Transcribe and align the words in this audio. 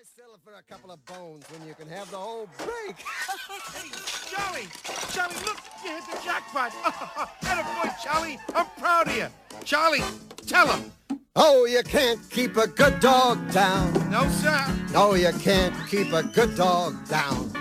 Why 0.00 0.04
settle 0.16 0.38
for 0.42 0.54
a 0.54 0.62
couple 0.62 0.90
of 0.90 1.04
bones 1.04 1.44
when 1.50 1.68
you 1.68 1.74
can 1.74 1.86
have 1.88 2.10
the 2.10 2.16
whole 2.16 2.48
break? 2.56 2.96
Hey, 3.74 3.90
Charlie! 4.30 4.66
Charlie, 5.12 5.34
look! 5.44 5.58
You 5.84 5.90
hit 5.90 6.04
the 6.10 6.18
jackpot! 6.24 6.72
Attaboy, 7.42 8.02
Charlie! 8.02 8.38
I'm 8.54 8.64
proud 8.78 9.08
of 9.08 9.16
you! 9.16 9.26
Charlie, 9.62 10.00
tell 10.46 10.68
him! 10.68 10.90
Oh, 11.36 11.66
you 11.66 11.82
can't 11.82 12.18
keep 12.30 12.56
a 12.56 12.66
good 12.66 12.98
dog 13.00 13.52
down. 13.52 13.92
No, 14.10 14.26
sir! 14.30 14.74
No, 14.94 15.12
you 15.14 15.32
can't 15.38 15.74
keep 15.90 16.14
a 16.14 16.22
good 16.22 16.56
dog 16.56 17.06
down. 17.06 17.52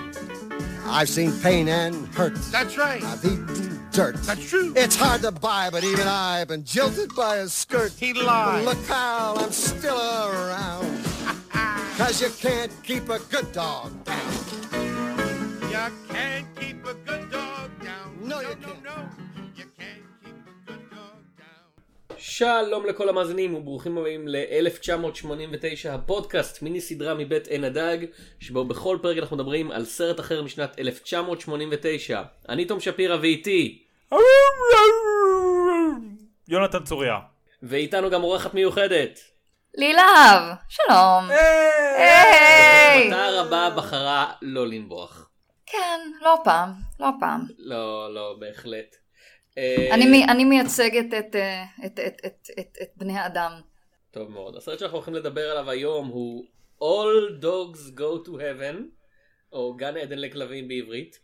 I've 0.86 1.10
seen 1.10 1.34
pain 1.42 1.68
and 1.68 2.08
hurt. 2.16 2.36
That's 2.54 2.78
right! 2.78 3.04
I've 3.04 3.26
eaten 3.26 3.90
dirt. 3.92 4.16
That's 4.24 4.50
true! 4.50 4.72
It's 4.78 4.96
hard 4.96 5.24
to 5.24 5.32
buy, 5.32 5.72
but 5.72 5.84
even 5.84 6.08
I've 6.08 6.48
been 6.48 6.64
jilted 6.64 7.14
by 7.16 7.38
a 7.38 7.50
skirt. 7.50 7.92
He 8.00 8.14
lied! 8.14 8.64
look, 8.64 8.88
pal, 8.88 9.40
I'm 9.40 9.52
still 9.52 9.98
around. 9.98 10.99
Cause 12.00 12.22
you 12.22 12.32
can't 12.46 12.72
keep 12.88 13.10
a 13.10 13.20
good 13.34 13.52
dog 13.52 13.90
down. 14.06 14.32
You 15.74 15.86
can't 16.14 16.48
keep 16.60 16.80
a 16.86 16.96
good 17.08 17.26
dog 17.30 17.70
down! 17.88 18.08
No, 18.32 18.38
you 18.40 18.56
no, 18.56 18.68
can't. 18.68 18.84
no! 18.90 18.98
You 19.60 19.66
can't 19.80 20.06
keep 20.24 20.40
a 20.48 20.56
good 20.68 20.84
dog 20.96 21.20
down! 21.40 22.18
שלום 22.18 22.86
לכל 22.86 23.10
המאזינים 23.10 23.56
וברוכים 23.56 23.98
הבאים 23.98 24.28
ל-1989 24.28 25.90
הפודקאסט 25.90 26.62
מיני 26.62 26.82
סדרה 26.82 27.14
מבית 27.14 27.48
עין 27.48 27.64
הדג 27.64 27.98
שבו 28.40 28.66
בכל 28.66 28.98
פרק 29.02 29.18
אנחנו 29.18 29.36
מדברים 29.36 29.72
על 29.72 29.86
סרט 29.86 30.20
אחר 30.20 30.42
משנת 30.44 30.80
1989 30.80 32.22
אני 32.50 32.66
תום 32.66 32.80
שפירא 32.80 33.18
ואיתי 33.22 33.84
יונתן 36.48 36.84
צוריה. 36.84 37.20
ואיתנו 37.64 38.10
גם 38.10 38.24
אורחת 38.24 38.54
מיוחדת 38.54 39.29
לי 39.78 39.94
להב, 39.94 40.56
שלום. 40.70 41.30
היי! 41.98 43.08
מטרה 43.08 43.42
רבה 43.42 43.70
בחרה 43.78 44.34
לא 44.42 44.68
לנבוח 44.68 45.30
כן, 45.66 46.00
לא 46.22 46.36
פעם, 46.44 46.70
לא 47.00 47.10
פעם. 47.20 47.42
לא 47.58 48.14
לא 48.14 48.36
בהחלט. 48.40 48.96
אה, 49.58 49.88
אני 49.92 50.26
אני 50.30 50.46
מייצגת 50.46 51.14
את, 51.20 51.36
אה, 51.36 51.64
את- 51.86 52.00
את- 52.08 52.22
את- 52.26 52.48
את- 52.60 52.78
את 52.82 52.90
בני 52.98 53.18
האדם. 53.20 53.52
טוב 54.12 54.32
מאוד 54.32 54.56
הסרט 54.56 54.80
שאנחנו 54.80 54.98
הולכים 54.98 55.14
לדבר 55.14 55.52
עליו 55.52 55.70
היום 55.70 56.08
הוא 56.08 56.46
All 56.82 57.44
Dogs 57.44 57.98
Go 58.00 58.28
to 58.28 58.32
Heaven 58.32 58.76
או 59.52 59.76
גן 59.76 59.98
עדן 59.98 60.20
לכלבים 60.20 60.68
בעברית 60.68 61.20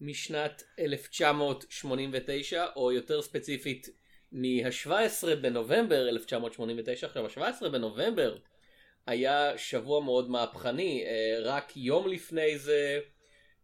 משנת 0.00 0.62
1989 0.78 2.66
או 2.76 2.92
יותר 2.92 3.22
ספציפית 3.22 3.88
מה-17 4.36 5.34
בנובמבר 5.34 6.08
1989 6.08 7.06
עכשיו 7.06 7.44
ה-17 7.44 7.68
בנובמבר 7.68 8.36
היה 9.06 9.58
שבוע 9.58 10.00
מאוד 10.00 10.30
מהפכני 10.30 11.04
אה, 11.06 11.38
רק 11.42 11.76
יום 11.76 12.08
לפני 12.08 12.58
זה 12.58 12.98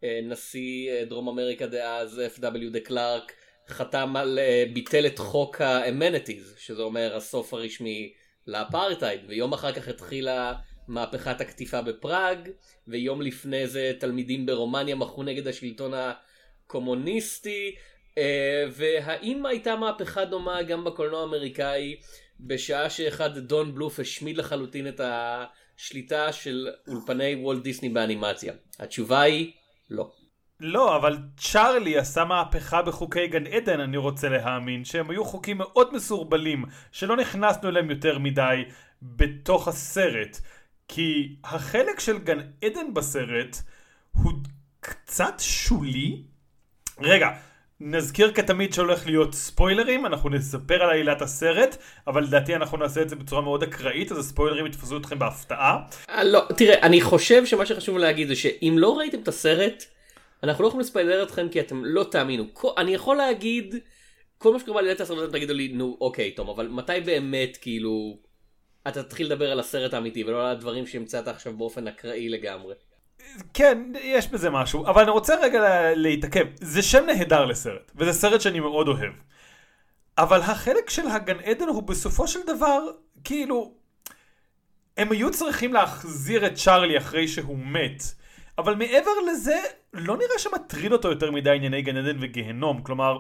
אה, 0.05 0.21
נשיא 0.23 0.91
אה, 0.91 1.05
דרום 1.05 1.29
אמריקה 1.29 1.67
דאז 1.67 2.23
F.W. 2.37 2.71
דה 2.73 2.81
קלארק 2.81 3.33
חתם 3.69 4.17
על 4.17 4.39
ביטל 4.73 5.07
את 5.07 5.19
חוק 5.19 5.61
ה 5.61 5.70
amenities 5.70 6.55
שזה 6.59 6.83
אומר 6.83 7.17
הסוף 7.17 7.55
הרשמי 7.55 8.13
לאפרטהייד 8.47 9.21
ויום 9.27 9.53
אחר 9.53 9.73
כך 9.73 9.89
התחילה 9.89 10.55
מהפכת 10.89 11.41
הקטיפה 11.41 11.83
בפראג 11.83 12.49
ויום 12.89 13.23
לפני 13.23 13.67
זה 13.67 13.93
תלמידים 14.01 14.47
ברומניה 14.47 14.95
מחו 14.95 15.23
נגד 15.23 15.49
השלטון 15.49 15.93
הקומוניסטי 15.95 17.75
והאם 18.73 19.47
הייתה 19.47 19.77
מהפכה 19.77 20.25
דומה 20.25 20.63
גם 20.63 20.85
בקולנוע 20.85 21.21
האמריקאי 21.21 21.97
בשעה 22.41 22.91
שאחד 22.91 23.39
דון 23.39 23.75
בלוף 23.75 24.01
השמיד 24.01 24.37
לחלוטין 24.37 24.89
את 24.89 25.01
השליטה 25.05 26.33
של 26.33 26.69
אולפני 26.89 27.35
וולט 27.35 27.63
דיסני 27.63 27.89
באנימציה 27.89 28.53
התשובה 28.79 29.21
היא 29.21 29.53
לא. 29.91 30.11
לא, 30.61 30.97
אבל 30.97 31.19
צ'ארלי 31.37 31.99
עשה 31.99 32.25
מהפכה 32.25 32.83
בחוקי 32.83 33.27
גן 33.27 33.47
עדן, 33.47 33.81
אני 33.81 33.97
רוצה 33.97 34.29
להאמין, 34.29 34.85
שהם 34.85 35.11
היו 35.11 35.25
חוקים 35.25 35.59
מאוד 35.59 35.95
מסורבלים, 35.95 36.65
שלא 36.93 37.17
נכנסנו 37.17 37.69
אליהם 37.69 37.91
יותר 37.91 38.19
מדי 38.19 38.63
בתוך 39.03 39.69
הסרט. 39.69 40.39
כי 40.89 41.37
החלק 41.45 42.01
של 42.01 42.19
גן 42.19 42.39
עדן 42.65 42.95
בסרט 42.95 43.57
הוא 44.13 44.33
קצת 44.81 45.35
שולי. 45.39 46.23
רגע, 47.01 47.29
נזכיר 47.85 48.33
כתמיד 48.33 48.73
שהולך 48.73 49.07
להיות 49.07 49.35
ספוילרים, 49.35 50.07
אנחנו 50.07 50.31
נספר 50.31 50.83
על 50.83 50.91
עלילת 50.91 51.23
הסרט, 51.23 51.77
אבל 52.07 52.23
לדעתי 52.23 52.55
אנחנו 52.55 52.79
נעשה 52.79 53.03
את 53.03 53.09
זה 53.09 53.17
בצורה 53.17 53.43
מאוד 53.43 53.63
אקראית, 53.63 54.13
אז 54.13 54.19
הספוילרים 54.19 54.67
יתפסו 54.67 54.97
אתכם 54.97 55.19
בהפתעה. 55.19 55.79
אה, 56.11 56.25
לא, 56.25 56.47
תראה, 56.57 56.83
אני 56.83 57.01
חושב 57.01 57.47
שמה 57.47 57.67
שחשוב 57.67 57.99
להגיד 57.99 58.29
זה 58.29 58.37
שאם 58.37 58.75
לא 58.79 58.99
ראיתם 58.99 59.21
את 59.23 59.29
הסרט, 59.29 59.85
אנחנו 60.43 60.63
לא 60.63 60.69
יכולים 60.69 60.81
לספיילר 60.81 61.23
אתכם 61.23 61.49
כי 61.49 61.61
אתם 61.61 61.85
לא 61.85 62.05
תאמינו. 62.05 62.45
אני 62.79 62.95
יכול 62.95 63.17
להגיד, 63.17 63.75
כל 64.39 64.53
מה 64.53 64.59
שקורה 64.59 64.75
בעלילת 64.75 65.01
הסרט 65.01 65.33
תגידו 65.33 65.55
לי, 65.55 65.69
נו 65.69 65.97
אוקיי 66.01 66.31
תום, 66.31 66.49
אבל 66.49 66.69
מתי 66.69 67.01
באמת 67.05 67.57
כאילו 67.57 68.19
אתה 68.89 69.03
תתחיל 69.03 69.27
לדבר 69.27 69.53
על 69.53 69.61
הסרט 69.61 69.95
האמיתי 69.95 70.25
ולא 70.25 70.41
על 70.41 70.57
הדברים 70.57 70.87
שהמצאת 70.87 71.29
עכשיו 71.29 71.57
באופן 71.57 71.89
אקראי 71.89 72.29
לגמרי. 72.29 72.75
כן, 73.55 73.79
יש 74.03 74.29
בזה 74.29 74.51
משהו, 74.51 74.87
אבל 74.87 75.03
אני 75.03 75.11
רוצה 75.11 75.35
רגע 75.43 75.61
לה- 75.61 75.95
להתעכב. 75.95 76.47
זה 76.55 76.83
שם 76.83 77.05
נהדר 77.07 77.45
לסרט, 77.45 77.93
וזה 77.97 78.13
סרט 78.13 78.41
שאני 78.41 78.61
מאוד 78.61 78.89
אוהב. 78.89 79.13
אבל 80.19 80.41
החלק 80.41 80.91
של 80.91 81.07
הגן 81.09 81.41
עדן 81.45 81.69
הוא 81.69 81.83
בסופו 81.83 82.29
של 82.29 82.41
דבר, 82.47 82.81
כאילו, 83.25 83.73
הם 84.97 85.13
היו 85.13 85.31
צריכים 85.31 85.73
להחזיר 85.73 86.47
את 86.47 86.55
צ'ארלי 86.55 86.99
אחרי 86.99 87.29
שהוא 87.29 87.59
מת. 87.59 88.03
אבל 88.59 88.75
מעבר 88.75 89.11
לזה, 89.33 89.57
לא 89.93 90.17
נראה 90.17 90.39
שמטריד 90.39 90.93
אותו 90.93 91.09
יותר 91.09 91.31
מדי 91.31 91.51
ענייני 91.57 91.83
גן 91.83 91.97
עדן 91.97 92.17
וגיהנום. 92.21 92.83
כלומר, 92.83 93.19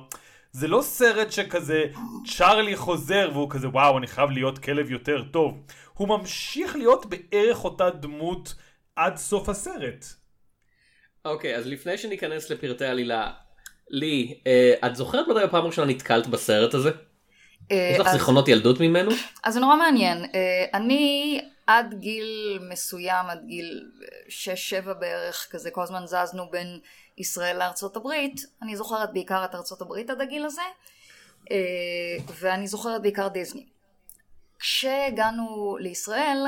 זה 0.53 0.69
לא 0.69 0.83
סרט 0.83 1.33
שכזה 1.33 1.85
צ'ארלי 2.37 2.77
חוזר 2.77 3.31
והוא 3.33 3.51
כזה 3.51 3.69
וואו 3.69 3.99
אני 3.99 4.07
חייב 4.07 4.31
להיות 4.31 4.59
כלב 4.59 4.91
יותר 4.91 5.23
טוב. 5.23 5.59
הוא 5.95 6.09
ממשיך 6.09 6.77
להיות 6.77 7.07
בערך 7.07 7.65
אותה 7.65 7.91
דמות 7.91 8.55
עד 8.97 9.17
סוף 9.17 9.49
הסרט. 9.49 10.05
אוקיי, 11.25 11.57
אז 11.57 11.67
לפני 11.67 11.99
שניכנס 11.99 12.51
לפרטי 12.51 12.85
עלילה, 12.85 13.31
לי, 13.91 14.41
אה, 14.47 14.75
את 14.87 14.97
זוכרת 14.97 15.29
מתי 15.29 15.47
בפעם 15.47 15.65
הראשונה 15.65 15.91
נתקלת 15.93 16.27
בסרט 16.27 16.75
הזה? 16.75 16.91
אה, 17.71 17.91
יש 17.95 17.99
לך 18.01 18.07
אז- 18.07 18.13
זיכרונות 18.13 18.49
ילדות 18.49 18.81
ממנו? 18.81 19.11
אז 19.45 19.55
זה 19.55 19.61
נורא 19.61 19.77
מעניין. 19.77 20.19
אה, 20.25 20.65
אני 20.75 21.41
עד 21.67 21.95
גיל 21.99 22.59
מסוים, 22.71 23.27
עד 23.31 23.45
גיל 23.47 23.91
6-7 24.29 24.93
בערך, 24.95 25.49
כזה 25.51 25.71
כל 25.71 25.83
הזמן 25.83 26.03
זזנו 26.07 26.51
בין 26.51 26.79
ישראל 27.19 27.59
לארצות 27.59 27.97
הברית. 27.97 28.41
אני 28.63 28.77
זוכרת 28.77 29.13
בעיקר 29.13 29.45
את 29.45 29.55
ארצות 29.55 29.83
הברית 29.83 30.11
עד 30.11 30.21
הגיל 30.21 30.45
הזה, 30.45 30.63
ואני 32.41 32.67
זוכרת 32.67 33.03
בעיקר 33.03 33.29
דיסני. 33.29 33.67
כשהגענו 34.59 35.77
לישראל, 35.81 36.39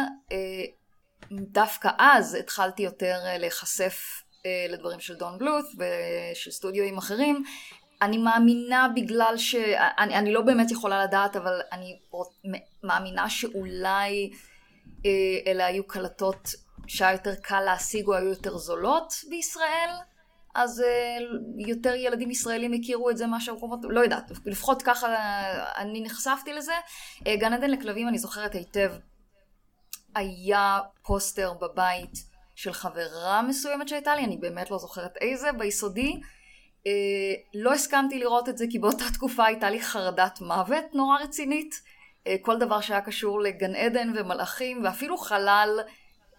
דווקא 1.33 1.91
אז 1.99 2.35
התחלתי 2.35 2.83
יותר 2.83 3.17
אה, 3.25 3.39
להיחשף 3.39 4.23
אה, 4.47 4.67
לדברים 4.69 5.01
של 5.01 5.15
דון 5.15 5.39
בלות 5.39 5.65
ושל 5.65 6.51
סטודיואים 6.51 6.99
אחרים. 6.99 7.45
אני 8.03 8.19
מאמינה 8.19 8.89
בגלל 8.97 9.35
ש... 9.37 9.55
אני, 9.99 10.15
אני 10.15 10.33
לא 10.33 10.41
באמת 10.43 10.71
יכולה 10.71 11.05
לדעת, 11.05 11.37
אבל 11.37 11.61
אני 11.73 11.99
מאמינה 12.83 13.31
שאולי 13.31 14.31
אה, 15.07 15.11
אלה 15.47 15.67
היו 15.67 15.87
קלטות 15.87 16.49
שהיה 16.87 17.13
יותר 17.13 17.35
קל 17.35 17.61
להשיג 17.61 18.07
או 18.07 18.15
היו 18.15 18.29
יותר 18.29 18.57
זולות 18.57 19.13
בישראל, 19.29 19.91
אז 20.55 20.83
יותר 21.59 21.95
ילדים 21.95 22.31
ישראלים 22.31 22.73
הכירו 22.73 23.11
את 23.11 23.17
זה 23.17 23.27
מאשר 23.27 23.53
במקומות, 23.53 23.79
לא 23.83 24.01
יודעת, 24.01 24.31
לפחות 24.47 24.83
ככה 24.83 25.07
אני 25.77 26.01
נחשפתי 26.01 26.53
לזה. 26.53 26.73
גן 27.23 27.53
עדן 27.53 27.71
לכלבים 27.71 28.09
אני 28.09 28.19
זוכרת 28.19 28.55
היטב, 28.55 28.93
היה 30.15 30.81
פוסטר 31.03 31.53
בבית 31.53 32.25
של 32.55 32.73
חברה 32.73 33.43
מסוימת 33.43 33.89
שהייתה 33.89 34.17
לי, 34.17 34.25
אני 34.25 34.37
באמת 34.37 34.71
לא 34.71 34.79
זוכרת 34.79 35.17
איזה, 35.17 35.53
ביסודי. 35.53 36.21
אה, 36.87 36.93
לא 37.55 37.73
הסכמתי 37.73 38.19
לראות 38.19 38.49
את 38.49 38.59
זה 38.59 38.65
כי 38.71 38.79
באותה 38.79 39.05
תקופה 39.15 39.45
הייתה 39.47 39.71
לי 39.71 39.83
חרדת 39.83 40.41
מוות 40.41 40.85
נורא 40.95 41.19
רצינית. 41.23 41.83
אה, 42.27 42.37
כל 42.43 42.59
דבר 42.59 42.81
שהיה 42.81 43.01
קשור 43.01 43.41
לגן 43.41 43.75
עדן 43.75 44.13
ומלאכים 44.17 44.85
ואפילו 44.85 45.19
חלל 45.19 45.81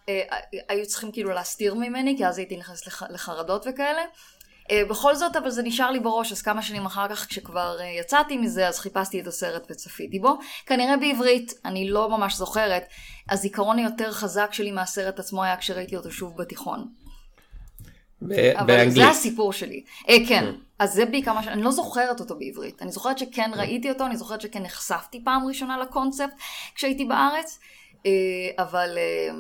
אה, 0.10 0.22
היו 0.70 0.86
צריכים 0.86 1.12
כאילו 1.12 1.30
להסתיר 1.30 1.74
ממני 1.74 2.18
כי 2.18 2.26
אז 2.26 2.38
הייתי 2.38 2.58
נכנסת 2.58 2.88
לח, 2.88 3.04
לחרדות 3.04 3.66
וכאלה. 3.70 4.02
אה, 4.72 4.82
בכל 4.90 5.16
זאת 5.16 5.36
אבל 5.36 5.50
זה 5.50 5.64
נשאר 5.64 5.92
לי 5.92 6.00
בראש 6.00 6.32
אז 6.32 6.42
כמה 6.42 6.62
שנים 6.62 6.86
אחר 6.86 7.08
כך 7.08 7.28
כשכבר 7.28 7.78
אה, 7.80 7.86
יצאתי 7.86 8.38
מזה 8.38 8.68
אז 8.68 8.80
חיפשתי 8.80 9.22
את 9.22 9.28
הסרט 9.28 9.68
וצפיתי 9.72 10.20
בו. 10.20 10.38
כנראה 10.66 10.98
בעברית, 10.98 11.54
אני 11.66 11.90
לא 11.90 12.10
ממש 12.10 12.36
זוכרת. 12.36 12.84
הזיכרון 13.30 13.78
היותר 13.78 14.12
חזק 14.12 14.54
שלי 14.54 14.72
מהסרט 14.72 15.20
עצמו 15.20 15.44
היה 15.44 15.58
כשראיתי 15.58 15.96
אותו 15.96 16.12
שוב 16.12 16.38
בתיכון. 16.38 16.88
אבל 18.22 18.68
באנגלית. 18.68 18.94
זה 18.94 19.10
הסיפור 19.10 19.54
שלי. 19.54 19.84
אה, 20.10 20.16
כן, 20.28 20.46
אז 20.80 20.94
זה 20.94 21.06
בעיקר 21.06 21.34
מה 21.34 21.44
ש... 21.44 21.48
אני 21.48 21.62
לא 21.62 21.72
זוכרת 21.72 22.20
אותו 22.20 22.38
בעברית. 22.40 22.82
אני 22.82 22.92
זוכרת 22.92 23.18
שכן 23.18 23.52
ראיתי 23.56 23.90
אותו, 23.90 24.06
אני 24.06 24.18
זוכרת 24.18 24.42
שכן 24.42 24.64
נחשפתי 24.64 25.24
פעם 25.24 25.48
ראשונה 25.48 25.78
לקונספט 25.78 26.34
כשהייתי 26.76 27.06
בארץ, 27.06 27.60
אה, 28.06 28.12
אבל 28.58 28.98
אה, 28.98 29.36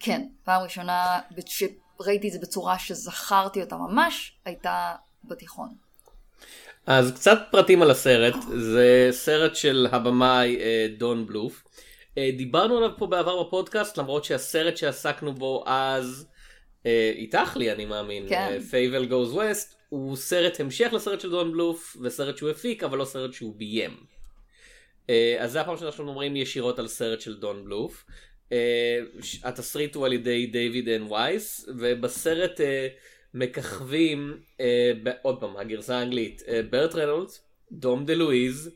כן, 0.00 0.26
פעם 0.44 0.62
ראשונה 0.62 1.20
שראיתי 1.98 2.28
את 2.28 2.32
זה 2.32 2.38
בצורה 2.38 2.78
שזכרתי 2.78 3.62
אותה 3.62 3.76
ממש, 3.76 4.32
הייתה 4.44 4.92
בתיכון. 5.24 5.68
אז 6.86 7.12
קצת 7.12 7.38
פרטים 7.50 7.82
על 7.82 7.90
הסרט, 7.90 8.34
זה 8.56 9.08
סרט 9.10 9.56
של 9.56 9.86
הבמאי 9.92 10.56
אה, 10.60 10.86
דון 10.98 11.26
בלוף. 11.26 11.64
אה, 12.18 12.30
דיברנו 12.36 12.76
עליו 12.76 12.90
פה 12.98 13.06
בעבר 13.06 13.42
בפודקאסט, 13.42 13.98
למרות 13.98 14.24
שהסרט 14.24 14.76
שעסקנו 14.76 15.34
בו 15.34 15.64
אז, 15.66 16.26
אה, 16.86 17.12
איתך 17.14 17.56
לי 17.56 17.72
אני 17.72 17.84
מאמין, 17.84 18.28
כן. 18.28 18.60
Fievel 18.70 19.06
Goes 19.06 19.32
West, 19.32 19.74
הוא 19.88 20.16
סרט 20.16 20.60
המשך 20.60 20.88
לסרט 20.92 21.20
של 21.20 21.30
דון 21.30 21.52
בלוף, 21.52 21.96
וסרט 22.02 22.36
שהוא 22.36 22.50
הפיק, 22.50 22.82
אבל 22.82 22.98
לא 22.98 23.04
סרט 23.04 23.32
שהוא 23.32 23.54
ביים. 23.56 23.96
אז 25.38 25.52
זה 25.52 25.60
הפעם 25.60 25.76
שאנחנו 25.76 26.08
אומרים 26.08 26.36
ישירות 26.36 26.78
על 26.78 26.88
סרט 26.88 27.20
של 27.20 27.36
דון 27.36 27.64
בלוף. 27.64 28.04
ש- 29.22 29.40
התסריט 29.44 29.94
הוא 29.94 30.06
על 30.06 30.12
ידי 30.12 30.46
דיוויד 30.46 30.88
אן 30.88 31.12
וייס, 31.12 31.68
ובסרט 31.78 32.60
אה, 32.60 32.88
מככבים, 33.34 34.40
ב- 35.02 35.10
עוד 35.22 35.40
פעם, 35.40 35.56
הגרסה 35.56 35.98
האנגלית, 35.98 36.42
ברט 36.70 36.94
רנולדס, 36.94 37.40
דום 37.72 38.04
דה 38.04 38.14
לואיז, 38.14 38.70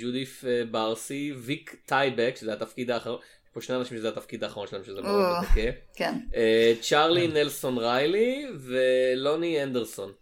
ג'ודיף 0.00 0.44
ברסי, 0.70 1.32
ויק 1.36 1.76
טייבק, 1.86 2.34
שזה 2.40 2.52
התפקיד 2.52 2.90
האחרון, 2.90 3.18
יש 3.44 3.50
פה 3.54 3.60
שני 3.60 3.76
אנשים 3.76 3.98
שזה 3.98 4.08
התפקיד 4.08 4.44
האחרון 4.44 4.66
שלהם, 4.66 4.84
שזה 4.84 5.00
מאוד 5.00 5.24
או. 5.24 5.42
מדכא. 5.42 5.70
כן. 5.96 6.14
צ'ארלי 6.80 7.28
נלסון 7.28 7.78
ריילי 7.78 8.46
ולוני 8.60 9.62
אנדרסון 9.62 10.12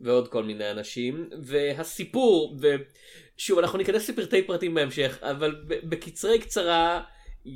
ועוד 0.00 0.28
כל 0.28 0.42
מיני 0.44 0.70
אנשים 0.70 1.28
והסיפור 1.42 2.56
ושוב 3.36 3.58
אנחנו 3.58 3.78
ניכנס 3.78 4.10
לפרטי 4.10 4.42
פרטים 4.42 4.74
בהמשך 4.74 5.18
אבל 5.22 5.54
בקצרי 5.68 6.38
קצרה 6.38 7.02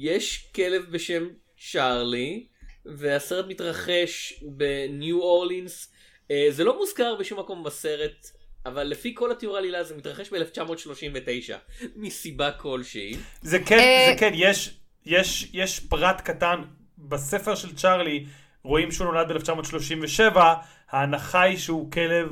יש 0.01 0.51
כלב 0.55 0.85
בשם 0.91 1.29
צ'ארלי 1.71 2.47
והסרט 2.87 3.47
מתרחש 3.49 4.43
בניו 4.43 5.21
אורלינס 5.21 5.93
אה, 6.31 6.47
זה 6.51 6.65
לא 6.65 6.79
מוזכר 6.79 7.17
בשום 7.21 7.39
מקום 7.39 7.65
בסרט 7.65 8.27
אבל 8.67 8.83
לפי 8.83 9.15
כל 9.15 9.31
התיאור 9.31 9.57
העלילה 9.57 9.85
זה 9.85 9.97
מתרחש 9.97 10.33
ב-1939 10.33 11.55
מסיבה 11.97 12.53
כלשהי. 12.53 13.17
זה 13.43 13.59
כן, 13.67 13.79
אה, 13.79 14.07
זה 14.13 14.21
כן, 14.21 14.33
יש, 14.35 14.79
יש, 15.07 15.51
יש 15.53 15.81
פרט 15.81 16.21
קטן 16.21 16.63
בספר 16.99 17.55
של 17.55 17.77
צ'ארלי, 17.77 18.27
רואים 18.63 18.93
שהוא 18.93 19.07
נולד 19.07 19.33
ב-1937, 19.33 20.39
ההנחה 20.91 21.43
היא 21.43 21.57
שהוא 21.57 21.91
כלב 21.91 22.29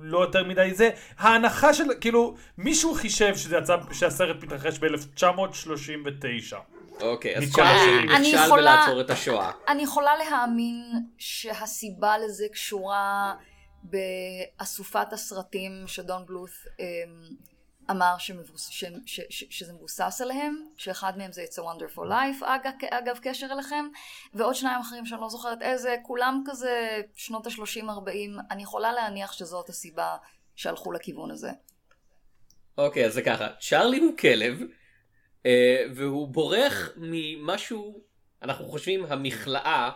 לא 0.00 0.18
יותר 0.18 0.44
מדי 0.44 0.74
זה, 0.74 0.90
ההנחה 1.18 1.74
של, 1.74 1.84
כאילו, 2.00 2.36
מישהו 2.58 2.94
חישב 2.94 3.36
שזה 3.36 3.56
יצא, 3.56 3.76
שהסרט 3.92 4.42
מתרחש 4.42 4.78
ב-1939. 4.78 6.73
אוקיי, 7.00 7.36
אז 7.36 7.44
השנים. 7.44 8.10
אני 8.10 8.32
נכשל 8.32 8.50
בלעצור 8.50 9.00
את 9.00 9.10
השואה. 9.10 9.50
אני 9.68 9.82
יכולה 9.82 10.16
להאמין 10.16 10.82
שהסיבה 11.18 12.18
לזה 12.18 12.46
קשורה 12.52 13.34
באסופת 13.82 15.12
הסרטים 15.12 15.84
שדון 15.86 16.26
בלות' 16.26 16.50
אמ, 16.78 16.84
אמר 17.90 18.14
שמבוס, 18.18 18.68
ש, 18.68 18.84
ש, 19.06 19.20
ש, 19.30 19.44
שזה 19.50 19.72
מבוסס 19.72 20.20
עליהם, 20.20 20.56
שאחד 20.76 21.18
מהם 21.18 21.32
זה 21.32 21.44
It's 21.44 21.54
a 21.54 21.62
Wonderful 21.62 22.08
Life, 22.10 22.44
אגב, 22.44 22.72
אגב 22.90 23.18
קשר 23.22 23.46
אליכם, 23.52 23.84
ועוד 24.34 24.54
שניים 24.54 24.80
אחרים 24.80 25.06
שאני 25.06 25.20
לא 25.20 25.28
זוכרת 25.28 25.62
איזה, 25.62 25.96
כולם 26.02 26.42
כזה 26.46 27.00
שנות 27.14 27.46
ה-30-40, 27.46 28.40
אני 28.50 28.62
יכולה 28.62 28.92
להניח 28.92 29.32
שזאת 29.32 29.68
הסיבה 29.68 30.16
שהלכו 30.56 30.92
לכיוון 30.92 31.30
הזה. 31.30 31.50
אוקיי, 32.78 33.06
אז 33.06 33.14
זה 33.14 33.22
ככה, 33.22 33.48
צ'ארלי 33.60 33.98
הוא 33.98 34.16
כלב, 34.16 34.60
והוא 35.94 36.28
בורח 36.28 36.90
ממשהו, 36.96 38.04
אנחנו 38.42 38.64
חושבים 38.64 39.04
המכלאה, 39.08 39.90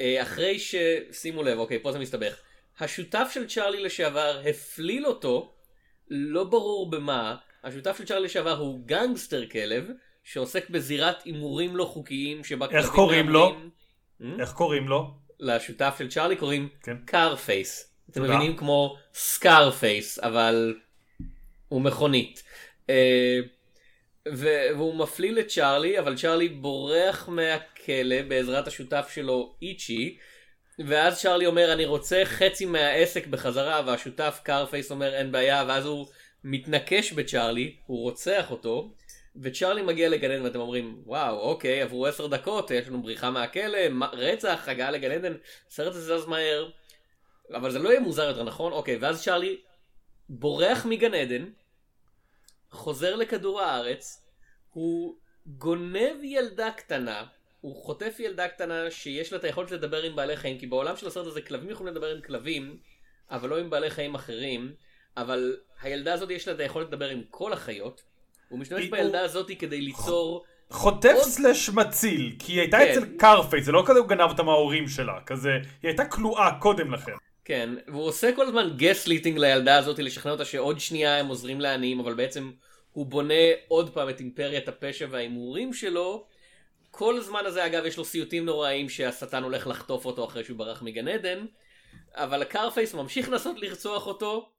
אה, 0.00 0.22
אחרי 0.22 0.58
ש... 0.58 0.74
שימו 1.12 1.42
לב, 1.42 1.58
אוקיי, 1.58 1.78
פה 1.82 1.92
זה 1.92 1.98
מסתבך. 1.98 2.40
השותף 2.80 3.30
של 3.34 3.46
צ'ארלי 3.46 3.80
לשעבר 3.80 4.42
הפליל 4.50 5.06
אותו, 5.06 5.54
לא 6.10 6.44
ברור 6.44 6.90
במה, 6.90 7.36
השותף 7.64 7.98
של 7.98 8.04
צ'ארלי 8.04 8.24
לשעבר 8.24 8.56
הוא 8.58 8.80
גנגסטר 8.86 9.46
כלב, 9.46 9.90
שעוסק 10.24 10.70
בזירת 10.70 11.22
הימורים 11.24 11.76
לא 11.76 11.84
חוקיים 11.84 12.44
שבה 12.44 12.66
איך 12.66 12.72
כלבים 12.72 12.94
קוראים 12.94 13.28
לו? 13.28 13.50
מהמרים. 14.20 14.40
איך 14.40 14.52
קוראים 14.52 14.88
לו? 14.88 15.10
לשותף 15.40 15.94
של 15.98 16.08
צ'ארלי 16.08 16.36
קוראים 16.36 16.68
כן. 16.82 16.96
קארפייס. 17.04 17.94
אתם 18.10 18.20
תודה. 18.20 18.36
מבינים 18.36 18.56
כמו 18.56 18.96
סקארפייס, 19.14 20.18
אבל 20.18 20.74
הוא 21.68 21.80
מכונית. 21.80 22.42
והוא 24.32 24.94
מפליל 24.94 25.38
את 25.38 25.48
צ'ארלי, 25.48 25.98
אבל 25.98 26.16
צ'ארלי 26.16 26.48
בורח 26.48 27.28
מהכלא 27.28 28.22
בעזרת 28.28 28.66
השותף 28.66 29.10
שלו 29.14 29.54
איצ'י, 29.62 30.18
ואז 30.86 31.20
צ'ארלי 31.20 31.46
אומר 31.46 31.72
אני 31.72 31.84
רוצה 31.84 32.22
חצי 32.24 32.66
מהעסק 32.66 33.26
בחזרה, 33.26 33.82
והשותף 33.86 34.40
קארפייס 34.42 34.90
אומר 34.90 35.14
אין 35.14 35.32
בעיה, 35.32 35.64
ואז 35.68 35.86
הוא 35.86 36.06
מתנקש 36.44 37.12
בצ'ארלי, 37.12 37.76
הוא 37.86 38.02
רוצח 38.02 38.50
אותו. 38.50 38.90
וצ'ארלי 39.42 39.82
מגיע 39.82 40.08
לגן 40.08 40.30
עדן 40.30 40.42
ואתם 40.42 40.60
אומרים 40.60 41.02
וואו 41.06 41.40
אוקיי 41.40 41.82
עברו 41.82 42.06
עשר 42.06 42.26
דקות 42.26 42.70
יש 42.70 42.88
לנו 42.88 43.02
בריחה 43.02 43.30
מהכלא 43.30 43.88
מה- 43.90 44.10
רצח 44.12 44.68
הגעה 44.68 44.90
לגן 44.90 45.10
עדן 45.10 45.34
הסרט 45.68 45.94
הזה 45.94 46.18
זז 46.18 46.26
מהר 46.26 46.70
אבל 47.54 47.70
זה 47.70 47.78
לא 47.78 47.88
יהיה 47.88 48.00
מוזר 48.00 48.28
יותר 48.28 48.44
נכון 48.44 48.72
אוקיי 48.72 48.96
ואז 48.96 49.22
צ'ארלי 49.24 49.56
בורח 50.28 50.86
מגן 50.86 51.14
עדן 51.14 51.44
חוזר 52.70 53.16
לכדור 53.16 53.60
הארץ 53.60 54.24
הוא 54.70 55.14
גונב 55.46 56.16
ילדה 56.22 56.70
קטנה 56.70 57.24
הוא 57.60 57.76
חוטף 57.76 58.16
ילדה 58.18 58.48
קטנה 58.48 58.90
שיש 58.90 59.32
לה 59.32 59.38
את 59.38 59.44
היכולת 59.44 59.70
לדבר 59.70 60.02
עם 60.02 60.16
בעלי 60.16 60.36
חיים 60.36 60.58
כי 60.58 60.66
בעולם 60.66 60.96
של 60.96 61.06
הסרט 61.06 61.26
הזה 61.26 61.42
כלבים 61.42 61.70
יכולים 61.70 61.92
לדבר 61.94 62.14
עם 62.14 62.20
כלבים 62.22 62.76
אבל 63.30 63.48
לא 63.48 63.58
עם 63.58 63.70
בעלי 63.70 63.90
חיים 63.90 64.14
אחרים 64.14 64.72
אבל 65.16 65.56
הילדה 65.82 66.12
הזאת 66.12 66.30
יש 66.30 66.48
לה 66.48 66.54
את 66.54 66.60
היכולת 66.60 66.88
לדבר 66.88 67.08
עם 67.08 67.22
כל 67.30 67.52
החיות 67.52 68.02
הוא 68.48 68.58
משתמש 68.58 68.80
היא- 68.82 68.90
בילדה 68.90 69.20
הזאת 69.20 69.50
כדי 69.58 69.80
ליצור 69.80 70.44
חוטף 70.70 71.12
עוד- 71.14 71.22
slash 71.24 71.68
מציל, 71.70 72.36
כי 72.38 72.52
היא 72.52 72.60
הייתה 72.60 72.76
כן. 72.78 72.90
אצל 72.92 73.16
קרפייס, 73.18 73.64
זה 73.64 73.72
לא 73.72 73.82
כזה 73.86 73.98
הוא 73.98 74.08
גנב 74.08 74.20
אותה 74.30 74.42
מההורים 74.42 74.88
שלה, 74.88 75.20
כזה, 75.26 75.48
היא 75.52 75.88
הייתה 75.88 76.04
כלואה 76.04 76.58
קודם 76.60 76.92
לכן. 76.94 77.12
כן, 77.48 77.74
והוא 77.86 78.04
עושה 78.04 78.32
כל 78.36 78.46
הזמן 78.46 78.70
גסליטינג 78.76 79.38
לילדה 79.38 79.76
הזאת 79.76 79.98
לשכנע 79.98 80.32
אותה 80.32 80.44
שעוד 80.44 80.80
שנייה 80.80 81.18
הם 81.18 81.26
עוזרים 81.26 81.60
לעניים, 81.60 82.00
אבל 82.00 82.14
בעצם 82.14 82.50
הוא 82.92 83.06
בונה 83.06 83.34
עוד 83.68 83.94
פעם 83.94 84.08
את 84.08 84.20
אימפריית 84.20 84.68
הפשע 84.68 85.06
וההימורים 85.10 85.72
שלו. 85.72 86.26
כל 86.90 87.16
הזמן 87.16 87.46
הזה 87.46 87.66
אגב 87.66 87.86
יש 87.86 87.96
לו 87.96 88.04
סיוטים 88.04 88.44
נוראים 88.44 88.88
שהשטן 88.88 89.42
הולך 89.42 89.66
לחטוף 89.66 90.04
אותו 90.04 90.24
אחרי 90.24 90.44
שהוא 90.44 90.58
ברח 90.58 90.82
מגן 90.82 91.08
עדן, 91.08 91.46
אבל 92.14 92.42
הקרפייס 92.42 92.94
ממשיך 92.94 93.28
לנסות 93.28 93.60
לרצוח 93.60 94.06
אותו, 94.06 94.52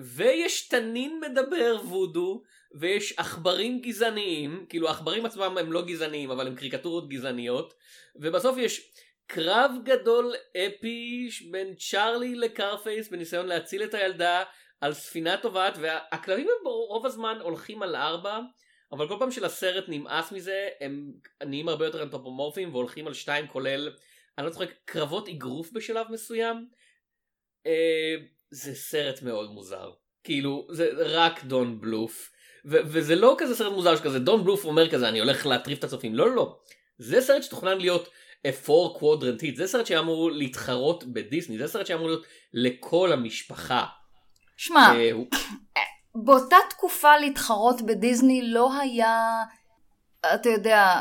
ויש 0.00 0.68
תנין 0.68 1.20
מדבר 1.30 1.76
וודו, 1.84 2.42
ויש 2.74 3.14
עכברים 3.16 3.80
גזעניים, 3.80 4.66
כאילו 4.68 4.88
העכברים 4.88 5.26
עצמם 5.26 5.58
הם 5.58 5.72
לא 5.72 5.82
גזעניים, 5.82 6.30
אבל 6.30 6.46
הם 6.46 6.54
קריקטורות 6.54 7.08
גזעניות, 7.08 7.74
ובסוף 8.16 8.58
יש 8.58 8.92
קרב 9.26 9.70
גדול 9.84 10.34
אפי 10.56 11.28
בין 11.50 11.74
צ'ארלי 11.74 12.34
לקרפייס 12.34 13.08
בניסיון 13.08 13.46
להציל 13.46 13.84
את 13.84 13.94
הילדה 13.94 14.42
על 14.80 14.92
ספינה 14.92 15.36
טובעת 15.36 15.74
והכלבים 15.80 16.46
הם 16.46 16.66
רוב 16.66 17.06
הזמן 17.06 17.38
הולכים 17.40 17.82
על 17.82 17.96
ארבע 17.96 18.40
אבל 18.92 19.08
כל 19.08 19.16
פעם 19.18 19.30
שלסרט 19.30 19.84
נמאס 19.88 20.32
מזה 20.32 20.68
הם 20.80 21.12
נהיים 21.44 21.68
הרבה 21.68 21.84
יותר 21.84 22.02
אנתרופומורפיים 22.02 22.74
והולכים 22.74 23.06
על 23.06 23.14
שתיים 23.14 23.46
כולל 23.46 23.92
אני 24.38 24.46
לא 24.46 24.50
צוחק 24.50 24.70
קרבות 24.84 25.28
אגרוף 25.28 25.72
בשלב 25.72 26.06
מסוים. 26.10 26.68
אה, 27.66 28.14
זה 28.50 28.74
סרט 28.74 29.22
מאוד 29.22 29.50
מוזר. 29.50 29.90
כאילו 30.24 30.66
זה 30.70 30.90
רק 30.96 31.44
דון 31.44 31.80
בלוף. 31.80 32.32
ו- 32.64 32.80
וזה 32.84 33.14
לא 33.14 33.36
כזה 33.38 33.54
סרט 33.54 33.72
מוזר 33.72 33.96
שכזה 33.96 34.18
דון 34.18 34.44
בלוף 34.44 34.64
אומר 34.64 34.90
כזה 34.90 35.08
אני 35.08 35.20
הולך 35.20 35.46
להטריף 35.46 35.78
את 35.78 35.84
הצופים. 35.84 36.14
לא 36.14 36.28
לא 36.28 36.36
לא. 36.36 36.58
זה 36.98 37.20
סרט 37.20 37.42
שתוכנן 37.42 37.78
להיות 37.78 38.08
פור 38.50 38.98
קוודרנטית 38.98 39.56
זה 39.56 39.66
סרט 39.66 39.86
שאמור 39.86 40.30
להתחרות 40.30 41.04
בדיסני 41.04 41.58
זה 41.58 41.66
סרט 41.66 41.86
שאמור 41.86 42.06
להיות 42.06 42.26
לכל 42.52 43.12
המשפחה. 43.12 43.84
שמע, 44.56 44.92
אה, 45.76 45.82
באותה 46.14 46.56
תקופה 46.70 47.16
להתחרות 47.16 47.82
בדיסני 47.82 48.42
לא 48.42 48.72
היה, 48.80 49.44
אתה 50.34 50.48
יודע, 50.48 51.00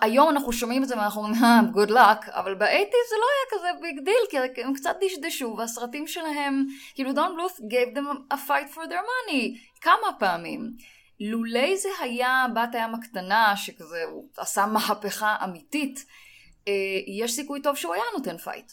היום 0.00 0.28
אנחנו 0.30 0.52
שומעים 0.52 0.82
את 0.82 0.88
זה 0.88 0.96
ואנחנו 0.96 1.22
אומרים, 1.22 1.44
"אה, 1.44 1.60
good 1.74 1.90
luck, 1.90 2.30
אבל 2.30 2.54
ב 2.54 2.60
eighties 2.60 3.04
זה 3.10 3.16
לא 3.20 3.26
היה 3.34 3.50
כזה 3.50 3.80
big 3.80 4.04
deal, 4.04 4.50
כי 4.54 4.62
הם 4.62 4.74
קצת 4.74 4.96
דשדשו, 5.00 5.54
והסרטים 5.58 6.06
שלהם, 6.06 6.66
כאילו 6.94 7.12
דון 7.12 7.34
בלוף 7.34 7.60
gave 7.60 7.96
them 7.96 8.34
a 8.34 8.36
fight 8.48 8.74
for 8.74 8.88
their 8.88 9.04
money, 9.04 9.58
כמה 9.80 10.18
פעמים. 10.18 10.70
לולי 11.20 11.76
זה 11.76 11.88
היה 12.00 12.46
בת 12.54 12.74
הים 12.74 12.94
הקטנה, 12.94 13.56
שכזה, 13.56 14.04
הוא 14.10 14.28
עשה 14.36 14.66
מהפכה 14.66 15.36
אמיתית, 15.44 15.98
אה, 15.98 16.23
יש 17.06 17.32
סיכוי 17.32 17.62
טוב 17.62 17.76
שהוא 17.76 17.94
היה 17.94 18.02
נותן 18.18 18.36
fight. 18.38 18.72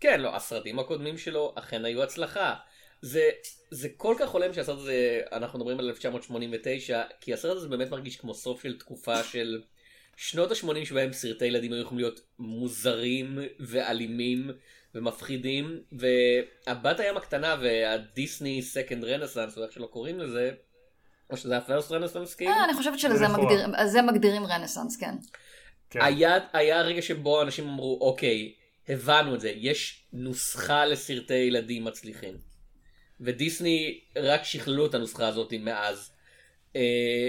כן 0.00 0.20
לא 0.20 0.36
הסרטים 0.36 0.78
הקודמים 0.78 1.18
שלו 1.18 1.54
אכן 1.58 1.84
היו 1.84 2.02
הצלחה. 2.02 2.54
זה 3.02 3.30
זה 3.70 3.88
כל 3.96 4.14
כך 4.18 4.28
הולם 4.28 4.52
שהסרט 4.52 4.78
הזה 4.78 5.20
אנחנו 5.32 5.58
מדברים 5.58 5.78
על 5.78 5.88
1989 5.88 7.02
כי 7.20 7.32
הסרט 7.32 7.56
הזה 7.56 7.68
באמת 7.68 7.90
מרגיש 7.90 8.16
כמו 8.16 8.34
סוף 8.34 8.62
של 8.62 8.78
תקופה 8.78 9.22
של 9.32 9.62
שנות 10.16 10.50
ה-80 10.50 10.84
שבהם 10.84 11.12
סרטי 11.12 11.44
ילדים 11.46 11.72
היו 11.72 11.80
יכולים 11.82 11.98
להיות 11.98 12.20
מוזרים 12.38 13.38
ואלימים 13.60 14.50
ומפחידים 14.94 15.80
והבת 15.92 17.00
הים 17.00 17.16
הקטנה 17.16 17.56
וה 17.62 17.87
Disney 17.87 18.62
second 18.62 19.04
renaissance 19.04 19.58
או 19.58 19.62
איך 19.64 19.72
שלא 19.72 19.86
קוראים 19.86 20.18
לזה 20.20 20.50
או 21.30 21.36
שזה 21.36 21.56
ה 21.56 21.62
first 21.62 21.92
renaissance 21.92 22.34
כאילו 22.34 22.50
אה, 22.52 22.64
אני 22.64 22.74
חושבת 22.74 22.98
שלזה 22.98 23.24
לכאורה. 23.24 23.66
מגדיר- 23.68 24.02
מגדירים 24.02 24.42
רנסאנס, 24.44 24.96
כן. 24.96 25.14
כן. 25.92 26.00
היה, 26.02 26.38
היה 26.52 26.82
רגע 26.82 27.02
שבו 27.02 27.42
אנשים 27.42 27.68
אמרו 27.68 27.98
אוקיי 28.00 28.52
הבנו 28.88 29.34
את 29.34 29.40
זה 29.40 29.52
יש 29.56 30.04
נוסחה 30.12 30.86
לסרטי 30.86 31.34
ילדים 31.34 31.84
מצליחים 31.84 32.38
ודיסני 33.20 34.00
רק 34.16 34.44
שכללו 34.44 34.86
את 34.86 34.94
הנוסחה 34.94 35.28
הזאת 35.28 35.54
מאז 35.60 36.12
אה, 36.76 37.28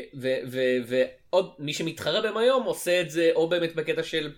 ועוד 0.86 1.54
מי 1.60 1.74
שמתחרה 1.74 2.22
בהם 2.22 2.38
היום 2.38 2.64
עושה 2.64 3.02
את 3.02 3.10
זה 3.10 3.32
או 3.36 3.50
באמת 3.50 3.76
בקטע 3.76 4.04
של 4.04 4.32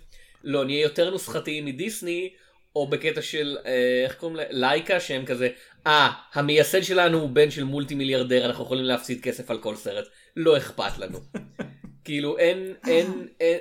לא 0.43 0.65
נהיה 0.65 0.81
יותר 0.81 1.09
נוסחתיים 1.09 1.65
מדיסני 1.65 2.33
או 2.75 2.87
בקטע 2.87 3.21
של 3.21 3.57
אה, 3.65 4.03
איך 4.03 4.15
קוראים 4.15 4.35
לה 4.35 4.43
לייקה 4.49 4.99
שהם 4.99 5.25
כזה 5.25 5.49
אה 5.87 6.11
המייסד 6.33 6.83
שלנו 6.83 7.19
הוא 7.19 7.29
בן 7.29 7.51
של 7.51 7.63
מולטי 7.63 7.95
מיליארדר 7.95 8.45
אנחנו 8.45 8.63
יכולים 8.63 8.85
להפסיד 8.85 9.21
כסף 9.21 9.51
על 9.51 9.57
כל 9.57 9.75
סרט 9.75 10.05
לא 10.35 10.57
אכפת 10.57 10.97
לנו. 10.97 11.19
כאילו 12.05 12.37
אין 12.37 12.73
אין, 12.87 13.27
אין 13.39 13.59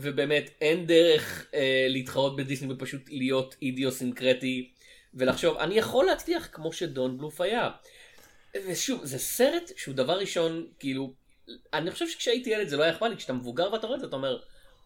ובאמת 0.00 0.50
אין 0.60 0.86
דרך 0.86 1.46
אה, 1.54 1.86
להתחרות 1.88 2.36
בדיסני 2.36 2.72
ופשוט 2.72 3.02
להיות 3.08 3.56
אידיוסינקרטי 3.62 4.70
ולחשוב 5.14 5.56
אני 5.56 5.74
יכול 5.74 6.06
להצליח 6.06 6.48
כמו 6.52 6.72
שדון 6.72 7.18
בלוף 7.18 7.40
היה. 7.40 7.70
ושוב 8.66 9.04
זה 9.04 9.18
סרט 9.18 9.70
שהוא 9.76 9.94
דבר 9.94 10.18
ראשון 10.18 10.66
כאילו 10.78 11.12
אני 11.74 11.90
חושב 11.90 12.08
שכשהייתי 12.08 12.50
ילד 12.50 12.68
זה 12.68 12.76
לא 12.76 12.82
היה 12.82 12.92
אכפת 12.92 13.06
לי 13.10 13.16
כשאתה 13.16 13.32
מבוגר 13.32 13.72
ואתה 13.72 13.86
רואה 13.86 13.96
את 13.96 14.00
זה 14.00 14.06
אתה 14.06 14.16
אומר 14.16 14.38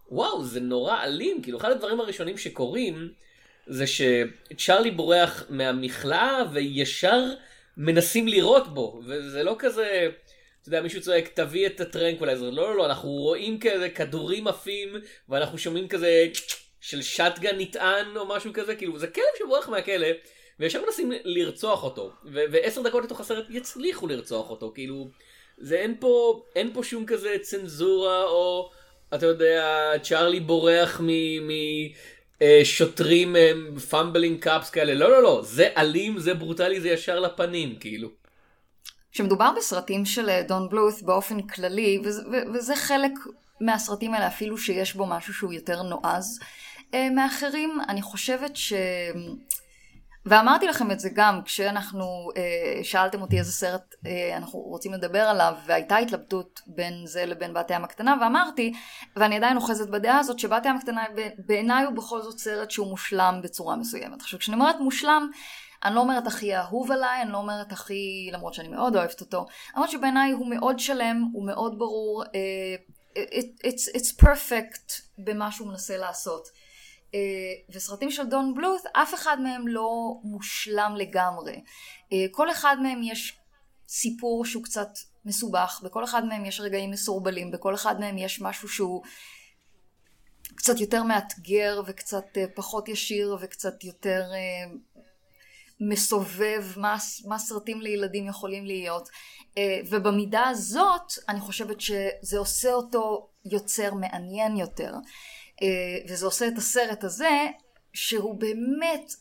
וואו 0.09 0.45
זה 0.45 0.61
נורא 0.61 1.05
אלים 1.05 1.43
כאילו 1.43 1.59
אחד 1.59 1.71
הדברים 1.71 2.01
הראשונים 2.01 2.39
שקורים 2.39 3.13
זה 3.67 3.85
שצ'רלי 3.87 4.91
בורח 4.91 5.45
מהמכלאה 5.49 6.43
וישר 6.53 7.25
מנסים 7.77 8.29
לירות 8.29 8.75
בו 8.75 9.03
וזה 9.07 9.43
לא 9.43 9.57
כזה 9.59 10.09
אתה 10.61 10.69
יודע 10.69 10.83
מישהו 10.83 11.01
צועק 11.01 11.29
תביא 11.29 11.67
את 11.67 11.81
ה 11.81 11.86
tranquilizer 11.86 12.51
לא 12.51 12.63
לא 12.63 12.77
לא 12.77 12.87
אנחנו 12.87 13.11
רואים 13.11 13.61
כזה 13.61 13.89
כדורים 13.89 14.49
עפים 14.49 14.89
ואנחנו 15.29 15.59
שומעים 15.59 15.89
כזה 15.89 16.29
של 16.81 17.03
shotgun 17.03 17.61
נטען 17.61 18.17
או 18.17 18.27
משהו 18.27 18.53
כזה 18.53 18.75
כאילו 18.75 18.99
זה 18.99 19.07
כלב 19.07 19.25
שבורח 19.39 19.69
מהכלא 19.69 20.09
וישר 20.61 20.83
מנסים 20.83 21.13
לרצוח 21.25 21.85
אותו. 21.85 22.11
ועשר 22.25 22.83
דקות 22.83 23.05
לתוך 23.05 23.21
הסרט 23.21 23.45
יצליחו 23.51 24.07
לרצוח 24.07 24.51
אותו 24.51 24.73
כאילו 24.75 25.09
זה 25.59 25.77
אין 25.77 25.95
פה 26.01 26.43
אין 26.57 26.71
פה 26.75 26.83
שום 26.85 27.07
כזה 27.07 27.37
צנזורה 27.41 28.25
או 28.25 28.71
אתה 29.15 29.27
יודע 29.27 29.93
צ'רלי 30.03 30.41
בורח 30.41 31.01
מ... 31.01 31.09
מ 31.47 31.51
אה, 32.43 32.61
שוטרים 32.65 33.37
fumbling 33.91 34.43
cops 34.43 34.71
כאלה. 34.71 34.95
לא 34.95 35.11
לא 35.11 35.23
לא 35.23 35.41
זה 35.45 35.69
אלים 35.77 36.19
זה 36.19 36.35
ברוטלי 36.35 36.81
זה 36.81 36.89
ישר 36.89 37.21
לפנים 37.21 37.77
כאילו. 37.81 38.20
כשמדובר 39.13 39.53
בסרטים 39.57 40.05
של 40.05 40.31
אה, 40.31 40.43
דון 40.43 40.69
בלות' 40.69 41.03
באופן 41.03 41.43
כללי, 41.43 42.01
וזה, 42.05 42.23
וזה 42.55 42.77
חלק 42.77 43.13
מהסרטים 43.61 44.15
האלה 44.15 44.27
אפילו 44.27 44.59
שיש 44.59 44.95
בו 44.95 45.07
משהו 45.07 45.35
שהוא 45.35 45.53
יותר 45.53 45.83
נועז 45.83 46.41
אה, 46.95 47.11
מאחרים, 47.11 47.79
אני 47.89 48.03
חושבת 48.03 48.57
ש... 48.57 48.73
ואמרתי 50.27 50.67
לכם 50.67 50.91
את 50.91 51.01
זה 51.01 51.09
גם 51.15 51.43
כשאנחנו, 51.45 52.31
אה, 52.37 52.85
שאלתם 52.85 53.23
אותי 53.23 53.39
איזה 53.39 53.53
סרט 53.53 53.95
אה, 54.07 54.37
אנחנו 54.37 54.59
רוצים 54.59 54.93
לדבר 54.93 55.23
עליו, 55.23 55.55
והייתה 55.67 55.97
התלבטות 55.97 56.61
בין 56.67 57.07
זה 57.07 57.27
לבין 57.27 57.55
בת 57.55 57.71
הים 57.71 57.85
הקטנה, 57.85 58.17
ואמרתי, 58.21 58.73
ואני 59.17 59.37
עדיין 59.37 59.57
אוחזת 59.57 59.89
בדעה 59.89 60.19
הזאת, 60.19 60.39
שבת 60.39 60.67
הים 60.67 60.77
הקטנה 60.77 61.05
בעיניי 61.47 61.85
הוא 61.85 61.93
בכל 61.93 62.23
זאת 62.23 62.39
סרט 62.39 62.71
שהוא 62.71 62.91
מושלם 62.91 63.41
בצורה 63.43 63.77
מסוימת. 63.77 64.21
עכשיו 64.21 64.39
כשאני 64.39 64.57
אומרת 64.57 64.77
מושלם, 64.81 65.31
אני 65.85 65.95
לא 65.95 66.01
אומרת 66.01 66.27
הכי 66.27 66.57
אהוב 66.57 66.93
עליי, 66.93 67.23
אני 67.23 67.33
לא 67.33 67.37
אומרת 67.37 67.73
הכי, 67.73 68.31
למרות 68.33 68.55
שאני 68.55 68.69
מאוד 68.69 68.97
אוהבת 68.97 69.21
אותו, 69.21 69.47
למרות 69.75 69.91
שבעיניי 69.91 70.33
הוא 70.33 70.51
מאוד 70.51 70.79
שלם, 70.79 71.31
הוא 71.33 71.47
מאוד 71.47 71.79
ברור, 71.79 72.25
uh, 72.25 73.01
it, 73.19 73.67
it's, 73.67 73.97
it's 73.97 74.23
perfect 74.23 75.03
במה 75.19 75.53
שהוא 75.53 75.69
מנסה 75.69 75.97
לעשות. 75.97 76.49
Uh, 77.11 77.13
וסרטים 77.75 78.11
של 78.11 78.27
דון 78.27 78.55
בלות', 78.55 78.87
אף 78.93 79.15
אחד 79.15 79.41
מהם 79.41 79.69
לא 79.69 80.15
מושלם 80.23 80.95
לגמרי. 80.97 81.63
Uh, 82.05 82.15
כל 82.31 82.51
אחד 82.51 82.77
מהם 82.83 83.03
יש 83.03 83.39
סיפור 83.89 84.45
שהוא 84.45 84.65
קצת 84.65 84.89
מסובך, 85.25 85.81
בכל 85.85 86.05
אחד 86.05 86.25
מהם 86.25 86.45
יש 86.45 86.61
רגעים 86.61 86.91
מסורבלים, 86.91 87.51
בכל 87.51 87.75
אחד 87.75 88.01
מהם 88.01 88.19
יש 88.19 88.41
משהו 88.41 88.69
שהוא 88.69 89.03
קצת 90.55 90.81
יותר 90.81 91.03
מאתגר 91.03 91.83
וקצת 91.87 92.25
uh, 92.37 92.41
פחות 92.55 92.89
ישיר 92.89 93.37
וקצת 93.41 93.85
יותר 93.85 94.25
מסובב 95.81 96.65
מה, 96.77 96.97
מה 97.27 97.39
סרטים 97.39 97.81
לילדים 97.81 98.27
יכולים 98.27 98.65
להיות. 98.67 99.09
אה, 99.59 99.81
ובמידה 99.91 100.49
הזאת, 100.49 101.13
אני 101.29 101.41
חושבת 101.41 101.81
שזה 101.81 102.39
עושה 102.39 102.73
אותו 102.73 103.29
יוצר 103.45 103.95
מעניין 103.95 104.57
יותר. 104.57 104.95
אה, 105.63 105.99
וזה 106.09 106.27
עושה 106.27 106.49
את 106.49 106.59
הסרט 106.59 107.05
הזה, 107.05 107.47
שהוא 107.93 108.41
באמת 108.41 109.13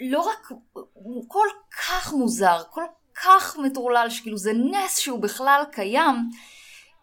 לא 0.00 0.20
רק, 0.20 0.52
הוא 0.92 1.24
כל 1.28 1.46
כך 1.88 2.12
מוזר, 2.12 2.62
כל 2.70 2.84
כך 3.24 3.56
מטורלל, 3.56 4.06
שכאילו 4.10 4.38
זה 4.38 4.52
נס 4.52 4.98
שהוא 4.98 5.22
בכלל 5.22 5.62
קיים. 5.72 6.16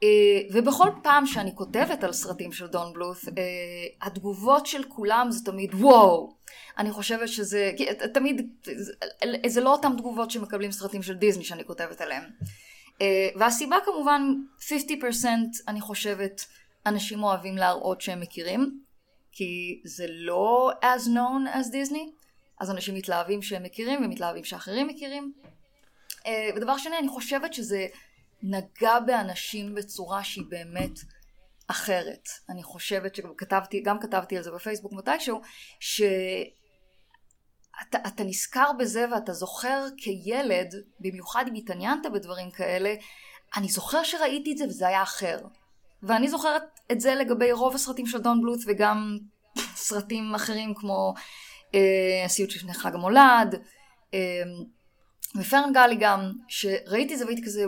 אה, 0.04 0.42
ובכל 0.54 0.90
פעם 1.04 1.26
שאני 1.26 1.56
כותבת 1.56 2.04
על 2.04 2.14
סרטים 2.14 2.52
של 2.52 2.68
דון 2.68 2.94
בלות', 2.94 3.18
התגובות 4.02 4.66
של 4.66 4.84
כולם 4.84 5.28
זה 5.32 5.46
תמיד 5.46 5.74
וואו. 5.74 6.37
אני 6.78 6.92
חושבת 6.92 7.28
שזה, 7.28 7.72
כי 7.78 7.86
תמיד, 8.14 8.48
זה, 8.76 8.94
זה 9.48 9.62
לא 9.62 9.72
אותן 9.72 9.98
תגובות 9.98 10.32
שמקבלים 10.32 10.72
סרטים 10.72 11.04
של 11.04 11.14
דיסני 11.14 11.44
שאני 11.44 11.66
כותבת 11.66 12.02
עליהם. 12.02 12.24
אה, 13.02 13.30
והסיבה 13.36 13.78
כמובן, 13.86 14.22
50% 14.60 14.64
אני 15.68 15.82
חושבת, 15.82 16.46
אנשים 16.86 17.24
אוהבים 17.24 17.58
להראות 17.58 18.02
שהם 18.02 18.20
מכירים, 18.20 18.80
כי 19.32 19.82
זה 19.86 20.06
לא 20.10 20.72
as 20.82 21.08
known 21.08 21.56
as 21.56 21.72
דיסני, 21.72 22.12
אז 22.60 22.72
אנשים 22.72 22.96
מתלהבים 22.96 23.42
שהם 23.42 23.64
מכירים 23.64 24.06
ומתלהבים 24.06 24.44
שאחרים 24.44 24.88
מכירים. 24.88 25.34
אה, 26.26 26.50
ודבר 26.56 26.78
שני, 26.78 26.98
אני 26.98 27.08
חושבת 27.08 27.54
שזה 27.54 27.88
נגע 28.44 29.00
באנשים 29.00 29.76
בצורה 29.76 30.24
שהיא 30.24 30.46
באמת 30.50 31.00
אחרת. 31.68 32.30
אני 32.50 32.64
חושבת 32.64 33.16
שגם 33.16 33.34
כתבתי, 33.38 33.82
גם 33.82 34.00
כתבתי 34.00 34.38
על 34.38 34.44
זה 34.44 34.52
בפייסבוק 34.52 34.94
מתישהו, 34.94 35.42
שאתה 35.80 36.57
אתה 37.82 38.24
נזכר 38.24 38.72
בזה 38.80 39.06
ואתה 39.12 39.34
זוכר 39.34 39.86
כילד, 39.98 40.76
במיוחד 41.00 41.46
אם 41.48 41.54
התעניינת 41.54 42.06
בדברים 42.14 42.52
כאלה, 42.52 42.96
אני 43.56 43.68
זוכר 43.68 44.04
שראיתי 44.04 44.52
את 44.52 44.58
זה 44.58 44.66
וזה 44.66 44.88
היה 44.88 45.04
אחר. 45.04 45.40
ואני 46.04 46.28
זוכרת 46.28 46.64
את 46.92 47.02
זה 47.02 47.16
לגבי 47.16 47.52
רוב 47.52 47.76
הסרטים 47.76 48.08
של 48.08 48.18
דון 48.18 48.42
בלות' 48.42 48.62
וגם 48.68 49.18
סרטים 49.76 50.36
אחרים 50.36 50.74
כמו 50.76 51.14
אה, 51.76 52.26
הסיוט 52.26 52.56
לפני 52.56 52.74
חג 52.74 52.96
המולד, 52.96 53.56
אה, 54.14 54.44
ופרנגלי 55.36 55.96
גם, 56.00 56.32
שראיתי 56.48 57.14
את 57.14 57.20
זה 57.20 57.26
והייתי 57.26 57.44
כזה, 57.44 57.66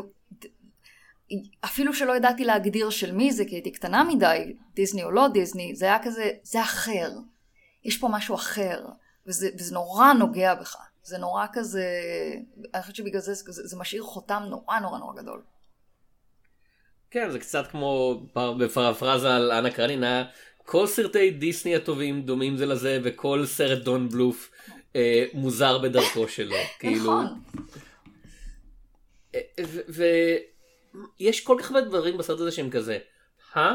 אפילו 1.66 1.94
שלא 1.94 2.18
ידעתי 2.18 2.46
להגדיר 2.46 2.90
של 2.90 3.12
מי 3.12 3.32
זה, 3.32 3.46
כי 3.46 3.56
הייתי 3.56 3.72
קטנה 3.72 4.04
מדי, 4.04 4.54
דיסני 4.74 5.04
או 5.04 5.12
לא 5.12 5.28
דיסני, 5.28 5.76
זה 5.76 5.86
היה 5.86 6.04
כזה, 6.04 6.32
זה 6.44 6.62
אחר. 6.62 7.12
יש 7.84 7.98
פה 7.98 8.08
משהו 8.08 8.36
אחר, 8.36 8.86
וזה, 9.30 9.50
וזה 9.60 9.74
נורא 9.74 10.14
נוגע 10.14 10.56
בך. 10.56 10.76
זה 11.04 11.18
נורא 11.18 11.46
כזה, 11.54 11.86
אני 12.74 12.82
חושבת 12.82 12.96
שבגלל 12.96 13.22
זה, 13.22 13.34
זה, 13.34 13.68
זה 13.68 13.78
משאיר 13.78 14.04
חותם 14.04 14.44
נורא 14.50 14.80
נורא 14.80 15.00
נורא 15.00 15.22
גדול. 15.22 15.42
כן 17.12 17.32
זה 17.32 17.40
קצת 17.40 17.68
כמו 17.68 18.22
בפרפרזה 18.58 19.36
על 19.36 19.52
אנה 19.52 19.72
קרנינה 19.72 20.26
כל 20.66 20.88
סרטי 20.88 21.32
דיסני 21.32 21.76
הטובים 21.76 22.22
דומים 22.22 22.58
זה 22.58 22.66
לזה 22.66 23.00
וכל 23.04 23.46
סרט 23.46 23.84
דון 23.84 24.10
בלוף 24.10 24.52
אה, 24.96 25.26
מוזר 25.34 25.78
בדרכו 25.78 26.28
שלו 26.28 26.56
כאילו 26.80 27.24
נכון. 27.24 27.42
ויש 31.20 31.42
כל 31.42 31.58
כך 31.60 31.72
הרבה 31.72 31.82
דברים 31.82 32.18
בסרט 32.18 32.40
הזה 32.40 32.52
שהם 32.52 32.70
כזה 32.70 32.98
הא 33.54 33.74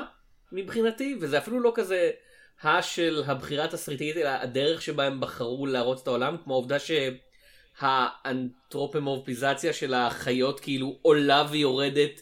מבחינתי 0.52 1.18
וזה 1.20 1.38
אפילו 1.38 1.60
לא 1.60 1.72
כזה 1.74 2.10
של 2.82 3.22
הבחירה 3.26 3.64
התסריטית 3.64 4.16
אלא 4.16 4.28
הדרך 4.28 4.82
שבה 4.82 5.04
הם 5.04 5.20
בחרו 5.20 5.66
להראות 5.66 6.02
את 6.02 6.06
העולם 6.06 6.36
כמו 6.44 6.54
העובדה 6.54 6.76
שהאנתרופומורפיזציה 7.80 9.72
של 9.72 9.94
החיות 9.94 10.60
כאילו 10.60 10.98
עולה 11.02 11.46
ויורדת 11.50 12.20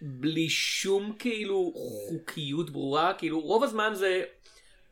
בלי 0.00 0.48
שום 0.48 1.12
כאילו 1.18 1.72
חוקיות 2.08 2.70
ברורה 2.70 3.12
כאילו 3.18 3.40
רוב 3.40 3.62
הזמן 3.62 3.90
זה 3.94 4.22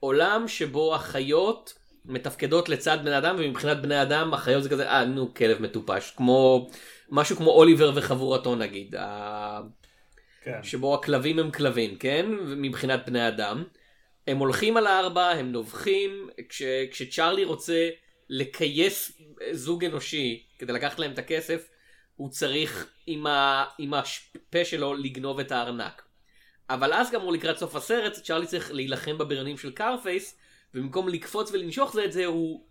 עולם 0.00 0.48
שבו 0.48 0.94
החיות 0.94 1.74
מתפקדות 2.04 2.68
לצד 2.68 2.98
בני 3.04 3.18
אדם 3.18 3.36
ומבחינת 3.38 3.82
בני 3.82 4.02
אדם 4.02 4.34
החיות 4.34 4.62
זה 4.62 4.68
כזה 4.68 4.90
אה 4.90 5.04
נו 5.04 5.34
כלב 5.34 5.62
מטופש 5.62 6.12
כמו 6.16 6.68
משהו 7.10 7.36
כמו 7.36 7.50
אוליבר 7.50 7.92
וחבורתו 7.94 8.56
נגיד. 8.56 8.94
כן. 10.44 10.62
שבו 10.62 10.94
הכלבים 10.94 11.38
הם 11.38 11.50
כלבים, 11.50 11.96
כן? 11.96 12.26
מבחינת 12.56 13.06
בני 13.06 13.28
אדם. 13.28 13.64
הם 14.26 14.38
הולכים 14.38 14.76
על 14.76 14.86
הארבע, 14.86 15.30
הם 15.30 15.52
נובחים, 15.52 16.28
כש, 16.48 16.62
כשצ'ארלי 16.90 17.44
רוצה 17.44 17.88
לכייס 18.28 19.12
זוג 19.52 19.84
אנושי 19.84 20.42
כדי 20.58 20.72
לקחת 20.72 20.98
להם 20.98 21.12
את 21.12 21.18
הכסף, 21.18 21.68
הוא 22.16 22.30
צריך 22.30 22.90
עם, 23.06 23.26
ה, 23.26 23.64
עם 23.78 23.94
הפה 23.94 24.64
שלו 24.64 24.94
לגנוב 24.94 25.40
את 25.40 25.52
הארנק. 25.52 26.02
אבל 26.70 26.92
אז 26.92 27.14
הוא 27.14 27.32
לקראת 27.32 27.58
סוף 27.58 27.76
הסרט, 27.76 28.12
צ'ארלי 28.12 28.46
צריך 28.46 28.72
להילחם 28.72 29.18
בבריונים 29.18 29.58
של 29.58 29.70
קארפייס, 29.70 30.38
ובמקום 30.74 31.08
לקפוץ 31.08 31.50
ולנשוך 31.52 31.92
זה 31.92 32.04
את 32.04 32.12
זה, 32.12 32.26
הוא... 32.26 32.64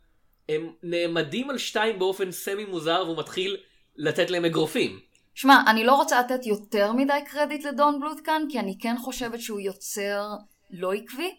הם 0.50 0.72
נעמדים 0.84 1.50
על 1.50 1.58
שתיים 1.58 2.00
באופן 2.00 2.32
סמי 2.32 2.66
מוזר, 2.66 3.04
והוא 3.06 3.18
מתחיל 3.18 3.58
לתת 3.96 4.30
להם 4.30 4.46
אגרופים. 4.46 5.00
שמע, 5.34 5.64
אני 5.68 5.84
לא 5.84 5.96
רוצה 5.96 6.20
לתת 6.20 6.46
יותר 6.46 6.92
מדי 6.94 7.20
קרדיט 7.26 7.66
לדון 7.66 8.00
בלוט 8.00 8.18
כאן, 8.24 8.44
כי 8.50 8.60
אני 8.60 8.78
כן 8.80 8.96
חושבת 8.98 9.42
שהוא 9.42 9.60
יוצר 9.60 10.24
לא 10.72 10.94
עקבי. 10.94 11.36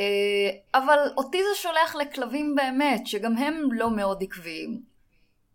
אה, 0.00 0.50
אבל 0.74 0.98
אותי 1.16 1.38
זה 1.38 1.60
שולח 1.62 1.94
לכלבים 1.94 2.54
באמת, 2.54 3.06
שגם 3.06 3.36
הם 3.36 3.68
לא 3.72 3.90
מאוד 3.90 4.22
עקביים. 4.22 4.92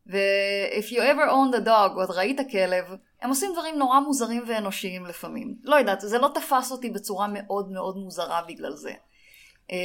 ו-if 0.08 0.91
you 0.91 0.98
ever 0.98 1.29
owned 1.29 1.58
a 1.63 1.65
dog, 1.65 1.91
או 1.96 2.15
ראית 2.15 2.39
כלב, 2.51 2.86
הם 3.22 3.29
עושים 3.29 3.51
דברים 3.53 3.77
נורא 3.77 4.00
מוזרים 4.00 4.44
ואנושיים 4.48 5.06
לפעמים. 5.06 5.56
לא 5.63 5.75
יודעת, 5.75 6.01
זה 6.01 6.17
לא 6.17 6.29
תפס 6.34 6.72
אותי 6.72 6.89
בצורה 6.89 7.27
מאוד 7.27 7.72
מאוד 7.72 7.98
מוזרה 7.98 8.41
בגלל 8.48 8.72
זה. 8.72 8.91
אה, 9.72 9.77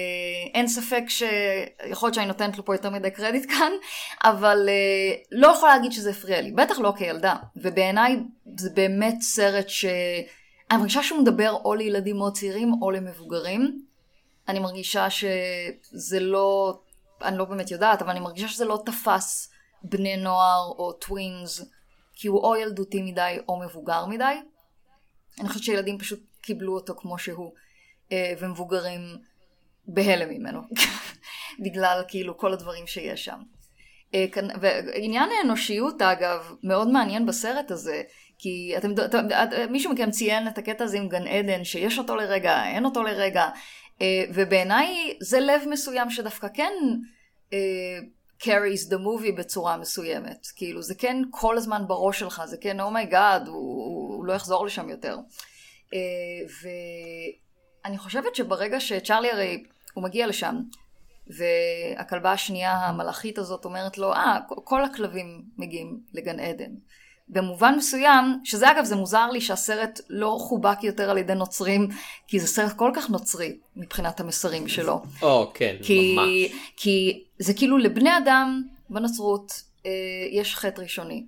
אין 0.54 0.68
ספק 0.68 1.02
שיכול 1.08 2.06
להיות 2.06 2.14
שאני 2.14 2.26
נותנת 2.26 2.58
לו 2.58 2.64
פה 2.64 2.74
יותר 2.74 2.90
מדי 2.90 3.10
קרדיט 3.10 3.50
כאן, 3.50 3.72
אבל 4.24 4.68
אה, 4.68 5.14
לא 5.32 5.48
יכולה 5.48 5.76
להגיד 5.76 5.92
שזה 5.92 6.10
הפריע 6.10 6.40
לי, 6.40 6.52
בטח 6.52 6.78
לא 6.78 6.92
כילדה. 6.96 7.34
ובעיניי 7.56 8.16
זה 8.56 8.70
באמת 8.74 9.20
סרט 9.20 9.68
ש... 9.68 9.84
אני 10.72 10.80
מרגישה 10.80 11.02
שהוא 11.02 11.20
מדבר 11.20 11.52
או 11.64 11.74
לילדים 11.74 12.16
מאוד 12.16 12.36
צעירים 12.36 12.72
או 12.82 12.90
למבוגרים. 12.90 13.86
אני 14.48 14.58
מרגישה 14.58 15.06
שזה 15.10 16.20
לא, 16.20 16.80
אני 17.22 17.38
לא 17.38 17.44
באמת 17.44 17.70
יודעת, 17.70 18.02
אבל 18.02 18.10
אני 18.10 18.20
מרגישה 18.20 18.48
שזה 18.48 18.64
לא 18.64 18.82
תפס 18.86 19.52
בני 19.82 20.16
נוער 20.16 20.68
או 20.78 20.92
טווינס, 20.92 21.60
כי 22.14 22.28
הוא 22.28 22.40
או 22.40 22.56
ילדותי 22.56 23.02
מדי 23.02 23.38
או 23.48 23.60
מבוגר 23.60 24.06
מדי. 24.06 24.34
אני 25.40 25.48
חושבת 25.48 25.62
שילדים 25.62 25.98
פשוט 25.98 26.20
קיבלו 26.40 26.74
אותו 26.74 26.94
כמו 26.96 27.18
שהוא, 27.18 27.52
אה, 28.12 28.34
ומבוגרים 28.38 29.00
בהלם 29.86 30.30
ממנו, 30.30 30.60
בגלל 31.64 32.02
כאילו 32.08 32.38
כל 32.38 32.52
הדברים 32.52 32.86
שיש 32.86 33.24
שם. 33.24 33.40
אה, 34.14 34.26
ועניין 34.60 35.28
האנושיות 35.38 36.02
אגב, 36.02 36.54
מאוד 36.62 36.88
מעניין 36.88 37.26
בסרט 37.26 37.70
הזה, 37.70 38.02
כי 38.42 38.74
אתם, 38.76 38.92
אתם, 39.04 39.26
מישהו 39.70 39.92
מכם 39.92 40.10
ציין 40.10 40.48
את 40.48 40.58
הקטע 40.58 40.84
הזה 40.84 40.96
עם 40.96 41.08
גן 41.08 41.26
עדן, 41.26 41.64
שיש 41.64 41.98
אותו 41.98 42.16
לרגע, 42.16 42.64
אין 42.66 42.84
אותו 42.84 43.02
לרגע, 43.02 43.48
אה, 44.02 44.24
ובעיניי 44.34 45.16
זה 45.20 45.40
לב 45.40 45.62
מסוים 45.70 46.10
שדווקא 46.10 46.46
כן 46.54 46.72
carries 48.42 48.88
the 48.90 48.96
movie 48.96 49.36
בצורה 49.38 49.76
מסוימת. 49.76 50.46
כאילו 50.56 50.82
זה 50.82 50.94
כן 50.94 51.16
כל 51.30 51.56
הזמן 51.56 51.82
בראש 51.86 52.18
שלך, 52.18 52.42
זה 52.44 52.56
כן 52.60 52.80
oh 52.80 53.13
my 53.13 53.46
God, 53.46 53.50
הוא, 53.50 54.16
הוא 54.16 54.24
לא 54.24 54.32
יחזור 54.32 54.66
לשם 54.66 54.88
יותר. 54.88 55.16
Uh, 55.86 56.68
ואני 57.84 57.98
חושבת 57.98 58.34
שברגע 58.34 58.80
שצ'ארלי 58.80 59.30
הרי, 59.30 59.62
הוא 59.94 60.04
מגיע 60.04 60.26
לשם, 60.26 60.56
והכלבה 61.26 62.32
השנייה 62.32 62.72
המלאכית 62.72 63.38
הזאת 63.38 63.64
אומרת 63.64 63.98
לו, 63.98 64.12
אה, 64.12 64.38
ah, 64.38 64.54
כל 64.64 64.84
הכלבים 64.84 65.42
מגיעים 65.58 66.00
לגן 66.14 66.40
עדן. 66.40 66.70
במובן 67.28 67.74
מסוים, 67.76 68.40
שזה 68.44 68.70
אגב 68.70 68.84
זה 68.84 68.96
מוזר 68.96 69.30
לי 69.30 69.40
שהסרט 69.40 70.00
לא 70.08 70.36
חובק 70.40 70.84
יותר 70.84 71.10
על 71.10 71.18
ידי 71.18 71.34
נוצרים, 71.34 71.88
כי 72.26 72.40
זה 72.40 72.46
סרט 72.46 72.72
כל 72.76 72.90
כך 72.96 73.10
נוצרי 73.10 73.58
מבחינת 73.76 74.20
המסרים 74.20 74.68
שלו. 74.68 75.02
או, 75.22 75.44
oh, 75.44 75.46
כן, 75.54 75.76
כי, 75.82 76.16
ממש. 76.16 76.60
כי 76.76 77.24
זה 77.38 77.54
כאילו 77.54 77.78
לבני 77.78 78.18
אדם 78.18 78.62
בנצרות 78.90 79.62
אה, 79.86 79.90
יש 80.30 80.56
חטא 80.56 80.80
ראשוני. 80.80 81.26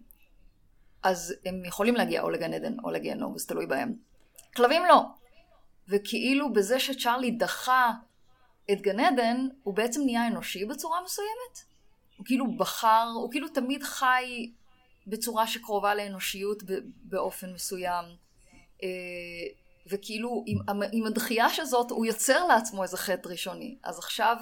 אז 1.02 1.35
הם 1.44 1.64
יכולים 1.64 1.94
להגיע 1.94 2.22
או 2.22 2.30
לגן 2.30 2.54
עדן 2.54 2.76
או 2.85 2.90
לגיהנום, 2.90 3.38
זה 3.38 3.46
תלוי 3.46 3.66
בהם. 3.66 3.94
כלבים 4.57 4.83
לא. 4.88 5.02
וכאילו 5.88 6.52
בזה 6.52 6.80
שצ'ארלי 6.80 7.30
דחה 7.30 7.90
את 8.72 8.80
גן 8.80 9.00
עדן, 9.00 9.46
הוא 9.62 9.74
בעצם 9.74 10.00
נהיה 10.04 10.26
אנושי 10.26 10.64
בצורה 10.64 10.98
מסוימת. 11.04 11.74
הוא 12.16 12.26
כאילו 12.26 12.57
בחר, 12.57 13.11
הוא 13.14 13.30
כאילו 13.30 13.48
תמיד 13.48 13.83
חי 13.83 14.50
בצורה 15.06 15.46
שקרובה 15.46 15.94
לאנושיות 15.94 16.62
באופן 17.02 17.52
מסוים. 17.52 18.04
אה, 18.82 18.88
וכאילו 19.86 20.44
עם, 20.46 20.58
עם 20.92 21.06
הדחייה 21.06 21.48
שזאת 21.48 21.90
הוא 21.90 22.06
יוצר 22.06 22.46
לעצמו 22.46 22.82
איזה 22.82 22.96
חטא 22.96 23.28
ראשוני. 23.28 23.78
אז 23.84 23.98
עכשיו 23.98 24.36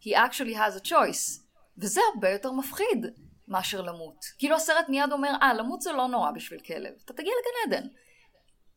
he 0.00 0.08
actually 0.08 0.54
has 0.54 0.82
a 0.82 0.88
choice. 0.88 1.40
וזה 1.78 2.00
הרבה 2.14 2.30
יותר 2.30 2.52
מפחיד 2.52 3.06
מאשר 3.48 3.82
למות. 3.82 4.24
כאילו 4.38 4.56
הסרט 4.56 4.88
מיד 4.88 5.12
אומר, 5.12 5.32
אה, 5.42 5.54
למות 5.54 5.80
זה 5.80 5.92
לא 5.92 6.06
נורא 6.06 6.30
בשביל 6.30 6.60
כלב. 6.60 6.92
אתה 7.04 7.12
תגיע 7.12 7.32
לגן 7.32 7.76
עדן. 7.76 7.88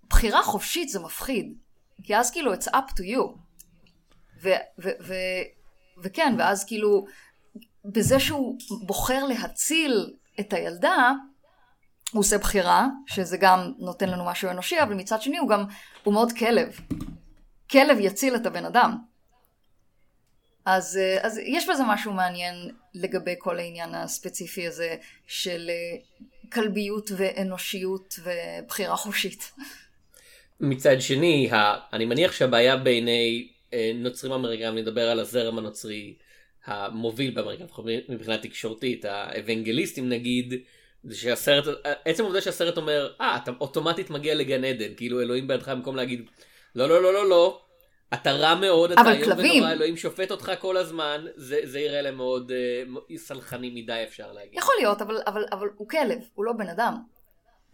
בחירה 0.10 0.44
חופשית 0.44 0.90
זה 0.90 1.00
מפחיד. 1.00 1.58
כי 2.04 2.16
אז 2.18 2.32
כאילו 2.32 2.54
it's 2.54 2.68
up 2.68 2.92
to 3.00 3.04
you. 3.04 3.38
ו- 4.42 4.50
ו- 4.84 4.98
ו- 5.02 5.44
וכן, 6.04 6.36
ואז 6.38 6.66
כאילו, 6.66 7.06
בזה 7.86 8.20
שהוא 8.20 8.58
בוחר 8.86 9.24
להציל 9.24 10.14
את 10.40 10.54
הילדה, 10.54 11.12
הוא 12.12 12.20
עושה 12.20 12.38
בחירה, 12.38 12.88
שזה 13.08 13.38
גם 13.38 13.72
נותן 13.78 14.10
לנו 14.10 14.26
משהו 14.26 14.50
אנושי, 14.50 14.82
אבל 14.82 14.94
מצד 14.94 15.22
שני 15.22 15.38
הוא 15.38 15.50
גם, 15.50 15.64
הוא 16.04 16.14
מאוד 16.14 16.32
כלב. 16.32 16.80
כלב 17.72 17.98
יציל 18.00 18.36
את 18.36 18.46
הבן 18.46 18.66
אדם. 18.66 18.98
אז, 20.66 20.98
אה, 20.98 21.18
אז 21.22 21.38
יש 21.38 21.70
בזה 21.70 21.84
משהו 21.88 22.14
מעניין 22.14 22.72
לגבי 22.94 23.36
כל 23.38 23.60
העניין 23.60 23.96
הספציפי 23.96 24.68
הזה 24.68 24.96
של 25.28 25.70
אה, 25.70 25.98
כלביות 26.52 27.12
ואנושיות 27.18 28.20
ובחירה 28.24 28.96
חופשית. 28.96 29.52
מצד 30.60 31.02
שני. 31.02 31.50
אני 31.94 32.06
מניח 32.06 32.32
שהבעיה 32.32 32.78
בעיני 32.78 33.48
אה, 33.74 33.92
נוצרים 33.96 34.34
אמריקאים, 34.34 34.76
נדבר 34.76 35.10
על 35.10 35.20
הזרם 35.20 35.58
הנוצרי 35.58 36.14
המוביל 36.66 37.32
באמריקה, 37.32 37.64
מבחינה 38.10 38.38
תקשורתית, 38.38 39.06
האבנגליסטים 39.06 40.10
נגיד, 40.10 40.54
זה 41.04 41.16
שהסרט, 41.16 41.78
עצם 42.06 42.24
העובדה 42.24 42.42
שהסרט 42.42 42.78
אומר, 42.78 43.14
אה, 43.22 43.38
אתה 43.44 43.52
אוטומטית 43.60 44.10
מגיע 44.10 44.36
לגן 44.36 44.64
עדן, 44.64 44.96
כאילו 44.98 45.22
אלוהים 45.22 45.48
בעדך 45.48 45.70
במקום 45.70 45.96
להגיד, 45.96 46.30
לא, 46.76 46.90
לא, 46.90 47.04
לא, 47.04 47.14
לא, 47.14 47.30
לא, 47.30 47.62
אתה 48.14 48.32
רע 48.32 48.56
מאוד, 48.56 48.92
אתה 48.92 49.12
איום 49.12 49.32
ונורא, 49.38 49.72
אלוהים 49.72 49.98
שופט 49.98 50.32
אותך 50.32 50.52
כל 50.60 50.78
הזמן, 50.78 51.26
זה, 51.36 51.60
זה 51.64 51.80
יראה 51.80 52.02
להם 52.02 52.18
מאוד 52.18 52.52
uh, 52.52 53.18
סלחני 53.18 53.72
מדי 53.82 54.04
אפשר 54.08 54.32
להגיד. 54.32 54.58
יכול 54.58 54.74
להיות, 54.80 55.02
אבל, 55.02 55.22
אבל, 55.28 55.46
אבל 55.52 55.68
הוא 55.76 55.90
כלב, 55.90 56.20
הוא 56.34 56.46
לא 56.46 56.54
בן 56.54 56.70
אדם. 56.70 56.98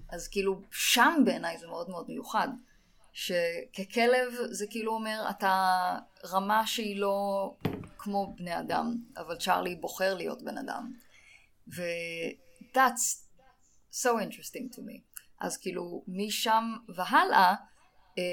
אז 0.10 0.28
כאילו, 0.28 0.62
שם 0.72 1.22
בעיניי 1.26 1.58
זה 1.58 1.68
מאוד 1.68 1.90
מאוד 1.90 2.06
מיוחד. 2.08 2.48
שככלב 3.20 4.34
זה 4.52 4.66
כאילו 4.70 4.94
אומר, 4.94 5.26
אתה 5.30 5.96
רמה 6.26 6.68
שהיא 6.68 7.00
לא 7.00 7.50
כמו 7.98 8.34
בני 8.38 8.60
אדם, 8.60 8.96
אבל 9.18 9.38
צ'ארלי 9.38 9.76
בוחר 9.76 10.14
להיות 10.16 10.42
בן 10.44 10.58
אדם. 10.58 10.94
ו... 11.76 11.82
that's 12.74 13.30
so 13.92 14.08
interesting 14.08 14.76
to 14.76 14.80
me. 14.80 15.22
אז 15.40 15.58
כאילו, 15.58 16.04
משם 16.08 16.64
והלאה, 16.96 17.56
אה, 18.18 18.24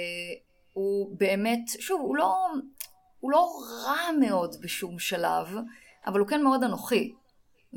הוא 0.72 1.18
באמת, 1.18 1.68
שוב, 1.80 2.00
הוא 2.00 2.16
לא, 2.16 2.36
הוא 3.20 3.30
לא 3.30 3.48
רע 3.84 4.12
מאוד 4.20 4.56
בשום 4.60 4.98
שלב, 4.98 5.56
אבל 6.06 6.20
הוא 6.20 6.28
כן 6.28 6.42
מאוד 6.42 6.62
אנוכי. 6.62 7.14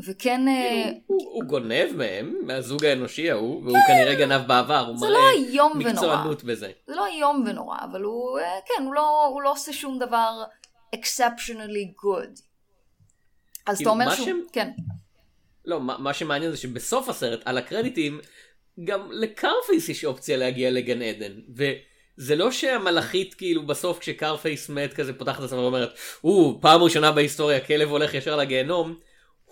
וכן... 0.06 0.48
אה, 0.48 0.92
הוא, 1.06 1.20
הוא 1.34 1.44
גונב 1.44 1.88
מהם, 1.96 2.36
מהזוג 2.44 2.86
האנושי 2.86 3.32
ההוא, 3.32 3.64
והוא 3.64 3.78
כן, 3.88 3.94
כנראה 3.94 4.16
גנב 4.16 4.48
בעבר, 4.48 4.86
הוא 4.88 4.96
מראה 5.02 5.32
לא 5.54 5.74
מקצוענות 5.76 6.44
בזה. 6.44 6.72
זה 6.88 6.96
לא 6.96 7.06
איום 7.06 7.44
ונורא, 7.48 7.78
אבל 7.92 8.02
הוא, 8.02 8.40
אה, 8.40 8.60
כן, 8.66 8.84
הוא 8.84 8.94
לא, 8.94 9.26
הוא 9.26 9.42
לא 9.42 9.52
עושה 9.52 9.74
שום 9.74 10.00
דבר 10.00 10.44
exceptionally 10.96 12.04
good. 12.04 12.42
אז 13.66 13.76
אתה 13.76 13.76
כאילו, 13.76 13.92
אומר 13.92 14.16
שהוא... 14.16 14.28
ש... 14.28 14.52
כן. 14.54 14.72
לא, 15.66 15.82
מה, 15.82 15.98
מה 15.98 16.14
שמעניין 16.14 16.52
זה 16.52 16.58
שבסוף 16.58 17.10
הסרט, 17.10 17.42
על 17.46 17.58
הקרדיטים, 17.58 18.20
גם 18.84 19.12
לקרפייס 19.12 19.90
יש 19.90 20.06
אופציה 20.06 20.38
להגיע 20.38 20.72
לגן 20.72 21.02
עדן. 21.02 21.32
וזה 21.56 22.36
לא 22.36 22.52
שהמלאכית 22.52 23.34
כאילו 23.34 23.66
בסוף 23.66 24.00
כשקרפייס 24.00 24.70
מת 24.70 24.94
כזה 24.94 25.14
פותחת 25.14 25.40
את 25.40 25.44
הסרט 25.44 25.60
ואומרת, 25.60 25.94
או, 26.24 26.58
פעם 26.62 26.82
ראשונה 26.82 27.12
בהיסטוריה 27.12 27.60
כלב 27.60 27.90
הולך 27.90 28.14
ישר 28.14 28.36
לגיהנום. 28.36 28.96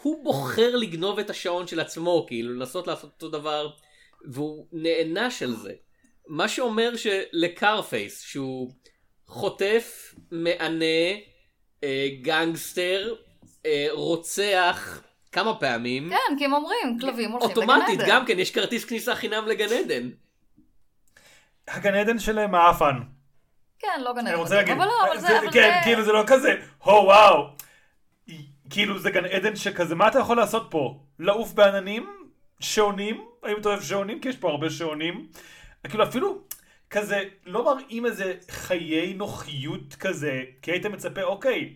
הוא 0.02 0.24
בוחר 0.24 0.76
לגנוב 0.76 1.20
את 1.20 1.30
השעון 1.30 1.68
של 1.68 1.80
עצמו, 1.80 2.26
כאילו 2.28 2.54
לנסות 2.54 2.88
לעשות 2.88 3.10
אותו 3.14 3.30
דבר, 3.30 3.70
והוא 4.32 4.68
נענש 4.72 5.44
על 5.44 5.56
זה. 5.56 5.74
מה 6.28 6.48
שאומר 6.48 6.92
שלקרפייס, 6.96 8.22
שהוא 8.22 8.72
חוטף, 9.28 10.16
מענה, 10.32 10.86
אה, 11.84 12.08
גנגסטר, 12.22 13.16
אה, 13.66 13.88
רוצח, 13.92 15.02
כמה 15.32 15.56
פעמים. 15.60 16.10
כן, 16.10 16.38
כי 16.38 16.46
הם 16.46 16.54
אומרים, 16.54 16.98
כלבים 17.02 17.32
הולכים 17.32 17.50
לגן 17.52 17.62
עדן. 17.64 17.72
אוטומטית, 17.82 18.00
גם 18.08 18.26
כן, 18.26 18.40
יש 18.40 18.52
כרטיס 18.52 18.86
כניסה 18.86 19.16
חינם 19.16 19.48
לגן 19.48 19.68
עדן. 19.74 20.10
הגן 21.68 21.94
עדן 21.96 22.20
של 22.20 22.46
מעפן. 22.48 22.96
כן, 23.80 24.02
לא 24.04 24.14
גן 24.14 24.20
אני 24.20 24.30
עדן, 24.30 24.40
רוצה 24.40 24.56
להגיד, 24.56 24.74
אבל 24.74 24.86
לא, 24.86 25.08
אבל 25.08 25.18
זה- 25.18 25.28
זה, 25.28 25.40
אבל 25.40 25.52
כן, 25.52 25.72
זה- 25.80 25.84
כאילו 25.84 26.04
זה 26.06 26.12
לא 26.12 26.24
כזה, 26.28 26.54
הו 26.84 26.92
וואו. 26.94 27.57
כאילו 28.70 29.00
זה 29.00 29.10
גן 29.10 29.26
עדן 29.26 29.56
שכזה, 29.56 29.96
מה 29.96 30.08
אתה 30.08 30.20
יכול 30.20 30.38
לעשות 30.38 30.68
פה? 30.70 31.00
לעוף 31.20 31.54
בעננים? 31.54 32.10
שעונים? 32.60 33.26
האם 33.44 33.58
אתה 33.58 33.70
אוהב 33.70 33.82
שעונים? 33.82 34.20
כי 34.20 34.30
יש 34.30 34.38
פה 34.38 34.50
הרבה 34.50 34.70
שעונים. 34.70 35.28
כאילו 35.90 36.04
אפילו 36.04 36.42
כזה, 36.90 37.24
לא 37.46 37.66
מראים 37.66 38.06
איזה 38.06 38.34
חיי 38.52 39.14
נוחיות 39.14 39.96
כזה, 40.00 40.44
כי 40.62 40.72
היית 40.72 40.86
מצפה, 40.86 41.22
אוקיי, 41.22 41.74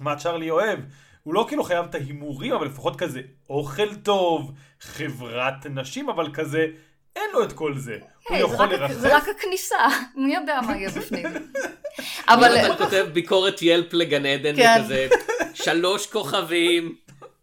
מה 0.00 0.16
צ'ארלי 0.16 0.50
אוהב? 0.50 0.78
הוא 1.22 1.34
לא 1.34 1.44
כאילו 1.48 1.64
חייב 1.64 1.84
את 1.84 1.94
ההימורים, 1.94 2.52
אבל 2.52 2.66
לפחות 2.66 2.96
כזה 2.96 3.20
אוכל 3.50 3.94
טוב, 3.94 4.52
חברת 4.80 5.66
נשים, 5.66 6.08
אבל 6.08 6.32
כזה, 6.32 6.66
אין 7.16 7.30
לו 7.32 7.44
את 7.44 7.52
כל 7.52 7.78
זה. 7.78 7.98
הוא 8.28 8.38
זה 8.38 8.44
יכול 8.44 8.66
לרחף. 8.66 8.94
זה 8.94 9.16
רק 9.16 9.24
הכניסה, 9.28 9.76
מי 10.16 10.34
יודע 10.34 10.60
מה 10.66 10.76
יהיה 10.76 10.90
בפנים. 10.90 11.26
אבל 12.28 12.44
אבל 12.44 12.72
אתה 12.72 12.84
כותב 12.84 13.06
ביקורת 13.12 13.62
ילפ 13.62 13.92
לגן 13.92 14.26
עדן 14.26 14.56
כן. 14.56 14.80
וכזה 14.80 15.08
שלוש 15.54 16.06
כוכבים. 16.06 16.96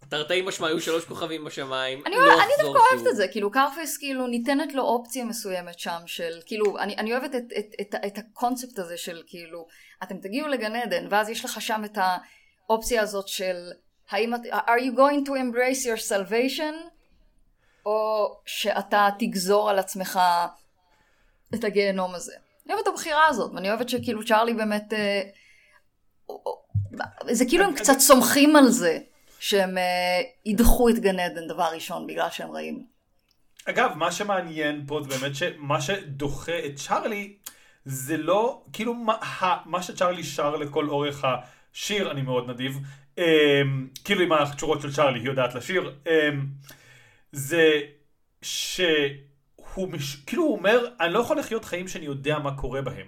תרתי 0.09 0.41
משמע 0.41 0.67
היו 0.67 0.79
שלוש 0.81 1.05
כוכבים 1.05 1.45
בשמיים. 1.45 2.03
אני 2.05 2.15
לא 2.15 2.43
אני 2.43 2.51
דווקא 2.63 2.79
אוהבת. 2.93 3.07
את 3.07 3.15
זה, 3.15 3.27
כאילו 3.27 3.51
קרפייס 3.51 3.97
כאילו 3.97 4.27
ניתנת 4.27 4.73
לו 4.73 4.83
אופציה 4.83 5.25
מסוימת 5.25 5.79
שם 5.79 5.99
של 6.05 6.39
כאילו, 6.45 6.79
אני, 6.79 6.95
אני 6.97 7.13
אוהבת 7.13 7.35
את, 7.35 7.43
את, 7.59 7.65
את, 7.81 7.95
את 8.07 8.17
הקונספט 8.17 8.79
הזה 8.79 8.97
של 8.97 9.23
כאילו, 9.27 9.67
אתם 10.03 10.17
תגיעו 10.17 10.47
לגן 10.47 10.75
עדן 10.75 11.07
ואז 11.09 11.29
יש 11.29 11.45
לך 11.45 11.61
שם 11.61 11.81
את 11.85 11.97
האופציה 12.67 13.01
הזאת 13.01 13.27
של 13.27 13.71
האם 14.09 14.35
את, 14.35 14.39
are 14.45 14.81
you 14.81 14.97
going 14.97 15.27
to 15.27 15.31
embrace 15.31 15.85
your 15.85 16.09
salvation 16.09 16.75
או 17.85 18.27
שאתה 18.45 19.09
תגזור 19.19 19.69
על 19.69 19.79
עצמך 19.79 20.19
את 21.55 21.63
הגיהנום 21.63 22.15
הזה. 22.15 22.33
אני 22.65 22.73
אוהבת 22.73 22.87
את 22.87 22.93
הבחירה 22.93 23.27
הזאת 23.27 23.51
ואני 23.53 23.69
אוהבת 23.69 23.89
שכאילו 23.89 24.25
צ'ארלי 24.25 24.53
באמת 24.53 24.93
אה, 24.93 25.21
זה 27.31 27.45
כאילו 27.45 27.65
הם 27.65 27.75
קצת 27.75 27.99
סומכים 27.99 28.55
על 28.55 28.67
זה 28.67 28.99
שהם 29.39 29.77
אה, 29.77 30.21
ידחו 30.45 30.89
את 30.89 30.99
גן 30.99 31.19
עדן 31.19 31.47
דבר 31.47 31.69
ראשון 31.73 32.07
בגלל 32.07 32.27
שהם 32.31 32.51
רעים. 32.51 32.85
אגב, 33.65 33.91
מה 33.95 34.11
שמעניין 34.11 34.83
פה 34.87 35.01
זה 35.03 35.19
באמת 35.19 35.35
שמה 35.35 35.81
שדוחה 35.81 36.59
את 36.65 36.75
צ'ארלי 36.75 37.33
זה 37.85 38.17
לא, 38.17 38.63
כאילו 38.73 38.93
מה, 38.93 39.17
מה 39.65 39.83
שצ'ארלי 39.83 40.23
שר 40.23 40.55
לכל 40.55 40.89
אורך 40.89 41.25
השיר, 41.25 42.11
אני 42.11 42.21
מאוד 42.21 42.49
נדיב, 42.49 42.79
אמ, 43.17 43.23
כאילו 44.03 44.21
עם 44.21 44.31
התשורות 44.31 44.81
של 44.81 44.93
צ'ארלי, 44.93 45.19
היא 45.19 45.25
יודעת 45.25 45.55
לשיר, 45.55 45.95
אמ, 46.07 46.45
זה 47.31 47.79
שהוא, 48.41 49.89
מש, 49.91 50.15
כאילו 50.15 50.43
הוא 50.43 50.57
אומר, 50.57 50.87
אני 50.99 51.13
לא 51.13 51.19
יכול 51.19 51.39
לחיות 51.39 51.65
חיים 51.65 51.87
שאני 51.87 52.05
יודע 52.05 52.39
מה 52.39 52.57
קורה 52.57 52.81
בהם. 52.81 53.07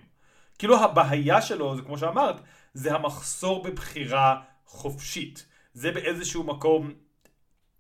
כאילו 0.59 0.83
הבעיה 0.83 1.41
שלו, 1.41 1.75
זה 1.75 1.81
כמו 1.81 1.97
שאמרת, 1.97 2.35
זה 2.73 2.95
המחסור 2.95 3.63
בבחירה 3.63 4.41
חופשית. 4.65 5.45
זה 5.73 5.91
באיזשהו 5.91 6.43
מקום 6.43 6.93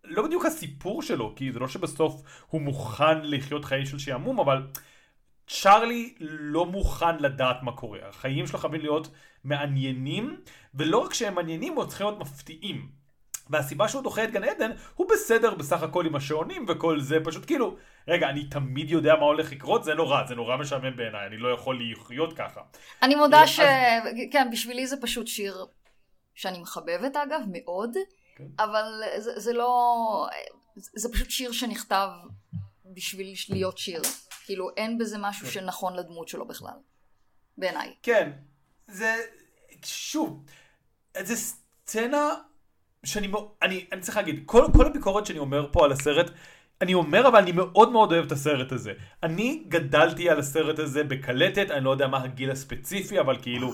לא 0.03 0.23
בדיוק 0.23 0.45
הסיפור 0.45 1.01
שלו, 1.01 1.33
כי 1.35 1.51
זה 1.51 1.59
לא 1.59 1.67
שבסוף 1.67 2.21
הוא 2.47 2.61
מוכן 2.61 3.21
לחיות 3.21 3.65
חיי 3.65 3.85
של 3.85 3.99
שעמום, 3.99 4.39
אבל 4.39 4.67
צ'ארלי 5.47 6.15
לא 6.19 6.65
מוכן 6.65 7.17
לדעת 7.17 7.63
מה 7.63 7.71
קורה. 7.71 7.99
החיים 8.09 8.47
שלו 8.47 8.59
חייבים 8.59 8.81
להיות 8.81 9.07
מעניינים, 9.43 10.41
ולא 10.73 10.97
רק 10.97 11.13
שהם 11.13 11.35
מעניינים, 11.35 11.79
הם 11.79 11.87
צריכים 11.87 12.07
להיות 12.07 12.19
מפתיעים. 12.19 13.02
והסיבה 13.49 13.87
שהוא 13.87 14.03
דוחה 14.03 14.23
את 14.23 14.31
גן 14.31 14.43
עדן, 14.43 14.71
הוא 14.95 15.09
בסדר 15.09 15.53
בסך 15.55 15.83
הכל 15.83 16.05
עם 16.05 16.15
השעונים 16.15 16.65
וכל 16.67 16.99
זה, 16.99 17.17
פשוט 17.25 17.45
כאילו, 17.45 17.77
רגע, 18.07 18.29
אני 18.29 18.45
תמיד 18.49 18.89
יודע 18.89 19.15
מה 19.15 19.25
הולך 19.25 19.51
לקרות, 19.51 19.83
זה 19.83 19.93
נורא, 19.93 20.27
זה 20.27 20.35
נורא 20.35 20.57
משעמם 20.57 20.97
בעיניי, 20.97 21.27
אני 21.27 21.37
לא 21.37 21.53
יכול 21.53 21.79
לחיות 21.91 22.33
ככה. 22.33 22.61
אני 23.01 23.15
מודה 23.15 23.43
אז- 23.43 23.49
ש... 23.49 23.59
כן, 24.31 24.47
בשבילי 24.51 24.87
זה 24.87 25.01
פשוט 25.01 25.27
שיר 25.27 25.65
שאני 26.35 26.59
מחבבת 26.59 27.15
אגב, 27.15 27.41
מאוד, 27.51 27.91
כן. 28.35 28.43
אבל 28.59 29.01
זה, 29.17 29.39
זה 29.39 29.53
לא... 29.53 30.27
זה 30.75 31.09
פשוט 31.13 31.29
שיר 31.29 31.51
שנכתב 31.51 32.09
בשביל 32.85 33.33
להיות 33.49 33.77
שיר. 33.77 34.01
כאילו, 34.45 34.69
אין 34.77 34.97
בזה 34.97 35.17
משהו 35.19 35.47
שנכון 35.47 35.95
לדמות 35.95 36.27
שלו 36.27 36.47
בכלל. 36.47 36.73
בעיניי. 37.57 37.93
כן, 38.03 38.31
זה, 38.87 39.15
שוב, 39.85 40.45
זה 41.19 41.35
סצנה 41.35 42.33
שאני, 43.03 43.31
אני, 43.61 43.85
אני 43.91 44.01
צריך 44.01 44.17
להגיד, 44.17 44.43
כל, 44.45 44.65
כל 44.73 44.85
הביקורת 44.85 45.25
שאני 45.25 45.39
אומר 45.39 45.67
פה 45.71 45.85
על 45.85 45.91
הסרט, 45.91 46.31
אני 46.81 46.93
אומר 46.93 47.27
אבל 47.27 47.39
אני 47.39 47.51
מאוד 47.51 47.91
מאוד 47.91 48.11
אוהב 48.11 48.25
את 48.25 48.31
הסרט 48.31 48.71
הזה. 48.71 48.93
אני 49.23 49.63
גדלתי 49.67 50.29
על 50.29 50.39
הסרט 50.39 50.79
הזה 50.79 51.03
בקלטת, 51.03 51.71
אני 51.71 51.85
לא 51.85 51.89
יודע 51.89 52.07
מה 52.07 52.23
הגיל 52.23 52.51
הספציפי, 52.51 53.19
אבל 53.19 53.37
כאילו, 53.41 53.73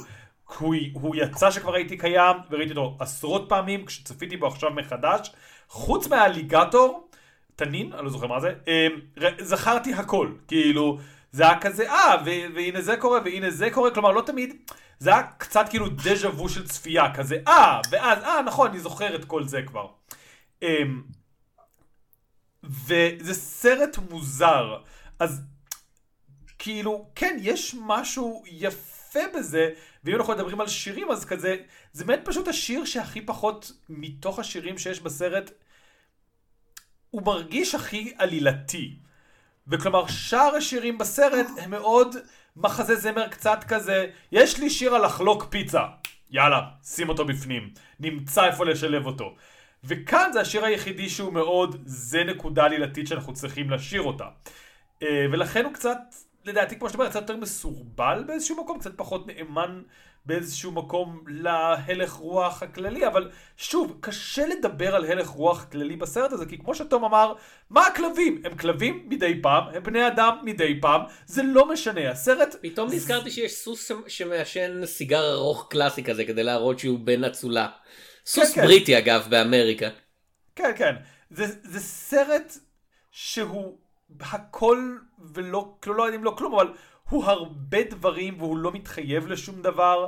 הוא, 0.58 0.76
הוא 0.94 1.16
יצא 1.16 1.52
שכבר 1.52 1.76
הייתי 1.76 1.98
קיים, 1.98 2.38
וראיתי 2.52 2.72
אותו 2.72 2.98
עשרות 3.00 3.46
פעמים, 3.50 3.86
כשצפיתי 3.86 4.38
בו 4.38 4.48
עכשיו 4.48 4.72
מחדש, 4.72 5.32
חוץ 5.70 6.08
מהאליגטור, 6.08 7.10
תנין, 7.56 7.94
אני 7.94 8.06
לא 8.06 8.10
זוכר 8.10 8.28
מה 8.28 8.40
זה, 8.40 8.54
אמ, 8.68 9.00
זכרתי 9.40 9.94
הכל, 9.94 10.32
כאילו, 10.48 10.98
זה 11.32 11.44
היה 11.44 11.60
כזה, 11.62 11.92
אה, 11.92 12.16
והנה 12.26 12.82
זה 12.82 12.98
קורה, 12.98 13.20
והנה 13.26 13.52
זה 13.52 13.70
קורה, 13.72 13.92
כלומר, 13.92 14.12
לא 14.12 14.22
תמיד, 14.22 14.56
זה 15.00 15.10
היה 15.10 15.24
קצת 15.38 15.66
כאילו 15.70 15.90
דז'ה 15.90 16.30
וו 16.30 16.50
של 16.50 16.68
צפייה, 16.68 17.14
כזה, 17.16 17.38
אה, 17.48 17.82
ואז, 17.90 18.24
אה, 18.24 18.42
נכון, 18.42 18.70
אני 18.70 18.80
זוכר 18.80 19.16
את 19.16 19.26
כל 19.26 19.44
זה 19.48 19.62
כבר. 19.68 19.88
אמ, 20.62 21.04
וזה 22.64 23.34
סרט 23.34 23.98
מוזר, 24.10 24.78
אז 25.20 25.42
כאילו, 26.60 27.10
כן, 27.16 27.38
יש 27.42 27.76
משהו 27.82 28.44
יפה 28.48 29.20
בזה, 29.36 29.70
ואם 30.04 30.16
אנחנו 30.16 30.34
מדברים 30.34 30.62
על 30.62 30.68
שירים, 30.68 31.12
אז 31.12 31.26
כזה, 31.26 31.56
זה 31.94 32.06
באמת 32.06 32.22
פשוט 32.26 32.48
השיר 32.48 32.86
שהכי 32.86 33.22
פחות 33.22 33.72
מתוך 33.90 34.40
השירים 34.40 34.78
שיש 34.78 35.00
בסרט, 35.00 35.52
הוא 37.10 37.22
מרגיש 37.26 37.76
הכי 37.76 38.14
עלילתי. 38.18 39.00
וכלומר, 39.70 40.08
שאר 40.08 40.56
השירים 40.56 40.98
בסרט 40.98 41.48
הם 41.58 41.72
מאוד 41.72 42.16
מחזה 42.58 42.96
זמר 42.96 43.28
קצת 43.28 43.64
כזה, 43.68 44.06
יש 44.32 44.60
לי 44.60 44.70
שיר 44.70 44.96
על 44.96 45.06
לחלוק 45.06 45.44
פיצה, 45.50 45.84
יאללה, 46.32 46.62
שים 46.84 47.10
אותו 47.10 47.26
בפנים, 47.26 47.70
נמצא 48.00 48.46
איפה 48.46 48.66
לשלב 48.66 49.06
אותו. 49.06 49.36
וכאן 49.84 50.30
זה 50.34 50.42
השיר 50.42 50.66
היחידי 50.66 51.10
שהוא 51.10 51.34
מאוד, 51.34 51.82
זה 51.86 52.24
נקודה 52.24 52.64
עלילתית 52.66 53.08
שאנחנו 53.08 53.34
צריכים 53.34 53.70
לשיר 53.70 54.02
אותה. 54.02 54.26
אה, 55.04 55.26
ולכן 55.32 55.66
הוא 55.66 55.74
קצת, 55.74 55.98
לדעתי, 56.46 56.80
כמו 56.80 56.90
שאתה 56.90 56.98
אומר, 56.98 57.10
קצת 57.10 57.22
יותר 57.22 57.38
מסורבל 57.38 58.24
באיזשהו 58.28 58.64
מקום, 58.64 58.80
קצת 58.80 58.98
פחות 58.98 59.28
נאמן 59.28 59.82
באיזשהו 60.30 60.72
מקום 60.72 61.24
להלך 61.28 62.12
רוח 62.12 62.64
הכללי, 62.64 63.08
אבל 63.08 63.30
שוב, 63.58 63.98
קשה 64.00 64.46
לדבר 64.48 64.96
על 64.96 65.06
הלך 65.06 65.28
רוח 65.28 65.66
כללי 65.72 65.96
בסרט 65.96 66.32
הזה, 66.32 66.46
כי 66.46 66.58
כמו 66.58 66.76
שתום 66.76 67.04
אמר, 67.04 67.34
מה 67.70 67.88
הכלבים? 67.88 68.42
הם 68.46 68.58
כלבים 68.58 69.06
מדי 69.10 69.42
פעם, 69.42 69.64
הם 69.74 69.84
בני 69.84 70.08
אדם 70.08 70.38
מדי 70.44 70.82
פעם, 70.82 71.02
זה 71.26 71.44
לא 71.44 71.70
משנה, 71.70 72.12
הסרט... 72.12 72.56
פתאום 72.62 72.90
נזכרתי 72.92 73.32
שיש 73.32 73.54
סוס 73.54 73.92
שמעשן 74.08 74.86
סיגר 74.86 75.34
ארוך 75.34 75.68
קלאסי 75.70 76.04
כזה 76.04 76.26
כדי 76.26 76.44
להראות 76.44 76.80
שהוא 76.80 77.00
בן 77.00 77.24
אצולה. 77.24 77.68
סוס 78.26 78.54
כן. 78.54 78.62
בריטי 78.62 78.98
אגב 78.98 79.28
באמריקה. 79.30 79.90
כן, 80.56 80.72
כן. 80.78 80.96
זה, 81.30 81.46
זה 81.64 81.80
סרט 81.80 82.58
שהוא 83.12 83.78
הכל 84.20 84.98
ולא, 85.34 85.78
לא 85.88 86.04
יודעים 86.04 86.24
לא 86.24 86.36
כלום, 86.38 86.54
אבל 86.54 86.68
הוא 87.10 87.26
הרבה 87.26 87.84
דברים 87.84 88.42
והוא 88.42 88.58
לא 88.58 88.72
מתחייב 88.72 89.28
לשום 89.28 89.62
דבר, 89.62 90.08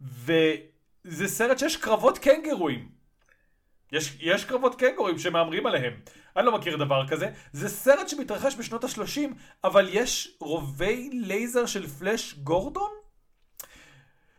וזה 0.00 1.28
סרט 1.28 1.58
שיש 1.58 1.76
קרבות 1.76 2.18
קנגרואים. 2.18 2.88
יש, 3.92 4.16
יש 4.20 4.44
קרבות 4.44 4.74
קנגורים 4.74 5.18
שמהמרים 5.18 5.66
עליהם. 5.66 5.92
אני 6.36 6.46
לא 6.46 6.58
מכיר 6.58 6.76
דבר 6.76 7.08
כזה. 7.08 7.30
זה 7.52 7.68
סרט 7.68 8.08
שמתרחש 8.08 8.54
בשנות 8.56 8.84
ה-30, 8.84 9.20
אבל 9.64 9.88
יש 9.92 10.36
רובי 10.40 11.10
לייזר 11.12 11.66
של 11.66 11.86
פלאש 11.86 12.34
גורדון? 12.34 12.90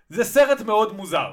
זה 0.09 0.23
סרט 0.23 0.61
מאוד 0.61 0.93
מוזר. 0.93 1.31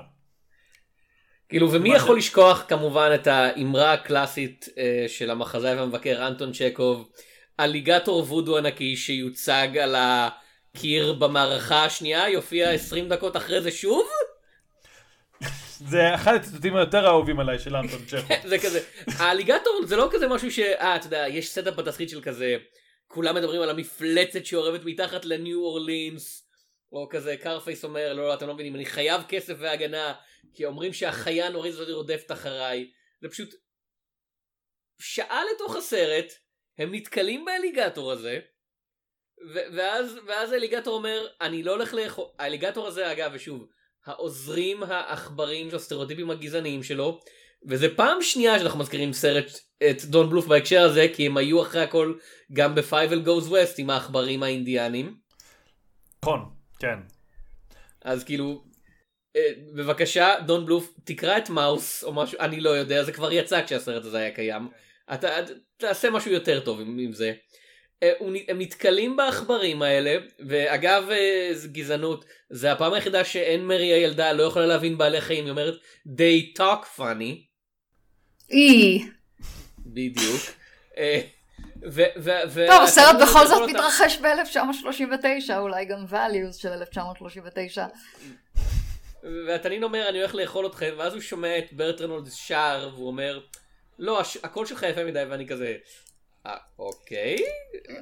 כאילו 1.48 1.72
ומי 1.72 1.94
יכול 1.94 2.14
זה? 2.14 2.18
לשכוח 2.18 2.64
כמובן 2.68 3.10
את 3.14 3.26
האמרה 3.26 3.92
הקלאסית 3.92 4.68
אה, 4.78 5.04
של 5.08 5.30
המחזאי 5.30 5.74
והמבקר 5.74 6.26
אנטון 6.26 6.52
צ'קוב, 6.52 7.08
אליגטור 7.60 8.18
וודו 8.22 8.58
ענקי 8.58 8.96
שיוצג 8.96 9.76
על 9.76 9.96
הקיר 10.74 11.12
במערכה 11.12 11.84
השנייה 11.84 12.28
יופיע 12.28 12.70
20 12.70 13.08
דקות 13.08 13.36
אחרי 13.36 13.62
זה 13.62 13.70
שוב? 13.70 14.08
זה 15.88 16.14
אחד 16.14 16.34
הציטוטים 16.34 16.76
היותר 16.76 17.06
האהובים 17.06 17.40
עליי 17.40 17.58
של 17.58 17.76
אנטון 17.76 18.04
צ'כוב. 18.10 18.36
זה 18.48 18.58
כזה, 18.58 18.80
האליגטור 19.06 19.80
זה 19.86 19.96
לא 19.96 20.08
כזה 20.12 20.28
משהו 20.28 20.50
ש... 20.50 20.58
אה, 20.58 20.96
אתה 20.96 21.06
יודע, 21.06 21.24
יש 21.28 21.50
setup 21.50 21.74
בתסריט 21.74 22.08
של 22.08 22.20
כזה, 22.22 22.56
כולם 23.06 23.34
מדברים 23.34 23.62
על 23.62 23.70
המפלצת 23.70 24.46
שאורבת 24.46 24.80
מתחת 24.84 25.24
לניו 25.24 25.58
אורלינס, 25.58 26.48
או 26.92 27.08
כזה 27.10 27.36
קרפייס 27.36 27.84
אומר, 27.84 28.12
לא, 28.12 28.28
לא, 28.28 28.34
אתם 28.34 28.46
לא 28.46 28.54
מבינים, 28.54 28.74
אני 28.74 28.84
חייב 28.84 29.22
כסף 29.28 29.54
והגנה, 29.58 30.14
כי 30.54 30.64
אומרים 30.64 30.92
שהחיה 30.92 31.46
הנוראית 31.46 31.74
הזאת 31.74 31.88
רודפת 31.88 32.32
אחריי. 32.32 32.90
זה 33.22 33.28
פשוט... 33.28 33.54
שעה 35.00 35.42
לתוך 35.54 35.76
הסרט, 35.76 36.32
הם 36.78 36.94
נתקלים 36.94 37.44
באליגטור 37.44 38.12
הזה, 38.12 38.38
ו- 39.54 39.76
ואז, 39.76 40.18
ואז 40.26 40.52
האליגטור 40.52 40.94
אומר, 40.94 41.26
אני 41.40 41.62
לא 41.62 41.70
הולך 41.70 41.94
לאכול, 41.94 42.24
האליגטור 42.38 42.86
הזה 42.86 43.12
אגב, 43.12 43.30
ושוב, 43.34 43.66
העוזרים 44.06 44.82
העכברים 44.82 45.70
של 45.70 45.76
הסטריאוטיפים 45.76 46.30
הגזעניים 46.30 46.82
שלו, 46.82 47.20
וזה 47.68 47.96
פעם 47.96 48.22
שנייה 48.22 48.58
שאנחנו 48.58 48.78
מזכירים 48.78 49.12
סרט 49.12 49.60
את 49.90 50.04
דון 50.04 50.30
בלוף 50.30 50.46
בהקשר 50.46 50.82
הזה, 50.82 51.06
כי 51.14 51.26
הם 51.26 51.36
היו 51.36 51.62
אחרי 51.62 51.82
הכל 51.82 52.14
גם 52.52 52.74
ב-Five 52.74 53.26
Goes 53.26 53.50
West 53.50 53.74
עם 53.78 53.90
העכברים 53.90 54.42
האינדיאנים. 54.42 55.16
נכון, 56.22 56.50
כן. 56.78 56.98
אז 58.04 58.24
כאילו, 58.24 58.64
אה, 59.36 59.52
בבקשה, 59.74 60.34
דון 60.46 60.66
בלוף, 60.66 60.94
תקרא 61.04 61.38
את 61.38 61.50
מאוס 61.50 62.04
או 62.04 62.12
משהו, 62.12 62.38
אני 62.40 62.60
לא 62.60 62.70
יודע, 62.70 63.04
זה 63.04 63.12
כבר 63.12 63.32
יצא 63.32 63.66
כשהסרט 63.66 64.04
הזה 64.04 64.18
היה 64.18 64.30
קיים. 64.30 64.68
אתה 65.14 65.28
תעשה 65.76 66.10
משהו 66.10 66.30
יותר 66.30 66.60
טוב 66.60 66.80
עם, 66.80 66.98
עם 66.98 67.12
זה. 67.12 67.32
אה, 68.02 68.12
הם 68.48 68.60
נתקלים 68.60 69.16
בעכברים 69.16 69.82
האלה, 69.82 70.16
ואגב 70.48 71.10
אה, 71.10 71.50
זה 71.52 71.68
גזענות, 71.68 72.24
זה 72.50 72.72
הפעם 72.72 72.92
היחידה 72.92 73.24
שאין 73.24 73.66
מרי 73.66 73.92
הילדה 73.92 74.32
לא 74.32 74.42
יכולה 74.42 74.66
להבין 74.66 74.98
בעלי 74.98 75.20
חיים, 75.20 75.44
היא 75.44 75.50
אומרת 75.50 75.74
they 76.06 76.58
talk 76.58 76.98
funny. 76.98 77.34
אי. 78.50 79.04
בדיוק. 79.78 80.42
אה, 80.96 81.20
טוב, 82.66 82.82
הסרט 82.82 83.16
בכל 83.22 83.46
זאת 83.46 83.70
מתרחש 83.70 84.18
ב-1939, 84.18 85.54
אולי 85.56 85.84
גם 85.84 86.04
values 86.10 86.52
של 86.58 86.68
1939. 86.68 87.86
והתנין 89.46 89.82
אומר 89.82 90.08
אני 90.08 90.18
הולך 90.18 90.34
לאכול 90.34 90.66
אתכם 90.66 90.94
ואז 90.98 91.12
הוא 91.12 91.20
שומע 91.20 91.58
את 91.58 91.72
ברט 91.72 92.00
רנולדס 92.00 92.34
שר 92.34 92.90
והוא 92.94 93.06
אומר 93.06 93.40
לא 93.98 94.22
הקול 94.42 94.66
שלך 94.66 94.82
יפה 94.82 95.04
מדי 95.04 95.24
ואני 95.30 95.46
כזה 95.46 95.66
"אה, 95.66 95.74
אוקיי 96.78 97.36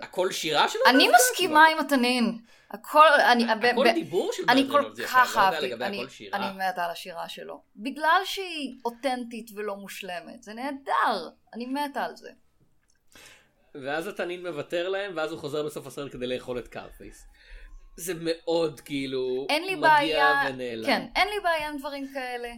הקול 0.02 0.32
שירה 0.32 0.68
שלו? 0.68 0.80
אני 0.86 1.04
דווקא?" 1.04 1.16
מסכימה 1.32 1.66
עם 1.66 1.78
התנין. 1.78 2.38
הכל, 2.70 3.08
אני, 3.32 3.44
ב- 3.44 3.64
הקול 3.64 3.90
ב- 3.90 3.94
דיבור 3.94 4.32
של 4.32 4.42
אני 4.48 4.68
כל 4.70 4.82
כך 5.06 5.36
לא 5.36 5.40
אהבתי, 5.40 5.74
אני, 6.32 6.52
מתה 6.54 6.84
על 6.84 6.90
השירה 6.90 7.28
שלו. 7.28 7.62
בגלל 7.76 8.20
שהיא 8.24 8.78
אותנטית 8.84 9.50
ולא 9.54 9.76
מושלמת, 9.76 10.42
זה 10.42 10.54
נהדר, 10.54 11.28
אני 11.54 11.66
מתה 11.66 12.04
על 12.04 12.16
זה. 12.16 12.30
ואז 13.74 14.06
התנין 14.06 14.46
מוותר 14.46 14.88
להם 14.88 15.12
ואז 15.16 15.32
הוא 15.32 15.40
חוזר 15.40 15.66
בסוף 15.66 15.86
הסרט 15.86 16.12
כדי 16.12 16.26
לאכול 16.26 16.58
את 16.58 16.68
קרפייס. 16.68 17.26
זה 17.96 18.12
מאוד 18.16 18.80
כאילו 18.80 19.46
מגיע 19.50 19.76
בעיה, 19.76 20.42
ונעלם. 20.48 20.86
כן, 20.86 21.06
אין 21.16 21.28
לי 21.28 21.40
בעיה 21.42 21.68
עם 21.68 21.78
דברים 21.78 22.12
כאלה. 22.14 22.48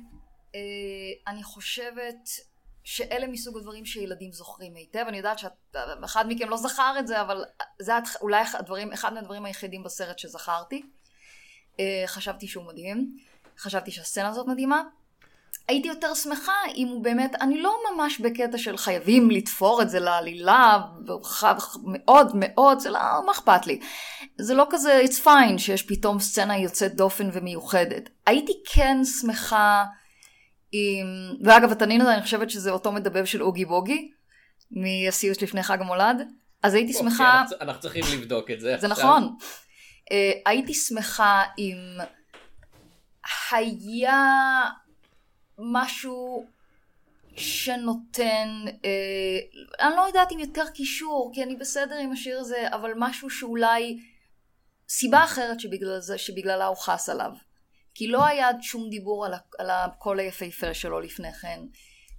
אה, 0.54 1.32
אני 1.32 1.42
חושבת 1.42 2.28
שאלה 2.90 3.26
מסוג 3.26 3.56
הדברים 3.56 3.84
שילדים 3.84 4.32
זוכרים 4.32 4.74
היטב. 4.74 5.04
אני 5.08 5.16
יודעת 5.16 5.38
שאחד 5.38 6.24
מכם 6.28 6.48
לא 6.48 6.56
זכר 6.56 6.94
את 6.98 7.06
זה, 7.06 7.20
אבל 7.20 7.44
זה 7.78 7.96
הת- 7.96 8.16
אולי 8.20 8.44
הדברים, 8.54 8.92
אחד 8.92 9.12
מהדברים 9.14 9.44
היחידים 9.44 9.82
בסרט 9.82 10.18
שזכרתי. 10.18 10.82
אה, 11.80 12.02
חשבתי 12.06 12.46
שהוא 12.48 12.64
מדהים. 12.64 13.16
חשבתי 13.58 13.90
שהסצנה 13.90 14.28
הזאת 14.28 14.46
מדהימה. 14.46 14.82
הייתי 15.68 15.88
יותר 15.88 16.14
שמחה 16.14 16.52
אם 16.76 16.88
הוא 16.88 17.04
באמת, 17.04 17.34
אני 17.40 17.62
לא 17.62 17.76
ממש 17.92 18.20
בקטע 18.20 18.58
של 18.58 18.76
חייבים 18.76 19.30
לתפור 19.30 19.82
את 19.82 19.90
זה 19.90 20.00
לעלילה, 20.00 20.78
מאוד 21.84 22.32
מאוד, 22.34 22.78
זה 22.78 22.90
לא, 22.90 22.98
מה 23.26 23.32
אכפת 23.32 23.66
לי. 23.66 23.80
זה 24.38 24.54
לא 24.54 24.66
כזה 24.70 25.02
it's 25.04 25.24
fine 25.26 25.58
שיש 25.58 25.82
פתאום 25.82 26.20
סצנה 26.20 26.58
יוצאת 26.58 26.94
דופן 26.94 27.30
ומיוחדת. 27.32 28.10
הייתי 28.26 28.52
כן 28.74 28.96
שמחה 29.20 29.84
עם, 30.72 31.06
ואגב 31.44 31.72
התנין 31.72 32.00
הזה 32.00 32.14
אני 32.14 32.22
חושבת 32.22 32.50
שזה 32.50 32.70
אותו 32.70 32.92
מדבב 32.92 33.24
של 33.24 33.42
אוגי 33.42 33.64
בוגי, 33.64 34.10
מהסיוט 34.70 35.42
לפני 35.42 35.62
חג 35.62 35.80
המולד, 35.80 36.28
אז 36.62 36.74
הייתי 36.74 36.92
אוקיי, 36.92 37.10
שמחה, 37.10 37.40
אנחנו- 37.40 37.56
אנחנו 37.60 37.80
צריכים 37.80 38.04
לבדוק 38.12 38.50
את 38.50 38.60
זה 38.60 38.76
זה 38.80 38.86
עכשיו. 38.86 39.04
נכון. 39.06 39.36
אה, 40.12 40.32
הייתי 40.46 40.74
שמחה 40.74 41.42
אם 41.58 41.76
היה 43.50 44.62
משהו 45.58 46.46
שנותן, 47.36 48.48
אה, 48.84 49.86
אני 49.86 49.96
לא 49.96 50.02
יודעת 50.06 50.32
אם 50.32 50.38
יותר 50.38 50.68
קישור, 50.74 51.30
כי 51.34 51.42
אני 51.42 51.56
בסדר 51.56 51.96
עם 51.96 52.12
השיר 52.12 52.40
הזה, 52.40 52.68
אבל 52.72 52.92
משהו 52.96 53.30
שאולי, 53.30 53.98
סיבה 54.88 55.24
אחרת 55.24 55.60
שבגלל 55.60 56.00
זה, 56.00 56.18
שבגללה 56.18 56.66
הוא 56.66 56.76
חס 56.76 57.08
עליו. 57.08 57.32
כי 58.00 58.06
לא 58.06 58.26
היה 58.26 58.48
שום 58.62 58.90
דיבור 58.90 59.26
על, 59.26 59.34
על 59.58 59.70
הקול 59.70 60.20
היפהפה 60.20 60.74
שלו 60.74 61.00
לפני 61.00 61.32
כן. 61.32 61.60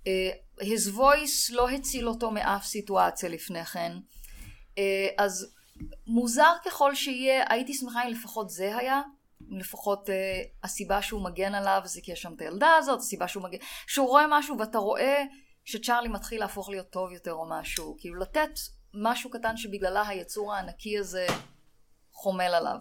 אה, 0.08 0.32
his 0.60 0.98
voice 0.98 1.54
לא 1.54 1.70
הציל 1.70 2.08
אותו 2.08 2.32
מאף 2.32 2.66
סיטואציה 2.66 3.30
לפני 3.30 3.66
כן. 3.66 3.92
אה, 4.78 5.08
אז 5.18 5.56
מוזר 6.08 6.54
ככל 6.66 6.96
שיהיה, 6.96 7.46
הייתי 7.50 7.74
שמחה 7.74 8.04
אם 8.04 8.08
לפחות 8.08 8.50
זה 8.50 8.78
היה. 8.78 9.02
לפחות 9.50 10.10
uh, 10.10 10.12
הסיבה 10.64 11.02
שהוא 11.02 11.22
מגן 11.22 11.56
עליו 11.56 11.82
זה 11.86 12.02
כי 12.04 12.12
יש 12.12 12.22
שם 12.22 12.34
את 12.34 12.42
הילדה 12.42 12.76
הזאת, 12.78 13.00
הסיבה 13.00 13.28
שהוא 13.28 13.44
מגן... 13.44 13.58
שהוא 13.88 14.08
רואה 14.08 14.26
משהו 14.30 14.58
ואתה 14.60 14.78
רואה 14.78 15.24
שצ'ארלי 15.66 16.08
מתחיל 16.08 16.40
להפוך 16.40 16.70
להיות 16.70 16.90
טוב 16.90 17.12
יותר 17.12 17.32
או 17.34 17.50
משהו. 17.50 17.96
כאילו 18.00 18.16
לתת 18.16 18.52
משהו 18.94 19.30
קטן 19.30 19.58
שבגללה 19.58 20.08
היצור 20.08 20.54
הענקי 20.54 20.98
הזה 20.98 21.28
חומל 22.12 22.54
עליו. 22.54 22.80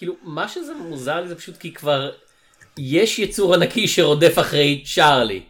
כאילו 0.00 0.16
מה 0.22 0.48
שזה 0.48 0.74
מוזר 0.74 1.20
לי 1.20 1.28
זה 1.28 1.36
פשוט 1.36 1.56
כי 1.56 1.74
כבר 1.74 2.12
יש 2.78 3.18
יצור 3.18 3.54
ענקי 3.54 3.88
שרודף 3.88 4.38
אחרי 4.38 4.84
צ'ארלי. 4.94 5.42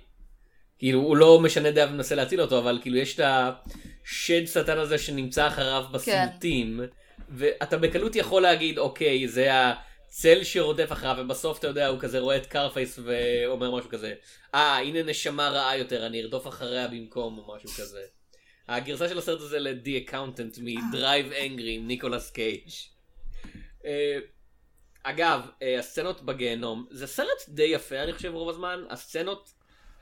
כאילו 0.78 1.00
הוא 1.00 1.16
לא 1.16 1.40
משנה 1.40 1.70
דעה 1.70 1.88
ומנסה 1.88 2.14
להציל 2.14 2.40
אותו 2.40 2.58
אבל 2.58 2.78
כאילו 2.82 2.96
יש 2.96 3.14
את 3.14 3.20
השד 3.24 4.46
שטן 4.46 4.78
הזה 4.78 4.98
שנמצא 4.98 5.48
אחריו 5.48 5.84
בסיוטים 5.92 6.80
ואתה 7.28 7.78
בקלות 7.78 8.16
יכול 8.16 8.42
להגיד 8.42 8.78
אוקיי 8.78 9.28
זה 9.28 9.48
הצל 9.52 10.44
שרודף 10.44 10.92
אחריו 10.92 11.16
ובסוף 11.18 11.58
אתה 11.58 11.66
יודע 11.66 11.86
הוא 11.86 11.98
כזה 12.00 12.18
רואה 12.18 12.36
את 12.36 12.46
קרפייס 12.46 12.98
ואומר 13.04 13.70
משהו 13.76 13.90
כזה 13.90 14.14
אה 14.54 14.78
הנה 14.78 15.02
נשמה 15.02 15.48
רעה 15.48 15.78
יותר 15.78 16.06
אני 16.06 16.22
ארדוף 16.22 16.48
אחריה 16.48 16.88
במקום 16.88 17.38
או 17.38 17.56
משהו 17.56 17.68
כזה. 17.68 18.02
הגרסה 18.68 19.08
של 19.08 19.18
הסרט 19.18 19.40
הזה 19.40 19.58
ל-The 19.58 20.10
Accountant 20.10 20.60
מ-Drive 20.60 21.32
Angry 21.32 21.68
עם 21.68 21.86
ניקולס 21.86 22.30
קייג'. 22.30 22.70
אגב, 25.02 25.40
אה, 25.62 25.78
הסצנות 25.78 26.22
בגיהנום, 26.22 26.86
זה 26.90 27.06
סרט 27.06 27.48
די 27.48 27.62
יפה 27.62 27.96
אני 28.02 28.12
חושב 28.12 28.34
רוב 28.34 28.48
הזמן, 28.48 28.84
הסצנות 28.90 29.52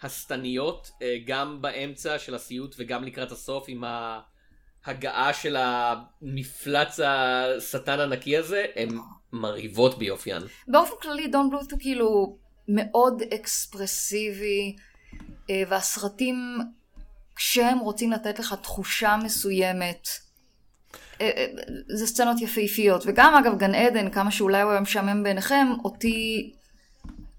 השטניות 0.03 0.91
אה, 1.03 1.17
גם 1.27 1.63
באמצע 1.63 2.19
של 2.19 2.35
הסיוט 2.35 2.75
וגם 2.79 3.05
לקראת 3.05 3.33
הסוף 3.33 3.65
עם 3.69 3.85
ההגעה 4.85 5.33
של 5.35 5.57
המפלץ 5.59 7.01
השטן 7.01 8.01
הנקי 8.01 8.37
הזה, 8.37 8.67
הן 8.77 8.99
מרהיבות 9.33 9.99
ביופיין. 9.99 10.43
באופן 10.69 10.95
כללי 11.03 11.29
דון 11.29 11.51
בלוט 11.51 11.73
הוא 11.73 11.81
כאילו 11.81 12.39
מאוד 12.69 13.23
אקספרסיבי 13.35 14.77
אה, 15.51 15.63
והסרטים 15.69 16.59
כשהם 17.37 17.79
רוצים 17.79 18.13
לתת 18.13 18.39
לך 18.39 18.55
תחושה 18.63 19.17
מסוימת 19.25 20.09
זה 21.89 22.07
סצנות 22.07 22.41
יפהפיות 22.41 23.03
וגם 23.07 23.35
אגב 23.35 23.59
גן 23.59 23.75
עדן 23.75 24.11
כמה 24.11 24.31
שאולי 24.31 24.63
הוא 24.63 24.71
היה 24.71 24.81
משעמם 24.81 25.23
בעיניכם 25.23 25.67
אותי 25.85 26.53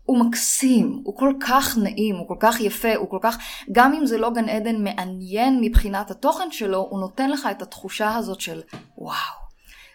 הוא 0.09 0.25
מקסים, 0.25 1.01
הוא 1.03 1.17
כל 1.17 1.33
כך 1.39 1.77
נעים, 1.77 2.15
הוא 2.15 2.27
כל 2.27 2.35
כך 2.39 2.59
יפה, 2.59 2.95
הוא 2.95 3.09
כל 3.09 3.17
כך, 3.21 3.37
גם 3.71 3.93
אם 3.93 4.05
זה 4.05 4.17
לא 4.17 4.29
גן 4.29 4.49
עדן 4.49 4.83
מעניין 4.83 5.57
מבחינת 5.61 6.11
התוכן 6.11 6.51
שלו, 6.51 6.87
הוא 6.89 6.99
נותן 6.99 7.29
לך 7.29 7.47
את 7.51 7.61
התחושה 7.61 8.15
הזאת 8.15 8.41
של 8.41 8.61
וואו. 8.97 9.39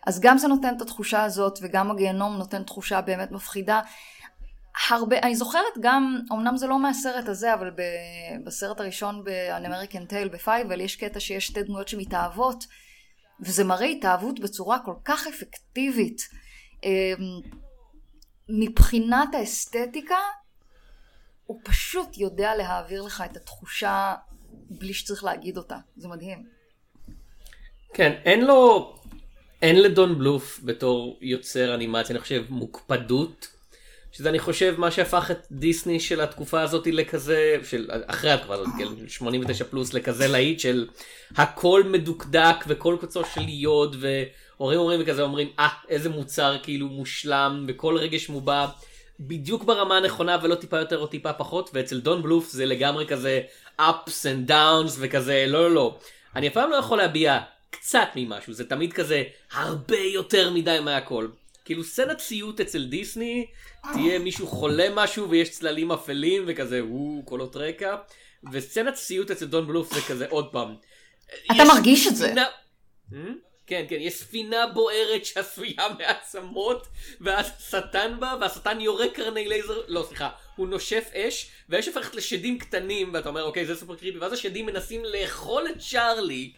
אז 0.07 0.21
גם 0.21 0.39
זה 0.39 0.49
נותן 0.49 0.75
את 0.77 0.83
התחושה 0.83 1.23
הזאת, 1.23 1.59
וגם 1.63 1.91
הגיהנום 1.91 2.37
נותן 2.37 2.63
תחושה 2.63 3.01
באמת 3.01 3.33
מפחידה. 3.33 3.81
הרבה, 4.89 5.19
אני 5.19 5.37
זוכרת 5.37 5.79
גם, 5.81 6.19
אמנם 6.33 6.57
זה 6.57 6.67
לא 6.67 6.79
מהסרט 6.79 7.29
הזה, 7.29 7.55
אבל 7.55 7.71
ב, 7.71 7.83
בסרט 8.45 8.81
הראשון 8.81 9.25
ב-An 9.25 9.67
American 9.67 10.11
Tale 10.11 10.29
בפייבל, 10.33 10.81
יש 10.81 10.97
קטע 10.97 11.21
שיש 11.21 11.47
שתי 11.47 11.63
דמויות 11.63 11.89
שמתאהבות, 11.89 12.67
וזה 13.41 13.65
מראה 13.65 13.87
התאהבות 13.87 14.41
בצורה 14.41 14.79
כל 14.85 14.95
כך 15.05 15.27
אפקטיבית. 15.27 16.29
אמ, 16.85 16.91
מבחינת 18.49 19.29
האסתטיקה, 19.35 20.19
הוא 21.45 21.61
פשוט 21.65 22.19
יודע 22.19 22.57
להעביר 22.57 23.03
לך 23.03 23.25
את 23.31 23.37
התחושה 23.37 24.15
בלי 24.71 24.95
שצריך 24.95 25.25
להגיד 25.25 25.57
אותה. 25.57 25.77
זה 25.97 26.09
מדהים. 26.09 26.47
כן, 27.95 28.13
אין 28.25 28.45
לו, 28.45 28.95
אין 29.63 29.83
לדון 29.83 30.19
בלוף 30.19 30.61
בתור 30.65 31.19
יוצר 31.21 31.75
אנימציה, 31.75 32.17
אני 32.17 32.21
חושב, 32.21 32.45
מוקפדות. 32.49 33.54
שזה 34.17 34.29
אני 34.29 34.39
חושב 34.39 34.75
מה 34.79 34.91
שהפך 34.91 35.31
את 35.31 35.47
דיסני 35.51 36.01
של 36.01 36.21
התקופה 36.21 36.61
הזאת 36.61 36.87
לכזה, 36.87 37.57
של 37.65 37.87
אחרי 38.07 38.31
התקופה 38.31 38.55
הזאת, 38.55 38.69
כן, 38.79 39.09
89 39.09 39.65
פלוס 39.65 39.95
לכזה 39.95 40.29
להיט 40.29 40.61
של 40.61 40.87
הכל 41.37 41.83
מדוקדק 41.87 42.57
וכל 42.67 42.97
קוצו 43.01 43.25
של 43.35 43.49
יוד 43.49 43.97
והורים 44.01 44.79
אומרים 44.79 45.01
וכזה 45.03 45.23
אומרים 45.23 45.49
אה 45.59 45.69
איזה 45.89 46.09
מוצר 46.09 46.57
כאילו 46.63 46.89
מושלם 46.89 47.65
וכל 47.69 47.97
רגש 47.97 48.29
מובע 48.29 48.67
בדיוק 49.21 49.65
ברמה 49.65 49.97
הנכונה 49.97 50.39
ולא 50.43 50.55
טיפה 50.55 50.79
יותר 50.79 50.99
או 50.99 51.07
טיפה 51.07 51.33
פחות 51.33 51.71
ואצל 51.75 52.01
דון 52.01 52.23
בלוף 52.23 52.51
זה 52.51 52.67
לגמרי 52.67 53.07
כזה 53.07 53.41
ups 53.81 54.25
and 54.25 54.51
downs 54.51 54.93
וכזה 54.99 55.45
לא 55.49 55.63
לא 55.63 55.75
לא 55.75 55.99
אני 56.37 56.49
אף 56.49 56.53
פעם 56.53 56.71
לא 56.71 56.77
יכול 56.77 56.99
להביע 56.99 57.41
קצת 57.71 58.09
ממשהו, 58.17 58.53
זה 58.53 58.69
תמיד 58.69 58.93
כזה 58.93 59.23
הרבה 59.53 59.99
יותר 59.99 60.51
מדי 60.51 60.79
מהכל. 60.85 61.29
כאילו 61.65 61.85
סצנת 61.85 62.21
סיוט 62.21 62.61
אצל 62.61 62.85
דיסני, 62.85 63.47
תהיה 63.93 64.19
מישהו 64.19 64.47
חולה 64.47 64.89
משהו 64.95 65.31
ויש 65.31 65.51
צללים 65.51 65.93
אפלים 65.93 66.45
וכזה 66.47 66.85
וואו 66.85 67.23
קולות 67.25 67.57
רקע, 67.57 67.97
וסצנת 68.53 68.97
סיוט 68.97 69.31
אצל 69.31 69.47
דון 69.47 69.67
בלות' 69.67 69.95
זה 69.95 70.01
כזה 70.09 70.27
עוד 70.31 70.53
פעם. 70.53 70.75
אתה 71.47 71.63
יש 71.63 71.69
מרגיש 71.69 72.07
את 72.07 72.17
זה. 72.17 72.35
Hmm? 73.11 73.15
כן 73.67 73.85
כן 73.89 73.97
יש 74.01 74.15
ספינה 74.15 74.67
בוערת 74.67 75.25
שעשויה 75.25 75.89
מעצמות 75.99 76.87
ואז 77.21 77.51
השטן 77.59 78.17
בא 78.21 78.37
והשטן 78.41 78.81
יורה 78.81 79.09
קרני 79.09 79.49
לייזר 79.49 79.81
לא 79.89 80.05
סליחה 80.09 80.31
הוא 80.57 80.69
נושף 80.69 81.11
אש 81.15 81.51
והאש 81.69 81.87
הופכת 81.87 82.15
לשדים 82.15 82.59
קטנים 82.59 83.11
ואתה 83.15 83.29
אומר 83.29 83.43
אוקיי 83.43 83.67
זה 83.67 83.77
super 83.77 83.97
creepy 83.97 84.19
ואז 84.19 84.33
השדים 84.33 84.67
מנסים 84.67 85.05
לאכול 85.05 85.67
את 85.69 85.79
צ'ארלי 85.91 86.53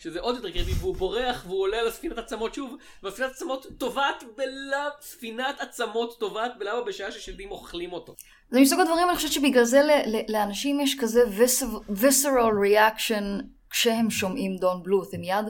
שזה 0.00 0.20
עוד 0.20 0.36
יותר 0.36 0.50
creepy 0.50 0.72
והוא 0.72 0.96
בורח 0.96 1.44
והוא 1.46 1.60
עולה 1.60 1.78
על 1.78 1.88
הספינת 1.88 2.18
עצמות 2.18 2.54
שוב 2.54 2.76
והספינת 3.02 3.30
עצמות 3.30 3.66
טובעת 3.78 4.24
בלבה, 4.36 4.90
ספינת 5.00 5.60
עצמות 5.60 6.16
טובעת 6.20 6.58
בלבה 6.58 6.84
בשעה 6.84 7.12
ששדים 7.12 7.50
אוכלים 7.50 7.92
אותו. 7.92 8.14
זה 8.50 8.60
מסוג 8.60 8.80
הדברים, 8.80 9.08
אני 9.08 9.16
חושבת 9.16 9.32
שבגלל 9.32 9.64
זה 9.64 9.82
לאנשים 10.28 10.80
יש 10.80 10.96
כזה 11.00 11.22
vis- 11.24 11.90
visceral 11.90 12.52
reaction 12.66 13.42
כשהם 13.70 14.10
שומעים 14.10 14.56
דון 14.56 14.82
בלות, 14.82 15.14
הם 15.14 15.20
מיד, 15.20 15.46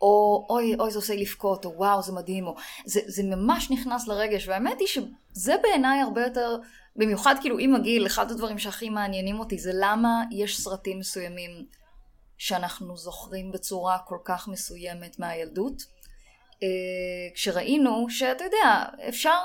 או 0.00 0.46
אוי, 0.50 0.74
אוי 0.78 0.90
זה 0.90 0.98
עושה 0.98 1.14
לבכות, 1.14 1.64
או 1.64 1.72
וואו 1.76 2.02
זה 2.02 2.12
מדהים, 2.12 2.46
או 2.46 2.54
זה, 2.84 3.00
זה 3.06 3.22
ממש 3.22 3.70
נכנס 3.70 4.08
לרגש, 4.08 4.48
והאמת 4.48 4.80
היא 4.80 4.88
שזה 4.88 5.54
בעיניי 5.62 6.00
הרבה 6.00 6.22
יותר, 6.22 6.56
במיוחד 6.96 7.34
כאילו 7.40 7.58
עם 7.58 7.74
הגיל, 7.74 8.06
אחד 8.06 8.30
הדברים 8.30 8.58
שהכי 8.58 8.90
מעניינים 8.90 9.38
אותי 9.38 9.58
זה 9.58 9.70
למה 9.74 10.22
יש 10.30 10.60
סרטים 10.60 10.98
מסוימים 10.98 11.50
שאנחנו 12.38 12.96
זוכרים 12.96 13.52
בצורה 13.52 13.98
כל 13.98 14.18
כך 14.24 14.48
מסוימת 14.48 15.18
מהילדות. 15.18 15.82
אה, 16.62 17.34
כשראינו 17.34 18.06
שאתה 18.10 18.44
יודע, 18.44 18.84
אפשר 19.08 19.40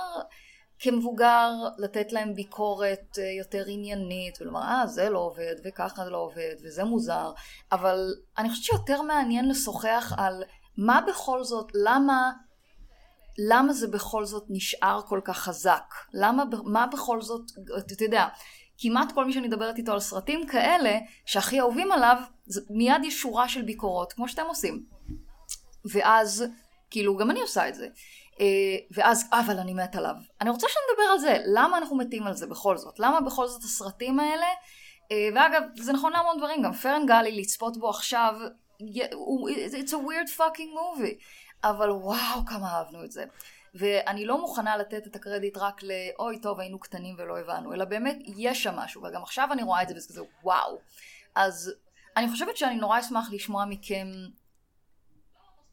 כמבוגר 0.80 1.52
לתת 1.78 2.12
להם 2.12 2.34
ביקורת 2.34 3.20
אה, 3.20 3.24
יותר 3.40 3.64
עניינית 3.68 4.42
ולומר 4.42 4.62
אה 4.62 4.88
זה 4.88 5.10
לא 5.10 5.20
עובד 5.20 5.56
וככה 5.66 6.04
זה 6.04 6.10
לא 6.10 6.18
עובד 6.18 6.56
וזה 6.64 6.84
מוזר 6.84 7.32
אבל 7.72 8.14
אני 8.38 8.50
חושבת 8.50 8.66
שיותר 8.66 9.02
מעניין 9.02 9.50
לשוחח 9.50 10.14
על 10.18 10.44
מה 10.78 11.02
בכל 11.08 11.44
זאת 11.44 11.72
למה 11.74 12.32
למה 13.50 13.74
זה 13.74 13.88
בכל 13.88 14.26
זאת 14.26 14.44
נשאר 14.50 15.02
כל 15.08 15.22
כך 15.24 15.38
חזק 15.38 15.94
למה 16.14 16.44
מה 16.64 16.86
בכל 16.88 17.22
זאת 17.22 17.42
אתה 17.78 18.04
יודע 18.04 18.28
כמעט 18.82 19.12
כל 19.12 19.26
מי 19.26 19.34
שאני 19.34 19.48
מדברת 19.48 19.78
איתו 19.78 19.94
על 19.94 20.00
סרטים 20.00 20.48
כאלה 20.48 20.98
שהכי 21.26 21.60
אהובים 21.60 21.92
עליו 21.92 22.18
זה 22.46 22.62
מיד 22.70 23.04
יש 23.04 23.22
שורה 23.22 23.50
של 23.50 23.62
ביקורות 23.62 24.14
כמו 24.14 24.28
שאתם 24.28 24.46
עושים. 24.46 24.86
ואז 25.86 26.46
כאילו 26.90 27.18
גם 27.18 27.32
אני 27.32 27.42
עושה 27.42 27.70
את 27.70 27.76
זה. 27.76 27.88
אה, 28.40 28.46
ואז 28.92 29.30
אבל 29.32 29.60
אני 29.60 29.74
מת 29.74 29.96
עליו. 29.96 30.16
אני 30.42 30.50
רוצה 30.50 30.68
שנדבר 30.70 31.12
על 31.12 31.20
זה. 31.20 31.38
למה 31.46 31.78
אנחנו 31.78 31.96
מתים 31.96 32.28
על 32.28 32.34
זה 32.36 32.48
בכל 32.48 32.78
זאת? 32.78 33.00
למה 33.00 33.22
בכל 33.22 33.48
זאת 33.48 33.64
הסרטים 33.64 34.20
האלה? 34.20 34.46
אה, 35.12 35.30
ואגב 35.36 35.62
זה 35.76 35.94
נכון 35.94 36.14
להמון 36.14 36.38
דברים. 36.38 36.62
גם 36.62 36.74
פרן 36.74 37.06
גלי 37.06 37.42
לצפות 37.42 37.78
בו 37.78 37.90
עכשיו 37.90 38.34
it's 38.80 39.92
a 39.92 39.98
weird 39.98 40.38
fucking 40.38 40.72
movie. 40.76 41.24
אבל 41.64 41.92
וואו 41.92 42.46
כמה 42.46 42.68
אהבנו 42.68 43.04
את 43.04 43.12
זה 43.12 43.26
ואני 43.76 44.26
לא 44.26 44.42
מוכנה 44.42 44.78
לתת 44.78 45.08
את 45.08 45.16
הקרדיט 45.16 45.58
רק 45.58 45.82
לאוי 45.84 46.40
טוב 46.40 46.60
היינו 46.60 46.80
קטנים 46.80 47.16
ולא 47.18 47.40
הבנו 47.40 47.74
אלא 47.74 47.86
באמת 47.86 48.18
יש 48.38 48.64
שם 48.64 48.76
משהו 48.76 49.04
וגם 49.04 49.24
עכשיו 49.24 49.50
אני 49.52 49.64
רואה 49.64 49.82
את 49.84 49.88
זה 49.88 49.96
וזה 49.96 50.10
כזה 50.10 50.22
וואו 50.44 50.80
אז 51.36 51.74
אני 52.18 52.30
חושבת 52.32 52.58
שאני 52.58 52.76
נורא 52.76 53.00
אשמח 53.00 53.30
לשמוע 53.32 53.66
מכם 53.66 54.08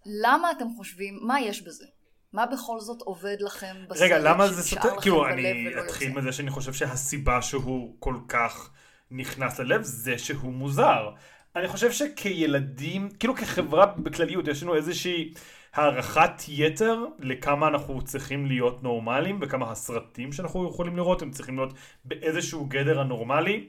למה 0.06 0.50
אתם 0.50 0.66
חושבים, 0.76 1.18
מה 1.22 1.40
יש 1.40 1.62
בזה? 1.62 1.84
מה 2.32 2.46
בכל 2.46 2.80
זאת 2.80 3.02
עובד 3.02 3.36
לכם 3.40 3.76
בסרט 3.88 4.02
רגע, 4.02 4.18
למה 4.18 4.48
זה 4.48 4.62
סותר? 4.62 5.00
כאילו, 5.00 5.28
אני 5.28 5.68
אתחיל? 5.84 6.12
מזה 6.12 6.32
שאני 6.32 6.50
חושב 6.50 6.72
שהסיבה 6.72 7.42
שהוא 7.42 7.96
כל 7.98 8.16
כך 8.28 8.70
נכנס 9.10 9.60
ללב 9.60 9.82
זה 9.82 10.18
שהוא 10.18 10.52
מוזר. 10.52 11.10
אני 11.56 11.68
חושב 11.68 11.92
שכילדים, 11.92 13.08
כאילו 13.18 13.36
כחברה 13.36 13.86
בכלליות, 13.86 14.48
יש 14.48 14.62
לנו 14.62 14.74
איזושהי 14.74 15.34
הערכת 15.76 16.42
יתר 16.48 17.04
לכמה 17.18 17.68
אנחנו 17.68 18.02
צריכים 18.02 18.46
להיות 18.46 18.82
נורמליים 18.82 19.38
וכמה 19.42 19.70
הסרטים 19.70 20.32
שאנחנו 20.32 20.68
יכולים 20.68 20.96
לראות 20.96 21.22
הם 21.22 21.30
צריכים 21.30 21.56
להיות 21.56 21.74
באיזשהו 22.04 22.64
גדר 22.64 23.00
הנורמלי. 23.00 23.68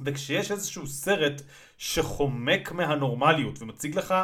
וכשיש 0.00 0.50
איזשהו 0.52 0.86
סרט 0.86 1.42
שחומק 1.78 2.72
מהנורמליות 2.72 3.62
ומציג 3.62 3.98
לך 3.98 4.14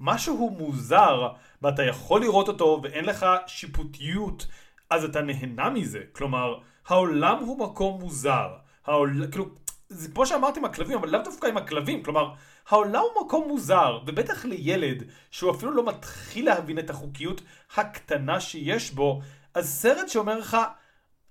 משהו 0.00 0.50
מוזר 0.58 1.28
ואתה 1.62 1.84
יכול 1.84 2.20
לראות 2.20 2.48
אותו 2.48 2.80
ואין 2.82 3.04
לך 3.04 3.26
שיפוטיות 3.46 4.46
אז 4.90 5.04
אתה 5.04 5.22
נהנה 5.22 5.70
מזה 5.70 6.00
כלומר 6.12 6.58
העולם 6.86 7.38
הוא 7.38 7.58
מקום 7.58 8.00
מוזר 8.00 8.48
העול... 8.86 9.26
כאילו 9.30 9.46
זה 9.88 10.08
כמו 10.08 10.26
שאמרתי 10.26 10.58
עם 10.58 10.64
הכלבים 10.64 10.98
אבל 10.98 11.08
לאו 11.08 11.22
דווקא 11.24 11.46
עם 11.46 11.56
הכלבים 11.56 12.02
כלומר 12.02 12.32
העולם 12.68 13.02
הוא 13.14 13.24
מקום 13.26 13.48
מוזר 13.48 13.98
ובטח 14.06 14.44
לילד 14.44 15.02
שהוא 15.30 15.50
אפילו 15.50 15.72
לא 15.72 15.84
מתחיל 15.84 16.44
להבין 16.44 16.78
את 16.78 16.90
החוקיות 16.90 17.40
הקטנה 17.76 18.40
שיש 18.40 18.90
בו 18.90 19.20
אז 19.54 19.68
סרט 19.68 20.08
שאומר 20.08 20.38
לך 20.38 20.56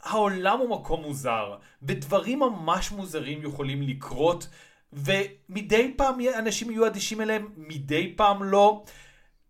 העולם 0.06 0.60
הוא 0.60 0.70
מקום 0.70 1.02
מוזר, 1.02 1.56
ודברים 1.84 2.40
ממש 2.40 2.92
מוזרים 2.92 3.42
יכולים 3.44 3.82
לקרות, 3.82 4.48
ומדי 4.94 5.94
פעם 5.98 6.18
אנשים 6.38 6.72
יהיו 6.72 6.88
אדישים 6.88 7.22
אליהם, 7.22 7.50
מדי 7.58 8.14
פעם 8.18 8.44
לא. 8.44 8.84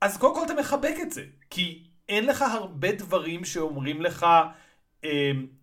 אז 0.02 0.18
קודם 0.18 0.36
כל 0.36 0.46
אתה 0.46 0.54
מחבק 0.54 0.96
את 1.02 1.12
זה, 1.12 1.24
כי 1.50 1.84
אין 2.10 2.26
לך 2.26 2.42
הרבה 2.42 2.92
דברים 2.92 3.46
שאומרים 3.46 4.02
לך, 4.02 4.26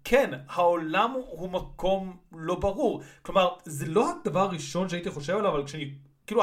כן, 0.05 0.31
העולם 0.49 1.11
הוא 1.27 1.51
מקום 1.51 2.17
לא 2.33 2.55
ברור. 2.55 3.03
כלומר, 3.23 3.49
זה 3.65 3.87
לא 3.87 4.11
הדבר 4.11 4.41
הראשון 4.41 4.89
שהייתי 4.89 5.11
חושב 5.11 5.37
עליו, 5.37 5.51
אבל 5.51 5.65
כשאני, 5.65 5.91
כאילו, 6.27 6.43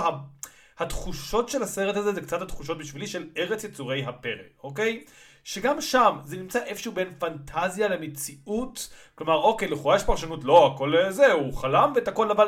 התחושות 0.79 1.49
של 1.49 1.63
הסרט 1.63 1.95
הזה 1.95 2.13
זה 2.13 2.21
קצת 2.21 2.41
התחושות 2.41 2.77
בשבילי 2.77 3.07
של 3.07 3.29
ארץ 3.37 3.63
יצורי 3.63 4.03
הפרא, 4.05 4.43
אוקיי? 4.63 5.03
שגם 5.43 5.81
שם 5.81 6.17
זה 6.23 6.37
נמצא 6.37 6.63
איפשהו 6.63 6.91
בין 6.91 7.13
פנטזיה 7.19 7.87
למציאות, 7.87 8.89
כלומר 9.15 9.35
אוקיי 9.35 9.67
לכאורה 9.67 9.95
יש 9.95 10.03
פרשנות 10.03 10.43
לא 10.43 10.67
הכל 10.67 10.97
אה, 10.97 11.11
זה 11.11 11.31
הוא 11.31 11.53
חלם 11.53 11.91
ואת 11.95 12.07
הכל 12.07 12.31
אבל 12.31 12.47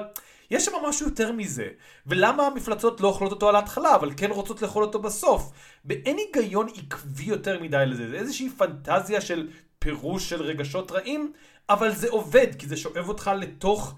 יש 0.51 0.65
שם 0.65 0.71
משהו 0.89 1.07
יותר 1.07 1.31
מזה 1.31 1.67
ולמה 2.07 2.47
המפלצות 2.47 3.01
לא 3.01 3.07
אוכלות 3.07 3.31
אותו 3.31 3.49
על 3.49 3.55
ההתחלה 3.55 3.95
אבל 3.95 4.11
כן 4.17 4.31
רוצות 4.31 4.61
לאכול 4.61 4.83
אותו 4.83 4.99
בסוף 4.99 5.51
ואין 5.85 6.17
היגיון 6.17 6.67
עקבי 6.75 7.23
יותר 7.23 7.59
מדי 7.59 7.83
לזה 7.87 8.09
זה 8.09 8.15
איזושהי 8.15 8.49
פנטזיה 8.49 9.21
של 9.21 9.47
פירוש 9.81 10.29
של 10.29 10.41
רגשות 10.41 10.91
רעים 10.91 11.33
אבל 11.69 11.91
זה 11.91 12.09
עובד 12.09 12.47
כי 12.59 12.67
זה 12.67 12.77
שואב 12.77 13.09
אותך 13.09 13.31
לתוך 13.39 13.95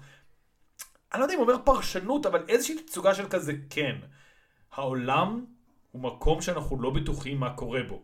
אני 1.12 1.20
לא 1.20 1.24
יודע 1.24 1.34
אם 1.34 1.40
אומר 1.40 1.56
פרשנות 1.64 2.26
אבל 2.26 2.44
איזושהי 2.48 2.82
תצוגה 2.82 3.14
של 3.14 3.28
כזה 3.28 3.52
כן 3.70 3.96
העולם 4.72 5.44
הוא 5.90 6.02
מקום 6.02 6.42
שאנחנו 6.42 6.82
לא 6.82 6.90
בטוחים 6.90 7.40
מה 7.40 7.54
קורה 7.54 7.82
בו 7.82 8.02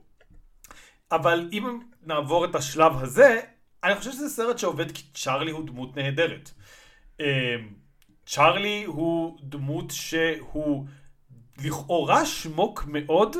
אבל 1.13 1.49
אם 1.53 1.79
נעבור 2.03 2.45
את 2.45 2.55
השלב 2.55 2.93
הזה, 3.03 3.41
אני 3.85 3.95
חושב 3.95 4.13
שזה 4.13 4.29
סרט 4.29 4.59
שעובד 4.59 4.93
כי 4.93 5.03
צ'ארלי 5.15 5.51
הוא 5.51 5.67
דמות 5.67 5.97
נהדרת. 5.97 6.51
אמ, 7.21 7.27
צ'ארלי 8.27 8.85
הוא 8.85 9.39
דמות 9.43 9.91
שהוא 9.91 10.87
לכאורה 11.65 12.27
שמוק 12.27 12.85
מאוד, 12.87 13.37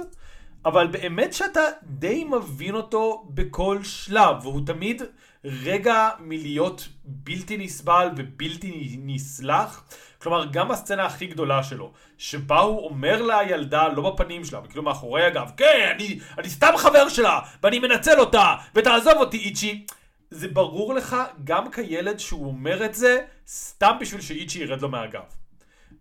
אבל 0.65 0.87
באמת 0.87 1.33
שאתה 1.33 1.61
די 1.83 2.25
מבין 2.25 2.75
אותו 2.75 3.27
בכל 3.29 3.79
שלב, 3.83 4.37
והוא 4.43 4.67
תמיד 4.67 5.03
רגע 5.45 6.09
מלהיות 6.19 6.89
בלתי 7.05 7.57
נסבל 7.57 8.09
ובלתי 8.17 8.97
נסלח. 9.03 9.85
כלומר, 10.23 10.47
גם 10.53 10.71
הסצנה 10.71 11.07
הכי 11.07 11.27
גדולה 11.27 11.63
שלו, 11.63 11.93
שבה 12.19 12.61
הוא 12.61 12.89
אומר 12.89 13.23
לילדה, 13.23 13.89
לא 13.89 14.11
בפנים 14.11 14.45
שלה, 14.45 14.61
וכאילו 14.65 14.83
מאחורי 14.83 15.25
הגב, 15.25 15.51
כן, 15.57 15.93
אני, 15.95 16.21
אני 16.39 16.49
סתם 16.49 16.73
חבר 16.77 17.09
שלה, 17.09 17.41
ואני 17.63 17.79
מנצל 17.79 18.21
אותה, 18.21 18.55
ותעזוב 18.75 19.15
אותי 19.17 19.37
איצ'י. 19.37 19.87
זה 20.31 20.49
ברור 20.49 20.95
לך, 20.95 21.17
גם 21.45 21.71
כילד 21.71 22.19
שהוא 22.19 22.47
אומר 22.47 22.85
את 22.85 22.95
זה, 22.95 23.21
סתם 23.49 23.93
בשביל 24.01 24.21
שאיצ'י 24.21 24.59
ירד 24.59 24.83
לו 24.83 24.89
מהגב. 24.89 25.23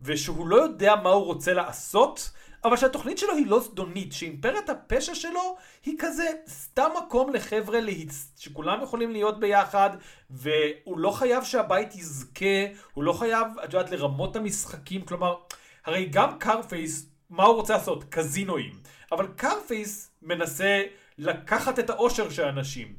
ושהוא 0.01 0.47
לא 0.47 0.55
יודע 0.55 0.95
מה 0.95 1.09
הוא 1.09 1.25
רוצה 1.25 1.53
לעשות, 1.53 2.31
אבל 2.63 2.77
שהתוכנית 2.77 3.17
שלו 3.17 3.35
היא 3.35 3.47
לא 3.47 3.59
זדונית, 3.59 4.13
שאימפריית 4.13 4.69
הפשע 4.69 5.15
שלו 5.15 5.57
היא 5.85 5.95
כזה 5.99 6.27
סתם 6.47 6.89
מקום 6.97 7.33
לחבר'ה 7.33 7.79
להצ... 7.79 8.31
שכולם 8.37 8.83
יכולים 8.83 9.11
להיות 9.11 9.39
ביחד, 9.39 9.89
והוא 10.29 10.99
לא 10.99 11.11
חייב 11.11 11.43
שהבית 11.43 11.95
יזכה, 11.95 12.65
הוא 12.93 13.03
לא 13.03 13.13
חייב, 13.13 13.47
את 13.63 13.73
יודעת, 13.73 13.91
לרמות 13.91 14.35
המשחקים, 14.35 15.01
כלומר, 15.01 15.35
הרי 15.85 16.05
גם 16.05 16.39
קרפייס, 16.39 17.09
מה 17.29 17.43
הוא 17.43 17.55
רוצה 17.55 17.73
לעשות? 17.73 18.03
קזינואים. 18.03 18.73
אבל 19.11 19.27
קרפייס 19.35 20.11
מנסה 20.21 20.83
לקחת 21.17 21.79
את 21.79 21.89
האושר 21.89 22.29
של 22.29 22.43
האנשים. 22.43 22.95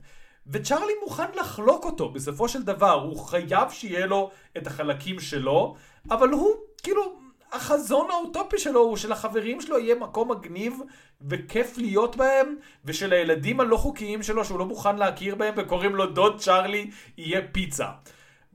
וצ'ארלי 0.46 0.92
מוכן 1.02 1.30
לחלוק 1.34 1.84
אותו 1.84 2.08
בסופו 2.08 2.48
של 2.48 2.62
דבר, 2.62 2.92
הוא 2.92 3.18
חייב 3.18 3.70
שיהיה 3.70 4.06
לו 4.06 4.30
את 4.56 4.66
החלקים 4.66 5.20
שלו, 5.20 5.76
אבל 6.10 6.28
הוא 6.28 6.56
כאילו, 6.82 7.20
החזון 7.52 8.10
האוטופי 8.10 8.58
שלו 8.58 8.80
הוא 8.80 8.96
שלחברים 8.96 9.60
שלו 9.60 9.78
יהיה 9.78 9.94
מקום 9.94 10.30
מגניב 10.30 10.80
וכיף 11.28 11.78
להיות 11.78 12.16
בהם, 12.16 12.56
ושלילדים 12.84 13.60
הלא 13.60 13.76
חוקיים 13.76 14.22
שלו 14.22 14.44
שהוא 14.44 14.58
לא 14.58 14.66
מוכן 14.66 14.96
להכיר 14.96 15.34
בהם 15.34 15.54
וקוראים 15.56 15.94
לו 15.94 16.06
דוד 16.06 16.40
צ'ארלי 16.40 16.90
יהיה 17.16 17.40
פיצה. 17.52 17.88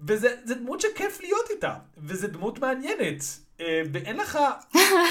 וזה 0.07 0.35
זה 0.43 0.55
דמות 0.55 0.81
שכיף 0.81 1.21
להיות 1.21 1.49
איתה, 1.49 1.73
וזה 1.97 2.27
דמות 2.27 2.59
מעניינת, 2.59 3.23
אה, 3.61 3.81
ואין 3.91 4.17
לך, 4.17 4.39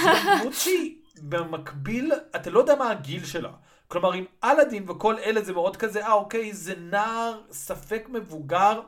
זו 0.02 0.08
דמות 0.40 0.54
שהיא 0.54 0.96
במקביל, 1.22 2.12
אתה 2.36 2.50
לא 2.50 2.58
יודע 2.58 2.74
מה 2.74 2.90
הגיל 2.90 3.24
שלה. 3.24 3.50
כלומר, 3.88 4.12
עם 4.12 4.24
אלאדין 4.44 4.90
וכל 4.90 5.18
אלה 5.18 5.42
זה 5.42 5.52
מאוד 5.52 5.76
כזה, 5.76 6.06
אה 6.06 6.12
אוקיי, 6.12 6.52
זה 6.52 6.74
נער, 6.78 7.40
ספק 7.50 8.06
מבוגר. 8.08 8.80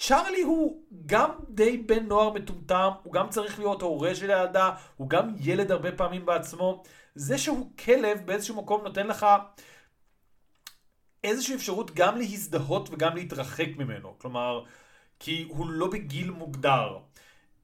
צ'ארלי 0.00 0.42
הוא 0.42 0.82
גם 1.06 1.30
די 1.48 1.78
בן 1.78 2.06
נוער 2.06 2.32
מטומטם, 2.32 2.90
הוא 3.02 3.12
גם 3.12 3.28
צריך 3.28 3.58
להיות 3.58 3.82
הורה 3.82 4.14
של 4.14 4.30
הילדה, 4.30 4.70
הוא 4.96 5.08
גם 5.10 5.34
ילד 5.40 5.70
הרבה 5.70 5.92
פעמים 5.92 6.26
בעצמו. 6.26 6.82
זה 7.14 7.38
שהוא 7.38 7.70
כלב 7.84 8.26
באיזשהו 8.26 8.56
מקום 8.56 8.82
נותן 8.82 9.06
לך 9.06 9.26
איזושהי 11.24 11.54
אפשרות 11.54 11.90
גם 11.94 12.18
להזדהות 12.18 12.88
וגם 12.92 13.16
להתרחק 13.16 13.66
ממנו. 13.76 14.14
כלומר, 14.18 14.64
כי 15.18 15.46
הוא 15.48 15.70
לא 15.70 15.90
בגיל 15.90 16.30
מוגדר. 16.30 16.98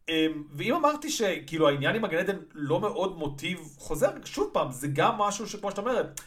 אמ, 0.08 0.42
ואם 0.52 0.74
אמרתי 0.74 1.10
שכאילו 1.10 1.68
העניין 1.68 1.96
עם 1.96 2.04
הגן 2.04 2.18
עדן 2.18 2.38
לא 2.52 2.80
מאוד 2.80 3.16
מוטיב 3.18 3.58
חוזר, 3.78 4.10
שוב 4.24 4.50
פעם, 4.52 4.70
זה 4.70 4.88
גם 4.92 5.18
משהו 5.18 5.48
שכמו 5.48 5.70
שאת 5.70 5.78
אומרת, 5.78 6.20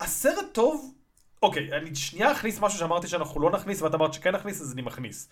הסרט 0.00 0.46
טוב, 0.52 0.94
אוקיי, 1.42 1.68
אני 1.72 1.94
שנייה 1.94 2.32
אכניס 2.32 2.60
משהו 2.60 2.78
שאמרתי 2.78 3.08
שאנחנו 3.08 3.40
לא 3.40 3.50
נכניס 3.50 3.82
ואת 3.82 3.94
אמרת 3.94 4.14
שכן 4.14 4.34
נכניס, 4.34 4.60
אז 4.60 4.72
אני 4.72 4.82
מכניס. 4.82 5.28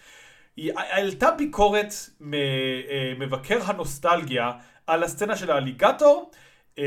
היא 0.57 0.73
העלתה 0.77 1.31
ביקורת 1.31 1.95
ממבקר 2.21 3.59
הנוסטלגיה 3.65 4.53
על 4.87 5.03
הסצנה 5.03 5.37
של 5.37 5.51
האליגטור, 5.51 6.31
אה, 6.79 6.85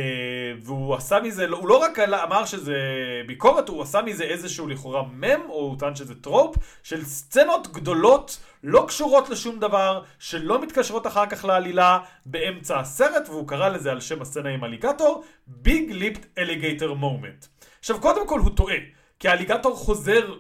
והוא 0.61 0.95
עשה 0.95 1.19
מזה, 1.19 1.47
הוא 1.47 1.67
לא 1.67 1.77
רק 1.77 1.99
אמר 1.99 2.45
שזה 2.45 2.77
ביקורת, 3.27 3.69
הוא 3.69 3.81
עשה 3.81 4.01
מזה 4.01 4.23
איזשהו 4.23 4.67
לכאורה 4.67 5.03
מם, 5.11 5.41
או 5.49 5.59
הוא 5.59 5.79
טען 5.79 5.95
שזה 5.95 6.15
trope, 6.15 6.55
של 6.83 7.05
סצנות 7.05 7.67
גדולות, 7.67 8.39
לא 8.63 8.85
קשורות 8.87 9.29
לשום 9.29 9.59
דבר, 9.59 10.03
שלא 10.19 10.61
מתקשרות 10.61 11.07
אחר 11.07 11.25
כך 11.25 11.45
לעלילה 11.45 11.99
באמצע 12.25 12.79
הסרט, 12.79 13.29
והוא 13.29 13.47
קרא 13.47 13.69
לזה 13.69 13.91
על 13.91 13.99
שם 13.99 14.21
הסצנה 14.21 14.49
עם 14.49 14.63
אליגטור, 14.63 15.23
Big 15.47 15.91
Lipped 15.91 16.25
Alligator 16.37 16.93
Moment. 16.93 17.45
עכשיו 17.79 17.99
קודם 18.01 18.27
כל 18.27 18.39
הוא 18.39 18.49
טועה, 18.55 18.75
כי 19.23 19.29
האליגטור 19.29 19.75
חוזר 19.75 20.35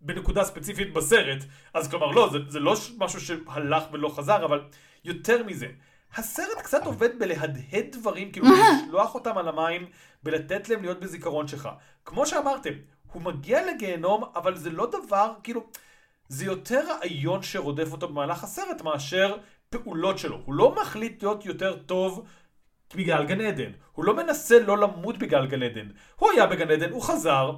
בנקודה 0.00 0.44
ספציפית 0.44 0.92
בסרט, 0.92 1.44
אז 1.74 1.90
כלומר 1.90 2.06
לא, 2.06 2.28
זה, 2.32 2.38
זה 2.48 2.60
לא 2.60 2.74
משהו 2.98 3.20
שהלך 3.20 3.82
ולא 3.92 4.08
חזר, 4.08 4.44
אבל 4.44 4.60
יותר 5.04 5.42
מזה. 5.42 5.66
הסרט 6.14 6.58
קצת 6.62 6.86
עובד 6.86 7.18
בלהדהד 7.18 7.86
דברים, 7.92 8.32
כאילו 8.32 8.46
לשלוח 8.46 9.14
אותם 9.14 9.38
על 9.38 9.48
המים, 9.48 9.86
ולתת 10.24 10.68
להם 10.68 10.82
להיות 10.82 11.00
בזיכרון 11.00 11.48
שלך. 11.48 11.68
כמו 12.04 12.26
שאמרתם, 12.26 12.70
הוא 13.12 13.22
מגיע 13.22 13.72
לגיהנום, 13.72 14.24
אבל 14.36 14.56
זה 14.56 14.70
לא 14.70 14.90
דבר, 14.90 15.32
כאילו, 15.42 15.66
זה 16.28 16.44
יותר 16.44 16.84
רעיון 16.88 17.42
שרודף 17.42 17.92
אותו 17.92 18.08
במהלך 18.08 18.44
הסרט 18.44 18.82
מאשר 18.82 19.36
פעולות 19.70 20.18
שלו. 20.18 20.42
הוא 20.44 20.54
לא 20.54 20.74
מחליט 20.74 21.22
להיות 21.22 21.46
יותר 21.46 21.76
טוב 21.86 22.26
בגלל 22.94 23.24
גן 23.24 23.40
עדן. 23.40 23.72
הוא 23.92 24.04
לא 24.04 24.16
מנסה 24.16 24.58
לא 24.58 24.78
למות 24.78 25.18
בגלל 25.18 25.46
גן 25.46 25.62
עדן. 25.62 25.88
הוא 26.16 26.30
היה 26.30 26.46
בגן 26.46 26.70
עדן, 26.70 26.90
הוא 26.90 27.02
חזר, 27.02 27.52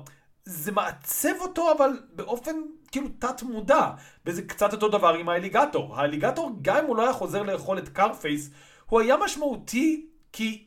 זה 0.47 0.72
מעצב 0.72 1.40
אותו 1.40 1.72
אבל 1.72 1.90
באופן 2.12 2.57
כאילו 2.92 3.09
תת 3.18 3.42
מודע. 3.42 3.90
וזה 4.26 4.42
קצת 4.42 4.72
אותו 4.72 4.88
דבר 4.88 5.14
עם 5.14 5.28
האליגטור. 5.28 5.97
האליגטור, 5.97 6.51
גם 6.62 6.76
אם 6.76 6.84
הוא 6.84 6.97
לא 6.97 7.03
היה 7.03 7.12
חוזר 7.12 7.42
לאכול 7.42 7.78
את 7.78 7.88
קרפייס, 7.88 8.51
הוא 8.86 9.01
היה 9.01 9.16
משמעותי 9.16 10.07
כי 10.32 10.66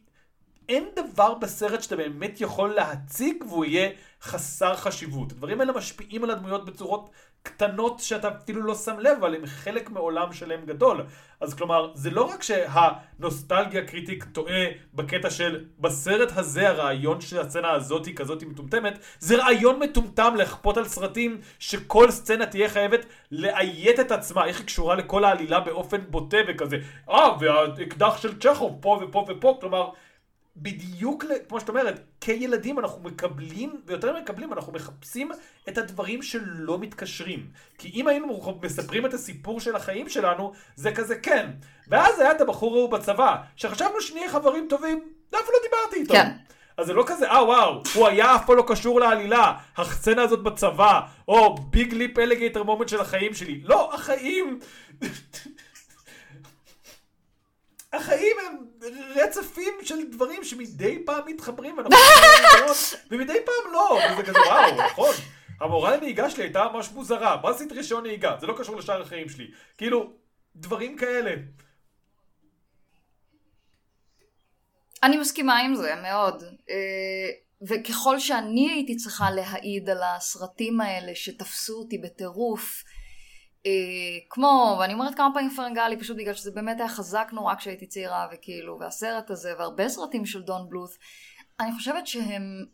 אין 0.70 0.84
דבר 0.96 1.34
בסרט 1.34 1.84
שאתה 1.84 1.96
באמת 1.96 2.42
יכול 2.42 2.70
להציג 2.70 3.44
והוא 3.48 3.66
יהיה 3.66 3.90
חסר 4.22 4.76
חשיבות. 4.76 5.32
הדברים 5.32 5.60
האלה 5.60 5.74
משפיעים 5.74 6.24
על 6.24 6.32
הדמויות 6.32 6.66
בצורות 6.66 7.10
קטנות 7.44 8.00
שאתה 8.00 8.30
אפילו 8.30 8.62
לא 8.62 8.76
שם 8.76 9.00
לב, 9.00 9.18
אבל 9.20 9.36
הם 9.36 9.46
חלק 9.46 9.90
מעולם 9.90 10.34
שלם 10.34 10.66
גדול. 10.66 11.06
אז 11.42 11.54
כלומר, 11.54 11.92
זה 11.96 12.10
לא 12.10 12.24
רק 12.24 12.44
שה 12.44 12.80
Nostalgia 12.80 13.88
Critic 13.88 14.24
טועה 14.24 14.66
בקטע 14.94 15.30
של 15.30 15.66
בסרט 15.80 16.32
הזה 16.36 16.70
הרעיון 16.70 17.22
של 17.22 17.40
הסצנה 17.40 17.72
הזאת 17.72 18.06
היא 18.06 18.16
כזאת 18.16 18.44
מטומטמת, 18.44 19.00
זה 19.20 19.38
רעיון 19.38 19.80
מטומטם 19.80 20.34
לכפות 20.38 20.78
על 20.78 20.86
סרטים 20.86 21.42
שכל 21.60 22.12
סצנה 22.12 22.46
תהיה 22.46 22.70
חייבת 22.70 23.06
לאיית 23.32 24.00
את 24.00 24.12
עצמה, 24.12 24.46
איך 24.46 24.58
היא 24.58 24.66
קשורה 24.66 24.96
לכל 24.96 25.24
העלילה 25.24 25.60
באופן 25.60 26.02
בוטה 26.10 26.38
וכזה. 26.48 26.78
אה, 27.10 27.30
והאקדח 27.40 28.18
של 28.18 28.40
צ'כוב 28.40 28.78
פה 28.82 29.00
ופה 29.04 29.26
ופה, 29.30 29.58
כלומר... 29.62 29.90
בדיוק 30.62 31.24
כמו 31.50 31.60
שאת 31.60 31.70
אומרת, 31.70 32.00
כילדים 32.22 32.80
אנחנו 32.80 33.02
מקבלים, 33.04 33.82
ויותר 33.86 34.18
מקבלים, 34.22 34.54
אנחנו 34.54 34.74
מחפשים 34.74 35.32
את 35.70 35.78
הדברים 35.78 36.22
שלא 36.22 36.80
מתקשרים. 36.80 37.48
כי 37.78 37.92
אם 37.94 38.08
היינו 38.08 38.60
מספרים 38.64 39.06
את 39.06 39.14
הסיפור 39.14 39.60
של 39.60 39.76
החיים 39.76 40.10
שלנו, 40.10 40.54
זה 40.76 40.92
כזה 40.92 41.16
כן. 41.16 41.50
ואז 41.88 42.20
היה 42.20 42.32
את 42.32 42.42
הבחור 42.42 42.76
ההוא 42.76 42.92
בצבא, 42.92 43.36
שחשבנו 43.56 44.02
שנהיה 44.02 44.30
חברים 44.30 44.66
טובים, 44.70 45.10
ואף 45.32 45.48
לא 45.48 45.58
דיברתי 45.64 45.96
איתו. 46.02 46.14
כן. 46.14 46.32
אז 46.78 46.86
זה 46.88 46.94
לא 46.94 47.04
כזה, 47.08 47.32
אה 47.32 47.46
וואו, 47.46 47.84
הוא 47.96 48.08
היה 48.08 48.36
אף 48.36 48.46
פעם 48.46 48.58
לא 48.58 48.64
קשור 48.68 49.00
לעלילה, 49.00 49.54
הסצנה 49.78 50.22
הזאת 50.22 50.44
בצבא, 50.44 51.02
או 51.28 51.56
Big 51.58 51.94
Lipped 51.94 52.20
Alligator 52.20 52.64
Moment 52.64 52.90
של 52.90 53.02
החיים 53.02 53.34
שלי. 53.34 53.62
לא, 53.64 53.94
החיים... 53.94 54.60
החיים 57.94 58.36
הם 58.48 58.69
רצפים 59.16 59.74
של 59.84 60.12
דברים 60.12 60.44
שמדי 60.44 61.04
פעם 61.06 61.22
מתחברים 61.26 61.78
ומדי 63.12 63.38
פעם 63.46 63.74
לא, 63.74 64.00
וזה 64.12 64.24
כזה 64.24 64.40
וואו, 64.40 64.86
נכון. 64.86 65.16
המורה 65.60 65.98
לנהיגה 65.98 66.30
שלי 66.30 66.44
הייתה 66.44 66.66
ממש 66.74 66.90
מוזרה, 66.94 67.42
מה 67.44 67.50
עשית 67.50 67.72
רישיון 67.72 68.04
נהיגה? 68.04 68.38
זה 68.42 68.48
לא 68.48 68.56
קשור 68.58 68.76
לשאר 68.76 69.02
החיים 69.02 69.30
שלי. 69.30 69.48
כאילו, 69.78 70.14
דברים 70.56 70.98
כאלה. 70.98 71.32
אני 75.04 75.18
מסכימה 75.18 75.60
עם 75.60 75.76
זה 75.76 75.96
מאוד. 75.96 76.44
אה, 76.70 77.30
וככל 77.62 78.20
שאני 78.20 78.72
הייתי 78.72 78.96
צריכה 78.96 79.32
להעיד 79.32 79.90
על 79.90 80.04
הסרטים 80.04 80.82
האלה 80.82 81.16
שתפסו 81.16 81.74
אותי 81.74 81.98
בטירוף, 81.98 82.84
כמו, 84.30 84.78
ואני 84.80 84.94
אומרת 84.94 85.16
כמה 85.16 85.30
פעמים 85.34 85.50
פרנגלי 85.50 85.98
פשוט 85.98 86.18
בגלל 86.18 86.34
שזה 86.34 86.52
באמת 86.52 86.80
היה 86.80 86.90
חזק 86.90 87.30
נורא 87.34 87.56
כשהייתי 87.56 87.88
צעירה 87.88 88.28
וכאילו, 88.32 88.80
והסרט 88.80 89.32
הזה 89.32 89.54
והרבה 89.60 89.90
סרטים 89.90 90.26
של 90.26 90.42
דון 90.42 90.70
בלות' 90.70 90.98
אני 91.60 91.72
חושבת 91.72 92.08
שהם 92.08 92.66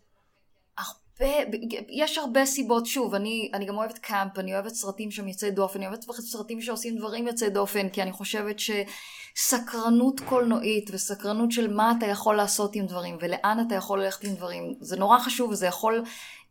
הרבה, 0.77 1.57
יש 1.89 2.17
הרבה 2.17 2.45
סיבות, 2.45 2.86
שוב, 2.86 3.15
אני, 3.15 3.51
אני 3.53 3.65
גם 3.65 3.77
אוהבת 3.77 3.97
קאמפ, 3.97 4.39
אני 4.39 4.53
אוהבת 4.53 4.73
סרטים 4.73 5.11
שהם 5.11 5.27
יוצאי 5.27 5.51
דופן, 5.51 5.79
אני 5.79 5.88
אוהבת 5.88 6.01
סרטים 6.03 6.61
שעושים 6.61 6.97
דברים 6.97 7.27
יוצאי 7.27 7.49
דופן, 7.49 7.89
כי 7.89 8.01
אני 8.01 8.11
חושבת 8.11 8.55
שסקרנות 8.59 10.19
קולנועית 10.19 10.89
וסקרנות 10.93 11.51
של 11.51 11.73
מה 11.73 11.93
אתה 11.97 12.05
יכול 12.05 12.36
לעשות 12.36 12.75
עם 12.75 12.86
דברים 12.86 13.17
ולאן 13.21 13.57
אתה 13.67 13.75
יכול 13.75 14.03
ללכת 14.03 14.23
עם 14.23 14.33
דברים, 14.33 14.73
זה 14.79 14.97
נורא 14.97 15.19
חשוב 15.19 15.49
וזה 15.51 15.67
יכול 15.67 16.03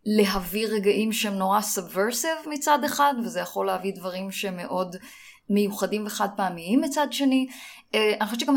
להביא 0.07 0.67
רגעים 0.67 1.13
שהם 1.13 1.35
נורא 1.35 1.61
subversive 1.61 2.31
מצד 2.47 2.85
אחד, 2.85 3.15
וזה 3.25 3.41
יכול 3.41 3.67
להביא 3.67 3.93
דברים 3.95 4.31
שהם 4.31 4.57
מאוד 4.57 4.97
מיוחדים 5.51 6.07
וחד 6.07 6.29
פעמיים 6.37 6.81
מצד 6.81 7.07
שני. 7.11 7.47
Uh, 7.51 7.97
אני 8.21 8.25
חושבת 8.25 8.41
שגם 8.41 8.57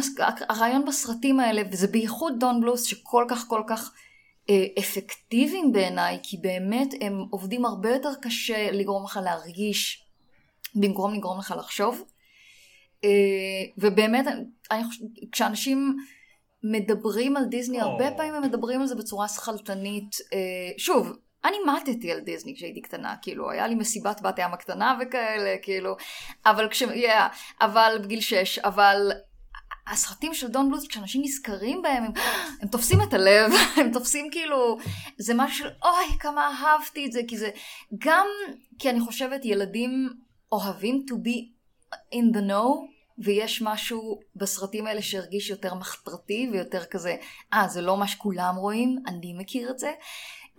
הרעיון 0.50 0.86
בסרטים 0.86 1.39
האלה, 1.39 1.62
וזה 1.72 1.88
בייחוד 1.88 2.34
דון 2.39 2.62
בלות' 2.62 2.84
שכל 2.84 3.26
כך 3.30 3.45
כל 3.48 3.62
כך 3.68 3.91
uh, 3.91 4.52
אפקטיביים 4.80 5.72
בעיניי, 5.72 6.20
כי 6.24 6.38
באמת 6.38 6.93
הם 7.02 7.26
עובדים 7.30 7.66
הרבה 7.66 7.89
יותר 7.89 8.12
קשה 8.22 8.72
לגרום 8.72 9.04
לך 9.06 9.20
להרגיש, 9.24 10.04
במקום 10.76 11.14
לגרום 11.14 11.39
לך 11.39 11.54
לחשוב. 11.58 12.04
Uh, 13.02 13.08
ובאמת, 13.78 14.26
אני 14.72 14.84
חושבת, 14.84 15.08
כשאנשים... 15.32 15.98
מדברים 16.64 17.38
על 17.38 17.45
דיסני, 17.45 17.82
oh. 17.82 17.84
הרבה 17.84 18.12
פעמים 18.12 18.34
הם 18.34 18.43
מדברים 18.43 18.82
על 18.82 18.88
זה 18.88 18.95
בצורה 18.95 19.28
שכלתנית. 19.28 20.16
שוב, 20.78 21.14
אני 21.46 21.58
מתתי 21.68 22.12
על 22.12 22.20
דיסני 22.20 22.56
כשהייתי 22.56 22.82
קטנה, 22.82 23.16
כאילו, 23.22 23.52
היה 23.52 23.68
לי 23.68 23.76
מסיבת 23.76 24.22
בת 24.22 24.40
ים 24.40 24.54
הקטנה 24.54 24.98
וכאלה, 25.02 25.56
כאילו, 25.62 25.96
אבל 26.46 26.70
כש... 26.70 26.84
Yeah, 26.84 27.36
אבל 27.62 28.00
בגיל 28.04 28.22
שש, 28.22 28.60
אבל 28.60 29.12
הסרטים 29.88 30.34
של 30.34 30.48
דון 30.48 30.70
בלוס, 30.70 30.88
כשאנשים 30.88 31.22
נזכרים 31.22 31.82
בהם, 31.82 32.04
הם, 32.04 32.12
הם 32.62 32.68
תופסים 32.68 33.02
את 33.02 33.14
הלב, 33.14 33.52
הם 33.78 33.92
תופסים 33.92 34.28
כאילו, 34.32 34.78
זה 35.18 35.34
משהו 35.34 35.58
של, 35.58 35.70
אוי, 35.84 36.20
כמה 36.20 36.48
אהבתי 36.48 37.06
את 37.06 37.12
זה, 37.12 37.22
כי 37.28 37.38
זה, 37.38 37.50
גם 37.98 38.28
כי 38.80 38.90
אני 38.90 39.00
חושבת 39.00 39.46
ילדים 39.46 40.10
אוהבים 40.52 41.06
to 41.10 41.14
be 41.14 41.58
in 42.14 42.36
the 42.38 42.50
know, 42.50 42.98
ויש 43.24 43.62
משהו 43.62 44.20
בסרטים 44.36 44.88
האלה 44.88 45.02
שהרגיש 45.02 45.50
יותר 45.50 45.74
מחתרתי 45.74 46.50
ויותר 46.52 46.86
כזה, 46.86 47.16
אה, 47.54 47.68
זה 47.68 47.82
לא 47.82 47.98
מה 47.98 48.08
שכולם 48.08 48.56
רואים, 48.56 48.98
אני 49.08 49.34
מכיר 49.34 49.70
את 49.70 49.80
זה. 49.80 49.92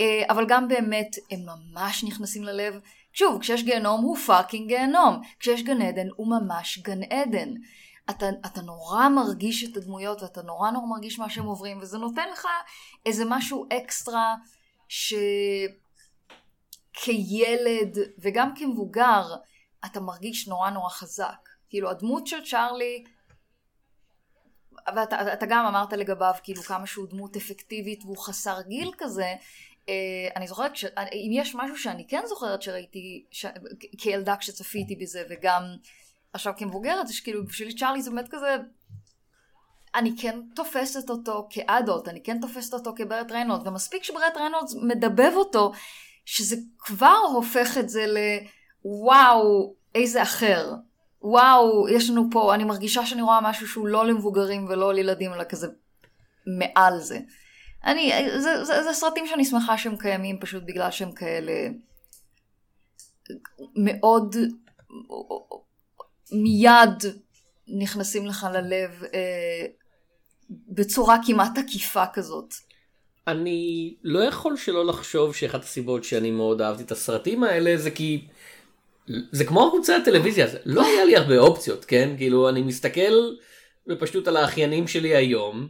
אה, 0.00 0.22
אבל 0.28 0.46
גם 0.48 0.68
באמת 0.68 1.16
הם 1.30 1.40
ממש 1.46 2.04
נכנסים 2.04 2.44
ללב. 2.44 2.80
שוב, 3.12 3.40
כשיש 3.40 3.62
גיהנום 3.62 4.00
הוא 4.00 4.16
fucking 4.16 4.68
גיהנום, 4.68 5.20
כשיש 5.40 5.62
גן 5.62 5.82
עדן 5.82 6.08
הוא 6.16 6.30
ממש 6.30 6.78
גן 6.78 7.02
עדן. 7.02 7.54
אתה, 8.10 8.26
אתה 8.46 8.62
נורא 8.62 9.08
מרגיש 9.08 9.64
את 9.64 9.76
הדמויות 9.76 10.22
ואתה 10.22 10.42
נורא 10.42 10.70
נורא 10.70 10.86
מרגיש 10.86 11.18
מה 11.18 11.30
שהם 11.30 11.44
עוברים 11.44 11.78
וזה 11.80 11.98
נותן 11.98 12.28
לך 12.32 12.46
איזה 13.06 13.24
משהו 13.26 13.66
אקסטרה 13.72 14.34
שכילד 14.88 15.68
וגם 18.18 18.54
כמבוגר 18.54 19.34
אתה 19.84 20.00
מרגיש 20.00 20.48
נורא 20.48 20.70
נורא 20.70 20.90
חזק. 20.90 21.48
כאילו 21.70 21.90
הדמות 21.90 22.26
של 22.26 22.44
צ'ארלי 22.44 23.04
ואתה 24.96 25.32
אתה 25.32 25.46
גם 25.46 25.66
אמרת 25.66 25.92
לגביו 25.92 26.34
כאילו 26.42 26.62
כמה 26.62 26.86
שהוא 26.86 27.08
דמות 27.08 27.36
אפקטיבית 27.36 28.04
והוא 28.04 28.18
חסר 28.18 28.60
גיל 28.68 28.92
כזה 28.98 29.34
אני 30.36 30.48
זוכרת, 30.48 30.76
ש... 30.76 30.84
אם 31.12 31.30
יש 31.32 31.54
משהו 31.54 31.78
שאני 31.78 32.06
כן 32.08 32.22
זוכרת 32.26 32.62
שראיתי 32.62 33.24
ש... 33.30 33.46
כילדה 33.98 34.36
כשצפיתי 34.36 34.96
בזה 34.96 35.22
וגם 35.30 35.62
עכשיו 36.32 36.52
כמבוגרת, 36.56 37.06
זה 37.06 37.14
שכאילו 37.14 37.46
בשבילי 37.46 37.76
צ'ארלי 37.76 38.02
זה 38.02 38.10
באמת 38.10 38.28
כזה, 38.30 38.56
אני 39.94 40.14
כן 40.20 40.40
תופסת 40.54 41.10
אותו 41.10 41.46
כאדולט, 41.50 42.08
אני 42.08 42.22
כן 42.22 42.40
תופסת 42.40 42.74
אותו 42.74 42.92
כברט 42.96 43.32
ריינולד, 43.32 43.66
ומספיק 43.66 44.04
שברט 44.04 44.36
ריינולד 44.36 44.66
מדבב 44.82 45.32
אותו, 45.34 45.72
שזה 46.24 46.56
כבר 46.78 47.18
הופך 47.34 47.78
את 47.78 47.88
זה 47.88 48.06
לוואו, 48.84 49.74
איזה 49.94 50.22
אחר. 50.22 50.72
וואו, 51.22 51.88
יש 51.88 52.10
לנו 52.10 52.28
פה, 52.30 52.54
אני 52.54 52.64
מרגישה 52.64 53.06
שאני 53.06 53.22
רואה 53.22 53.40
משהו 53.40 53.68
שהוא 53.68 53.88
לא 53.88 54.06
למבוגרים 54.06 54.66
ולא 54.68 54.94
לילדים, 54.94 55.32
אלא 55.32 55.44
כזה 55.44 55.66
מעל 56.58 57.00
זה. 57.00 57.18
אני, 57.84 58.12
זה, 58.40 58.64
זה, 58.64 58.82
זה 58.82 58.92
סרטים 58.92 59.26
שאני 59.26 59.44
שמחה 59.44 59.78
שהם 59.78 59.96
קיימים 59.96 60.40
פשוט 60.40 60.62
בגלל 60.66 60.90
שהם 60.90 61.12
כאלה 61.12 61.52
מאוד 63.76 64.36
מיד 66.32 67.04
נכנסים 67.68 68.26
לך 68.26 68.46
ללב 68.52 69.02
אה, 69.14 69.66
בצורה 70.50 71.16
כמעט 71.26 71.58
עקיפה 71.58 72.04
כזאת. 72.12 72.54
אני 73.26 73.94
לא 74.02 74.18
יכול 74.18 74.56
שלא 74.56 74.86
לחשוב 74.86 75.34
שאחת 75.34 75.62
הסיבות 75.62 76.04
שאני 76.04 76.30
מאוד 76.30 76.62
אהבתי 76.62 76.82
את 76.82 76.90
הסרטים 76.90 77.44
האלה 77.44 77.76
זה 77.76 77.90
כי 77.90 78.26
זה 79.32 79.44
כמו 79.44 79.60
ערוצי 79.62 79.92
הטלוויזיה, 79.92 80.46
זה 80.46 80.58
לא 80.64 80.86
היה 80.86 81.04
לי 81.04 81.16
הרבה 81.16 81.38
אופציות, 81.38 81.84
כן? 81.84 82.14
כאילו 82.16 82.48
אני 82.48 82.62
מסתכל 82.62 83.34
בפשטות 83.86 84.28
על 84.28 84.36
האחיינים 84.36 84.88
שלי 84.88 85.16
היום, 85.16 85.68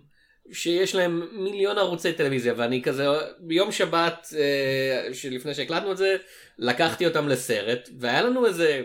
שיש 0.52 0.94
להם 0.94 1.28
מיליון 1.32 1.78
ערוצי 1.78 2.12
טלוויזיה 2.12 2.54
ואני 2.56 2.82
כזה 2.82 3.06
ביום 3.38 3.72
שבת 3.72 4.28
אה, 4.38 5.14
שלפני 5.14 5.54
שהקלטנו 5.54 5.92
את 5.92 5.96
זה 5.96 6.16
לקחתי 6.58 7.06
אותם 7.06 7.28
לסרט 7.28 7.88
והיה 7.98 8.22
לנו 8.22 8.46
איזה 8.46 8.82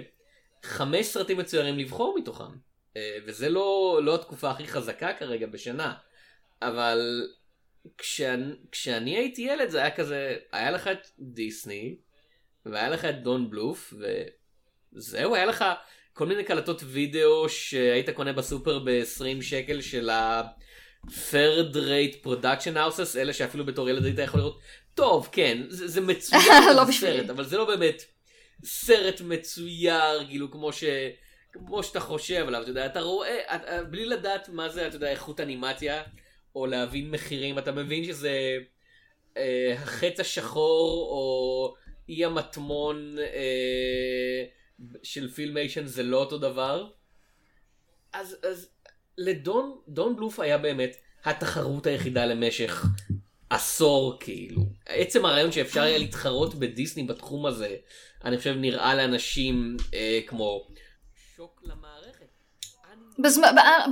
חמש 0.64 1.06
סרטים 1.06 1.38
מצוירים 1.38 1.80
לבחור 1.80 2.16
מתוכם. 2.20 2.54
אה, 2.98 3.18
וזה 3.26 3.50
לא, 3.50 4.00
לא 4.04 4.16
התקופה 4.16 4.52
הכי 4.52 4.68
חזקה 4.68 5.14
כרגע 5.14 5.48
בשנה. 5.48 5.94
אבל 6.62 7.28
כשאני, 7.98 8.54
כשאני 8.72 9.18
הייתי 9.18 9.42
ילד 9.42 9.70
זה 9.70 9.78
היה 9.78 9.92
כזה, 9.92 10.36
היה 10.52 10.72
לך 10.72 10.88
את 10.88 11.08
דיסני, 11.20 11.96
והיה 12.66 12.90
לך 12.90 13.06
את 13.06 13.24
דון 13.24 13.50
בלוף, 13.50 13.94
וזהו, 14.94 15.36
היה 15.36 15.46
לך 15.46 15.66
כל 16.14 16.26
מיני 16.26 16.44
קלטות 16.44 16.82
וידאו 16.86 17.50
שהיית 17.50 18.10
קונה 18.10 18.34
בסופר 18.34 18.80
ב-20 18.80 19.42
שקל 19.42 19.82
של 19.82 20.10
ה... 20.10 20.42
third 21.08 21.76
rate 21.76 22.26
production 22.26 22.76
houses, 22.76 23.18
אלה 23.18 23.34
שאפילו 23.34 23.66
בתור 23.66 23.90
ילד 23.90 24.06
היית 24.06 24.20
יכול 24.20 24.40
לראות, 24.40 24.60
טוב, 24.94 25.30
כן, 25.32 25.62
זה, 25.70 25.88
זה 25.88 26.02
מצוין, 26.02 26.64
לא 26.78 26.92
סרט, 26.92 27.30
אבל 27.30 27.44
זה 27.44 27.58
לא 27.58 27.66
באמת 27.66 28.04
סרט 28.64 29.22
מצויר, 29.22 30.28
כאילו 30.28 30.52
כמו 30.52 30.74
ש... 30.74 30.84
כמו 31.54 31.84
שאתה 31.84 32.00
חושב 32.00 32.46
עליו, 32.48 32.62
אתה 32.62 32.72
יודע, 32.72 32.86
אתה 32.86 33.02
רואה, 33.02 33.56
את, 33.56 33.90
בלי 33.90 34.06
לדעת 34.06 34.50
מה 34.50 34.70
זה, 34.70 34.88
אתה 34.88 34.96
יודע, 34.96 35.12
איכות 35.12 35.40
אנימציה, 35.40 36.04
או 36.56 36.66
להבין 36.66 37.12
מחירים, 37.12 37.58
אתה 37.58 37.72
מבין 37.72 38.04
שזה 38.04 38.58
אה, 39.38 39.74
החץ 39.74 40.20
השחור, 40.20 41.10
או 41.12 41.76
אי 42.10 42.26
המטמון 42.26 43.16
אה, 43.20 44.46
של 45.04 45.32
פילמיישן 45.32 45.86
זה 45.86 46.04
לא 46.04 46.18
אותו 46.18 46.38
דבר. 46.38 46.92
אז, 48.14 48.38
אז 48.44 48.70
לדון, 49.18 49.78
דון 49.88 50.16
בלוף 50.16 50.40
היה 50.40 50.58
באמת 50.58 50.96
התחרות 51.26 51.86
היחידה 51.86 52.26
למשך 52.26 52.86
עשור 53.50 54.18
כאילו. 54.20 54.62
עצם 54.86 55.26
הרעיון 55.26 55.52
שאפשר 55.52 55.82
היה 55.82 55.98
להתחרות 55.98 56.56
בדיסני 56.56 57.04
בתחום 57.04 57.46
הזה, 57.46 57.76
אני 58.26 58.38
חושב 58.38 58.56
נראה 58.58 58.96
לאנשים 58.96 59.78
אה, 59.94 60.20
כמו 60.28 60.68
שוק 61.36 61.62
למערכת. 61.64 62.26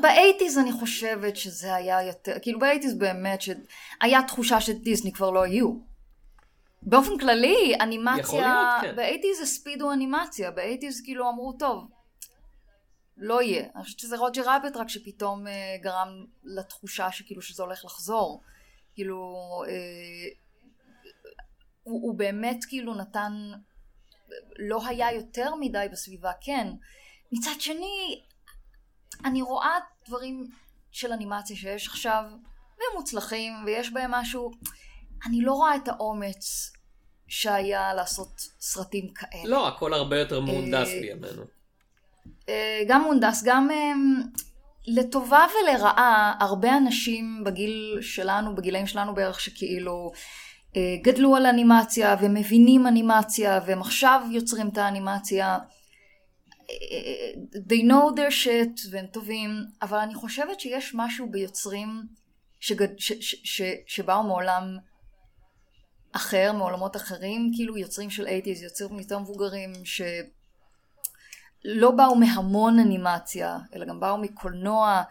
באייטיז 0.01 0.57
אני 0.57 0.71
חושבת 0.71 1.35
שזה 1.35 1.75
היה 1.75 2.03
יותר, 2.03 2.33
כאילו 2.41 2.59
באייטיז 2.59 2.97
באמת 2.97 3.41
שהיה 3.41 4.21
תחושה 4.27 4.61
שדיסני 4.61 5.13
כבר 5.13 5.31
לא 5.31 5.47
יהיו. 5.47 5.91
באופן 6.81 7.17
כללי 7.17 7.73
אנימציה, 7.81 8.79
כן. 8.81 8.95
באייטיז 8.95 9.41
הספידו 9.41 9.91
אנימציה, 9.91 10.51
באייטיז 10.51 11.01
כאילו 11.01 11.29
אמרו 11.29 11.53
טוב, 11.59 11.87
לא 13.21 13.41
יהיה. 13.41 13.65
אני 13.75 13.83
חושבת 13.83 13.99
שזה 13.99 14.17
רוג'ר 14.17 14.43
רביט 14.45 14.77
רק 14.77 14.89
שפתאום 14.89 15.47
אה, 15.47 15.75
גרם 15.81 16.25
לתחושה 16.43 17.11
שכאילו 17.11 17.41
שזה 17.41 17.63
הולך 17.63 17.85
לחזור. 17.85 18.41
כאילו, 18.93 19.35
אה, 19.67 19.73
הוא, 21.83 22.01
הוא 22.03 22.17
באמת 22.17 22.65
כאילו 22.69 22.95
נתן, 22.95 23.33
לא 24.59 24.87
היה 24.87 25.11
יותר 25.11 25.55
מדי 25.55 25.85
בסביבה, 25.91 26.31
כן. 26.41 26.67
מצד 27.31 27.61
שני, 27.61 28.21
אני 29.25 29.41
רואה 29.41 29.77
דברים 30.07 30.49
של 30.91 31.11
אנימציה 31.11 31.55
שיש 31.55 31.87
עכשיו, 31.87 32.23
והם 32.77 32.97
מוצלחים, 32.97 33.53
ויש 33.65 33.93
בהם 33.93 34.11
משהו, 34.11 34.51
אני 35.25 35.41
לא 35.41 35.53
רואה 35.53 35.75
את 35.75 35.87
האומץ 35.87 36.71
שהיה 37.27 37.93
לעשות 37.93 38.41
סרטים 38.59 39.13
כאלה. 39.13 39.49
לא, 39.49 39.67
הכל 39.67 39.93
הרבה 39.93 40.19
יותר 40.19 40.39
מהונדס 40.39 40.87
אה, 40.87 40.99
בימינו. 41.01 41.60
אה, 42.49 42.83
גם 42.87 43.03
מונדס, 43.03 43.43
גם 43.45 43.71
אה, 43.71 43.93
לטובה 44.87 45.45
ולרעה, 45.51 46.35
הרבה 46.39 46.77
אנשים 46.77 47.43
בגיל 47.45 47.97
שלנו, 48.01 48.55
בגילאים 48.55 48.87
שלנו 48.87 49.15
בערך, 49.15 49.39
שכאילו 49.39 50.11
אה, 50.77 50.95
גדלו 51.01 51.35
על 51.35 51.45
אנימציה 51.45 52.15
ומבינים 52.21 52.87
אנימציה 52.87 53.59
והם 53.65 53.81
עכשיו 53.81 54.21
יוצרים 54.31 54.69
את 54.69 54.77
האנימציה. 54.77 55.57
they 57.69 57.83
know 57.83 58.15
their 58.15 58.31
shit 58.43 58.87
והם 58.91 59.05
טובים, 59.05 59.49
אבל 59.81 59.97
אני 59.97 60.15
חושבת 60.15 60.59
שיש 60.59 60.91
משהו 60.95 61.31
ביוצרים 61.31 61.89
שגד... 62.59 62.87
ש... 62.97 63.11
ש... 63.11 63.35
ש... 63.43 63.61
שבאו 63.87 64.23
מעולם 64.23 64.77
אחר, 66.11 66.51
מעולמות 66.53 66.95
אחרים, 66.95 67.51
כאילו 67.55 67.77
יוצרים 67.77 68.09
של 68.09 68.27
80's, 68.27 68.63
יוצרים 68.63 68.99
יותר 68.99 69.19
מבוגרים, 69.19 69.73
ש... 69.83 70.01
לא 71.65 71.91
באו 71.91 72.15
מהמון 72.15 72.79
אנימציה, 72.79 73.57
אלא 73.75 73.85
גם 73.85 73.99
באו 73.99 74.17
מקולנוע 74.17 75.03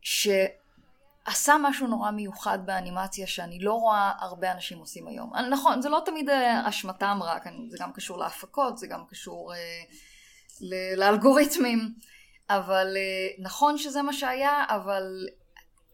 שעשה 0.00 1.56
משהו 1.62 1.86
נורא 1.86 2.10
מיוחד 2.10 2.58
באנימציה 2.66 3.26
שאני 3.26 3.58
לא 3.58 3.72
רואה 3.72 4.12
הרבה 4.18 4.52
אנשים 4.52 4.78
עושים 4.78 5.08
היום. 5.08 5.32
נכון, 5.50 5.82
זה 5.82 5.88
לא 5.88 6.02
תמיד 6.04 6.30
אה, 6.30 6.68
אשמתם 6.68 7.18
רק, 7.22 7.44
זה 7.68 7.76
גם 7.80 7.92
קשור 7.92 8.18
להפקות, 8.18 8.78
זה 8.78 8.86
גם 8.86 9.04
קשור 9.10 9.54
אה, 9.54 9.82
לאלגוריתמים, 10.96 11.94
אבל 12.50 12.96
אה, 12.96 13.28
נכון 13.38 13.78
שזה 13.78 14.02
מה 14.02 14.12
שהיה, 14.12 14.64
אבל 14.68 15.26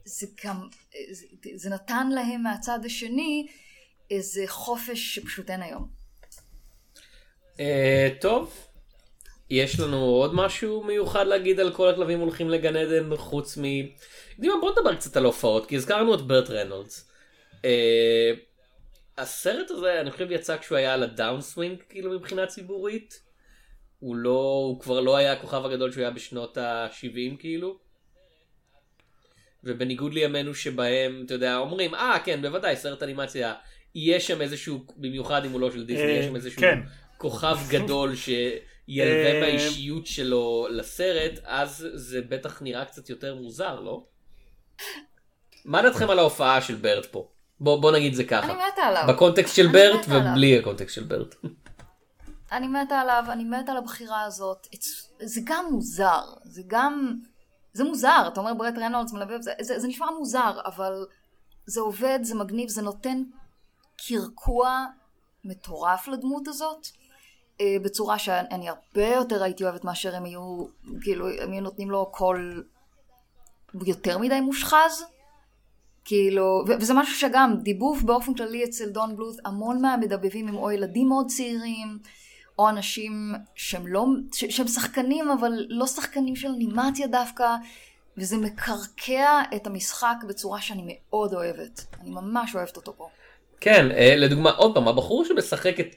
זה 0.05 0.27
גם, 0.45 0.69
זה, 1.11 1.27
זה 1.55 1.71
נתן 1.71 2.09
להם 2.09 2.43
מהצד 2.43 2.85
השני 2.85 3.47
איזה 4.11 4.45
חופש 4.47 5.15
שפשוט 5.15 5.51
אין 5.51 5.63
היום. 5.63 6.03
Uh, 7.53 8.21
טוב, 8.21 8.69
יש 9.53 9.81
לנו 9.81 9.97
עוד 9.97 10.35
משהו 10.35 10.85
מיוחד 10.85 11.27
להגיד 11.27 11.61
על 11.61 11.73
כל 11.73 11.89
הכלבים 11.89 12.21
הולכים 12.21 12.51
לגן 12.51 12.77
עדן 12.77 13.17
חוץ 13.17 13.59
מ... 13.59 13.63
דימה 14.39 14.55
בוא 14.61 14.73
נדבר 14.73 14.95
קצת 14.95 15.17
על 15.17 15.25
הופעות 15.25 15.67
כי 15.67 15.77
הזכרנו 15.77 16.15
את 16.15 16.21
ברט 16.21 16.51
ריינולדס. 16.51 17.11
Uh, 17.53 17.65
הסרט 19.19 19.71
הזה 19.71 20.01
אני 20.01 20.11
חושב 20.11 20.31
יצא 20.31 20.57
כשהוא 20.57 20.79
היה 20.79 20.95
על 20.95 21.03
ה 21.03 21.10
downswing 21.10 21.79
כאילו 21.89 22.11
מבחינה 22.11 22.47
ציבורית. 22.47 23.23
הוא 23.99 24.17
לא 24.17 24.65
הוא 24.69 24.81
כבר 24.81 25.01
לא 25.01 25.17
היה 25.17 25.33
הכוכב 25.33 25.65
הגדול 25.65 25.93
שהוא 25.93 26.03
היה 26.03 26.11
בשנות 26.11 26.59
ה-70 26.59 27.37
כאילו. 27.39 27.79
ובניגוד 29.65 30.15
לימינו 30.15 30.55
שבהם 30.55 31.23
אתה 31.27 31.35
יודע 31.35 31.57
אומרים 31.57 31.95
אה 31.95 32.17
ah, 32.17 32.25
כן 32.25 32.43
בוודאי 32.43 32.77
סרט 32.77 33.03
אנימציה 33.03 33.55
יש 33.95 34.27
שם 34.27 34.41
איזשהו 34.41 34.87
במיוחד 34.97 35.45
אם 35.45 35.51
הוא 35.51 35.61
לא 35.61 35.71
של 35.71 35.85
דיסני 35.85 36.11
יש 36.11 36.27
שם 36.27 36.37
איזשהו 36.37 36.61
כן. 36.61 36.79
כוכב 37.19 37.57
גדול 37.71 38.17
ש... 38.17 38.31
ילווה 38.89 39.41
באישיות 39.41 40.05
אה, 40.05 40.11
שלו 40.11 40.67
לסרט, 40.71 41.33
אז 41.45 41.87
זה 41.95 42.21
בטח 42.29 42.63
נראה 42.63 42.85
קצת 42.85 43.11
יותר 43.11 43.35
מוזר, 43.35 43.81
לא? 43.81 44.05
מה 45.65 45.83
דעתכם 45.83 46.11
על 46.11 46.19
ההופעה 46.19 46.61
של 46.61 46.75
ברט 46.75 47.07
פה? 47.07 47.29
בוא, 47.61 47.83
בוא 47.83 47.93
נגיד 47.93 48.15
זה 48.15 48.25
ככה. 48.25 48.45
אני 48.45 48.63
מתה 48.73 48.83
עליו. 48.83 49.05
בקונטקסט 49.09 49.57
של 49.57 49.67
ברט 49.67 50.07
ובלי 50.09 50.59
הקונטקסט 50.59 50.95
של 50.95 51.05
ברט. 51.05 51.35
אני 52.53 52.67
מתה 52.67 53.01
עליו, 53.01 53.25
אני 53.29 53.45
מתה 53.45 53.73
על 53.73 53.79
הבחירה 53.79 54.23
הזאת. 54.23 54.67
זה 55.21 55.41
גם 55.45 55.65
מוזר, 55.71 56.23
זה 56.45 56.63
גם 56.67 57.17
זה 57.73 57.85
מוזר, 57.85 58.29
אתה 58.33 58.41
אומר 58.41 58.55
ברט 58.55 58.79
רנולדס 58.79 59.13
מלבב, 59.13 59.41
זה, 59.41 59.53
זה, 59.61 59.79
זה 59.79 59.89
נשמע 59.89 60.07
מוזר, 60.19 60.61
אבל 60.65 61.07
זה 61.67 61.81
עובד, 61.81 62.19
זה 62.23 62.35
מגניב, 62.35 62.69
זה 62.69 62.83
נותן 62.83 63.23
קרקוע 63.97 64.87
מטורף 65.45 66.09
לדמות 66.09 66.49
הזאת, 66.49 66.87
בצורה 67.63 68.19
שאני 68.19 68.69
הרבה 68.69 69.07
יותר 69.07 69.43
הייתי 69.43 69.65
אוהבת 69.65 69.85
מאשר 69.85 70.17
הם 70.17 70.25
היו, 70.25 70.65
כאילו, 71.01 71.29
הם 71.29 71.53
היו 71.53 71.61
נותנים 71.61 71.91
לו 71.91 72.07
קול 72.13 72.65
יותר 73.87 74.19
מדי 74.19 74.41
מושחז. 74.41 75.05
כאילו, 76.05 76.65
וזה 76.81 76.95
משהו 76.95 77.15
שגם, 77.15 77.55
דיבוב 77.63 78.07
באופן 78.07 78.35
כללי 78.35 78.65
אצל 78.65 78.89
דון 78.89 79.17
בלוט, 79.17 79.37
המון 79.45 79.83
מהמדבבים 79.83 80.49
הם 80.49 80.57
או 80.57 80.71
ילדים 80.71 81.09
מאוד 81.09 81.27
צעירים, 81.27 81.99
או 82.59 82.69
אנשים 82.69 83.33
שהם 83.55 83.87
לא, 83.87 84.07
שהם 84.33 84.69
שחקנים, 84.69 85.31
אבל 85.31 85.53
לא 85.69 85.87
שחקנים 85.87 86.37
של 86.37 86.49
אנימציה 86.49 87.07
דווקא, 87.07 87.57
וזה 88.17 88.37
מקרקע 88.37 89.41
את 89.57 89.67
המשחק 89.67 90.17
בצורה 90.29 90.61
שאני 90.61 90.83
מאוד 90.87 91.35
אוהבת. 91.35 91.85
אני 92.01 92.11
ממש 92.11 92.55
אוהבת 92.55 92.77
אותו 92.77 92.97
פה. 92.97 93.09
כן, 93.61 93.91
אה, 93.91 94.17
לדוגמה, 94.17 94.51
עוד 94.51 94.75
פעם, 94.75 94.89
הבחור 94.89 95.25
שמשחק 95.25 95.81
את 95.81 95.95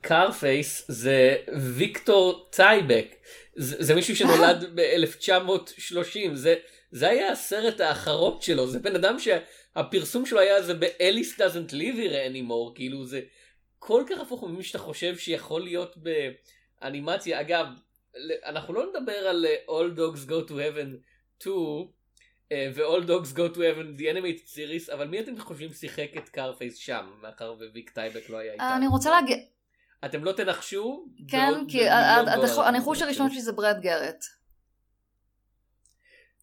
קרפייס 0.00 0.84
זה 0.88 1.36
ויקטור 1.76 2.48
טייבק. 2.50 3.14
זה, 3.56 3.76
זה 3.84 3.94
מישהו 3.94 4.16
שנולד 4.16 4.64
ב-1930, 4.74 6.34
זה, 6.34 6.54
זה 6.90 7.08
היה 7.08 7.32
הסרט 7.32 7.80
האחרון 7.80 8.40
שלו, 8.40 8.66
זה 8.66 8.78
בן 8.78 8.94
אדם 8.94 9.16
שהפרסום 9.18 10.26
שלו 10.26 10.40
היה 10.40 10.62
זה 10.62 10.74
ב-Alice 10.74 11.38
doesn't 11.38 11.72
live 11.72 11.96
here 11.96 12.30
anymore, 12.30 12.74
כאילו 12.74 13.04
זה 13.04 13.20
כל 13.78 14.04
כך 14.10 14.20
הפוך 14.20 14.44
ממי 14.44 14.62
שאתה 14.62 14.78
חושב 14.78 15.16
שיכול 15.18 15.62
להיות 15.62 15.96
באנימציה. 16.82 17.40
אגב, 17.40 17.66
אנחנו 18.44 18.74
לא 18.74 18.86
נדבר 18.86 19.12
על 19.12 19.46
אה, 19.46 19.56
All 19.68 19.98
Dogs 19.98 20.28
Go 20.28 20.48
to 20.48 20.52
Heaven 20.52 20.96
2, 21.38 21.54
אה, 22.52 22.70
ו-All 22.74 23.06
Dogs 23.06 23.36
Go 23.36 23.54
to 23.54 23.58
Heaven 23.58 24.00
The 24.00 24.02
Animated 24.02 24.56
Series, 24.56 24.94
אבל 24.94 25.08
מי 25.08 25.20
אתם 25.20 25.40
חושבים 25.40 25.72
שיחק 25.72 26.10
את 26.18 26.28
קארפייס 26.28 26.76
שם, 26.76 27.06
מאחר 27.22 27.54
וויק 27.72 27.90
טייבק 27.90 28.30
לא 28.30 28.36
היה 28.36 28.52
איתנו? 28.52 28.76
אני 28.76 28.86
רוצה 28.86 29.10
להגיד, 29.10 29.38
אתם 30.04 30.24
לא 30.24 30.32
תנחשו? 30.32 31.06
כן, 31.28 31.52
כי 31.68 31.76
מיליון 31.76 31.92
ה- 31.92 32.16
ה- 32.16 32.22
דולר 32.24 32.32
הדח- 32.44 32.52
אתם 32.58 32.62
הניחוש. 32.62 33.02
הראשון 33.02 33.30
שלי 33.30 33.42
זה 33.42 33.52
ברד 33.52 33.80
גרט. 33.80 34.24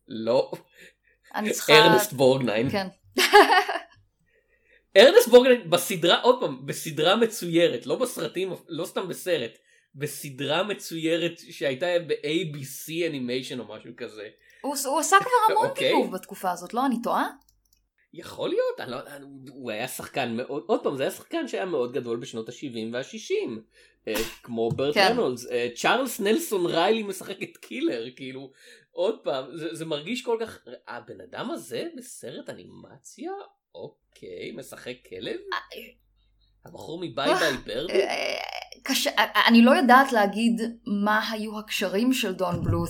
לא, 0.08 0.52
אני 1.36 1.52
צריכה... 1.52 1.74
ארנסט 1.74 2.14
בורגניין. 2.14 2.70
כן. 2.70 2.88
ארנסט 4.98 5.28
בורגניין 5.28 5.70
בסדרה, 5.70 6.22
עוד 6.22 6.40
פעם, 6.40 6.66
בסדרה 6.66 7.16
מצוירת, 7.16 7.86
לא 7.86 7.96
בסרטים, 7.96 8.54
לא 8.68 8.86
סתם 8.86 9.08
בסרט, 9.08 9.52
בסדרה 9.96 10.64
מצוירת 10.64 11.32
שהייתה 11.52 11.86
ב-ABC 12.08 13.08
Animation 13.10 13.60
או 13.60 13.66
משהו 13.76 13.92
כזה. 13.98 14.30
הוא 14.62 14.76
הוא 14.86 15.00
עשה 15.00 15.18
כבר 15.20 15.56
המון 15.56 15.70
אוקיי. 15.70 15.88
דיבוב 15.88 16.14
בתקופה 16.16 16.52
הזאת, 16.52 16.74
לא? 16.74 16.86
אני 16.86 17.02
טועה? 17.04 17.28
יכול 18.14 18.50
להיות, 18.50 18.80
אני 18.80 18.92
לא, 18.92 18.98
הוא 19.50 19.72
היה 19.72 19.88
שחקן 19.88 20.38
מאוד, 20.38 20.64
עוד 20.68 20.84
פעם, 20.84 20.98
זה 20.98 21.04
היה 21.04 21.12
שחקן 21.12 21.48
שהיה 21.48 21.66
מאוד 21.66 21.94
גדול 21.94 22.18
בשנות 22.18 22.50
ה-70 22.50 22.94
וה-60, 22.94 23.60
אה, 24.08 24.14
כמו 24.44 24.70
ברט 24.70 24.94
כן. 24.94 25.08
רנולדס, 25.12 25.52
אה, 25.52 25.68
צ'ארלס 25.76 26.20
נלסון 26.20 26.66
ריילי 26.66 27.04
משחק 27.04 27.44
את 27.44 27.58
קילר, 27.58 28.06
כאילו, 28.16 28.52
עוד 28.92 29.20
פעם, 29.24 29.58
זה, 29.58 29.76
זה 29.76 29.86
מרגיש 29.86 30.22
כל 30.22 30.38
כך, 30.40 30.58
הבן 30.88 31.22
אדם 31.22 31.52
הזה 31.52 31.84
בסרט 31.98 32.50
אנימציה? 32.50 33.32
אוקיי, 33.76 34.52
משחק 34.52 34.96
כלב? 35.10 35.40
הבחור 36.66 37.00
מביי 37.02 37.34
ביי 37.34 37.58
ברדי? 37.66 37.94
אה, 37.94 38.38
קשה, 38.84 39.12
אני 39.48 39.62
לא 39.62 39.72
יודעת 39.72 40.12
להגיד 40.12 40.62
מה 40.86 41.32
היו 41.32 41.60
הקשרים 41.60 42.14
של 42.14 42.34
דון 42.34 42.64
בלות. 42.64 42.90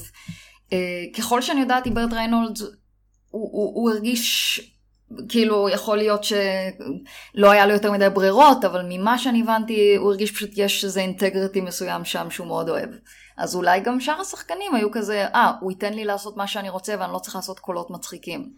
אה, 0.73 0.77
ככל 1.17 1.41
שאני 1.41 1.61
יודעת 1.61 1.85
עם 1.85 1.93
ברט 1.93 2.13
ריינולדס, 2.13 2.61
הוא, 2.61 2.71
הוא, 3.29 3.75
הוא 3.75 3.91
הרגיש, 3.91 4.59
כאילו 5.29 5.69
יכול 5.69 5.97
להיות 5.97 6.23
שלא 6.23 7.51
היה 7.51 7.65
לו 7.65 7.73
יותר 7.73 7.91
מדי 7.91 8.09
ברירות, 8.13 8.65
אבל 8.65 8.85
ממה 8.89 9.17
שאני 9.17 9.41
הבנתי, 9.41 9.95
הוא 9.95 10.11
הרגיש 10.11 10.31
פשוט 10.31 10.49
יש 10.55 10.85
איזה 10.85 10.99
integrity 10.99 11.61
מסוים 11.61 12.05
שם 12.05 12.29
שהוא 12.29 12.47
מאוד 12.47 12.69
אוהב. 12.69 12.89
אז 13.37 13.55
אולי 13.55 13.79
גם 13.79 13.99
שאר 13.99 14.21
השחקנים 14.21 14.75
היו 14.75 14.91
כזה, 14.91 15.25
אה, 15.27 15.51
הוא 15.61 15.71
ייתן 15.71 15.93
לי 15.93 16.05
לעשות 16.05 16.37
מה 16.37 16.47
שאני 16.47 16.69
רוצה 16.69 16.95
ואני 16.99 17.13
לא 17.13 17.19
צריך 17.19 17.35
לעשות 17.35 17.59
קולות 17.59 17.89
מצחיקים. 17.89 18.53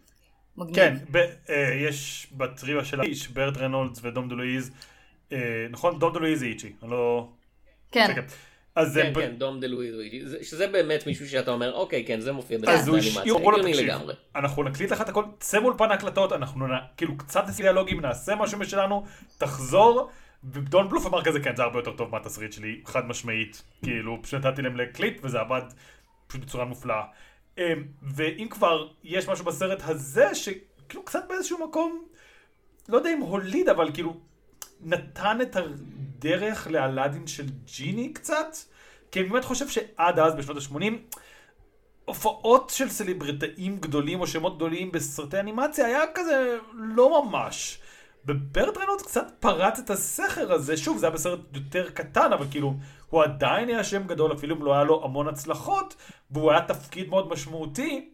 מגניב. 0.57 0.75
כן, 0.75 0.97
ב, 1.11 1.17
אה, 1.49 1.73
יש 1.87 2.27
בטריוויה 2.31 2.85
של 2.85 3.01
האיש, 3.01 3.27
ברט 3.27 3.57
רנולדס 3.57 3.99
ודום 4.03 4.29
דלואיז, 4.29 4.71
אה, 5.31 5.37
נכון? 5.69 5.99
דום 5.99 6.13
דלואיז 6.13 6.39
זה 6.39 6.45
איצ'י, 6.45 6.73
אני 6.83 6.91
לא... 6.91 7.29
כן. 7.91 8.11
כן. 8.15 8.25
אז 8.75 8.93
כן, 8.97 9.05
הם- 9.07 9.13
כן, 9.13 9.35
דום 9.37 9.59
דה 9.59 9.67
לואי 9.67 9.91
לואיג'י, 9.91 10.25
זה- 10.27 10.43
שזה 10.43 10.67
באמת 10.67 11.07
מישהו 11.07 11.27
שאתה 11.29 11.51
אומר, 11.51 11.73
אוקיי, 11.73 12.05
כן, 12.05 12.19
זה 12.19 12.31
מופיע 12.31 12.57
אמרו 13.37 13.51
לו 13.51 13.57
הגיוני 13.57 13.73
לגמרי. 13.87 14.13
אנחנו 14.35 14.63
נקליט 14.63 14.91
לך 14.91 15.01
את 15.01 15.09
הכל, 15.09 15.23
צא 15.39 15.59
מאולפן 15.59 15.91
ההקלטות, 15.91 16.31
אנחנו 16.33 16.67
נ- 16.67 16.71
כאילו 16.97 17.17
קצת 17.17 17.43
דיאלוגים, 17.57 17.99
נעשה 17.99 18.35
משהו 18.35 18.59
משלנו, 18.59 19.05
תחזור, 19.37 20.09
ודון 20.53 20.89
בלוף 20.89 21.05
אמר 21.05 21.23
כזה, 21.23 21.39
כן, 21.39 21.55
זה 21.55 21.63
הרבה 21.63 21.79
יותר 21.79 21.91
טוב 21.91 22.11
מהתסריט 22.11 22.53
שלי, 22.53 22.81
חד 22.85 23.07
משמעית, 23.07 23.63
כאילו, 23.83 24.17
פשוט 24.23 24.45
נתתי 24.45 24.61
להם 24.61 24.75
להקליט, 24.75 25.19
וזה 25.23 25.39
עבד 25.39 25.61
פשוט 26.27 26.41
בצורה 26.41 26.65
מופלאה. 26.65 27.01
אמ, 27.57 27.63
ואם 28.15 28.47
כבר 28.49 28.87
יש 29.03 29.27
משהו 29.29 29.45
בסרט 29.45 29.81
הזה, 29.85 30.35
שכאילו 30.35 31.03
קצת 31.05 31.23
באיזשהו 31.29 31.67
מקום, 31.67 32.05
לא 32.89 32.97
יודע 32.97 33.13
אם 33.13 33.19
הוליד, 33.19 33.69
אבל 33.69 33.89
כאילו, 33.93 34.17
נתן 34.81 35.41
את 35.41 35.55
הדרך 35.55 36.67
לאלאדין 36.67 37.27
של 37.27 37.45
ג'יני 37.77 38.13
קצת, 38.13 38.57
כי 39.11 39.19
אני 39.19 39.29
באמת 39.29 39.45
חושב 39.45 39.67
שעד 39.67 40.19
אז, 40.19 40.35
בשנות 40.35 40.57
ה-80, 40.57 41.17
הופעות 42.05 42.71
של 42.75 42.89
סלבריטאים 42.89 43.77
גדולים 43.77 44.21
או 44.21 44.27
שמות 44.27 44.55
גדולים 44.55 44.91
בסרטי 44.91 45.39
אנימציה 45.39 45.85
היה 45.85 46.01
כזה 46.13 46.57
לא 46.73 47.23
ממש. 47.23 47.79
וברט 48.25 48.77
רנולדס 48.77 49.03
קצת 49.03 49.27
פרץ 49.39 49.79
את 49.79 49.89
הסכר 49.89 50.53
הזה, 50.53 50.77
שוב 50.77 50.97
זה 50.97 51.05
היה 51.05 51.15
בסרט 51.15 51.39
יותר 51.53 51.89
קטן, 51.89 52.33
אבל 52.33 52.45
כאילו 52.51 52.73
הוא 53.09 53.23
עדיין 53.23 53.69
היה 53.69 53.83
שם 53.83 54.07
גדול, 54.07 54.33
אפילו 54.33 54.55
אם 54.55 54.63
לא 54.63 54.73
היה 54.73 54.83
לו 54.83 55.03
המון 55.03 55.27
הצלחות, 55.27 55.95
והוא 56.31 56.51
היה 56.51 56.61
תפקיד 56.61 57.09
מאוד 57.09 57.29
משמעותי, 57.29 58.09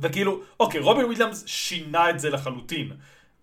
וכאילו, 0.00 0.40
אוקיי, 0.60 0.80
רובין 0.80 1.04
וויליאמס 1.04 1.46
שינה 1.46 2.10
את 2.10 2.18
זה 2.20 2.30
לחלוטין, 2.30 2.92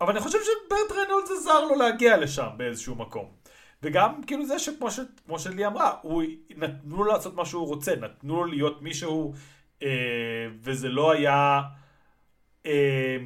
אבל 0.02 0.12
אני 0.12 0.20
חושב 0.20 0.38
שברט 0.43 0.91
רנולדס 0.91 1.32
עזר 1.32 1.66
לו 1.66 1.76
להגיע 1.76 2.18
לשם 2.18 2.47
באיזשהו 2.58 2.95
מקום. 2.95 3.32
וגם 3.84 4.24
כאילו 4.24 4.45
זה 4.45 4.60
שכמו 4.60 4.91
ש, 4.91 4.99
כמו 5.26 5.39
שלי 5.39 5.68
אמרה, 5.68 5.93
הוא, 6.02 6.24
נתנו 6.58 6.97
לו 6.97 7.06
לעשות 7.06 7.36
מה 7.36 7.45
שהוא 7.45 7.68
רוצה, 7.68 7.95
נתנו 7.95 8.36
לו 8.36 8.45
להיות 8.45 8.82
מישהו, 8.82 9.34
אה, 9.84 9.88
וזה 10.60 10.89
לא 10.89 11.12
היה, 11.12 11.62
אה, 12.66 13.18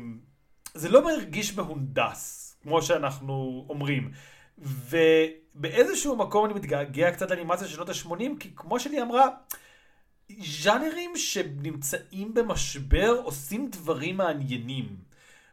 זה 0.73 0.89
לא 0.89 1.05
מרגיש 1.05 1.57
מהונדס, 1.57 2.55
כמו 2.63 2.82
שאנחנו 2.82 3.65
אומרים. 3.69 4.11
ובאיזשהו 4.57 6.15
מקום 6.15 6.45
אני 6.45 6.53
מתגעגע 6.53 7.11
קצת 7.11 7.32
לאנימציה 7.32 7.67
של 7.67 7.73
שנות 7.73 7.89
ה-80, 7.89 8.39
כי 8.39 8.51
כמו 8.55 8.80
שלי 8.80 9.01
אמרה, 9.01 9.28
ז'אנרים 10.39 11.17
שנמצאים 11.17 12.34
במשבר 12.34 13.21
עושים 13.23 13.69
דברים 13.69 14.17
מעניינים. 14.17 15.05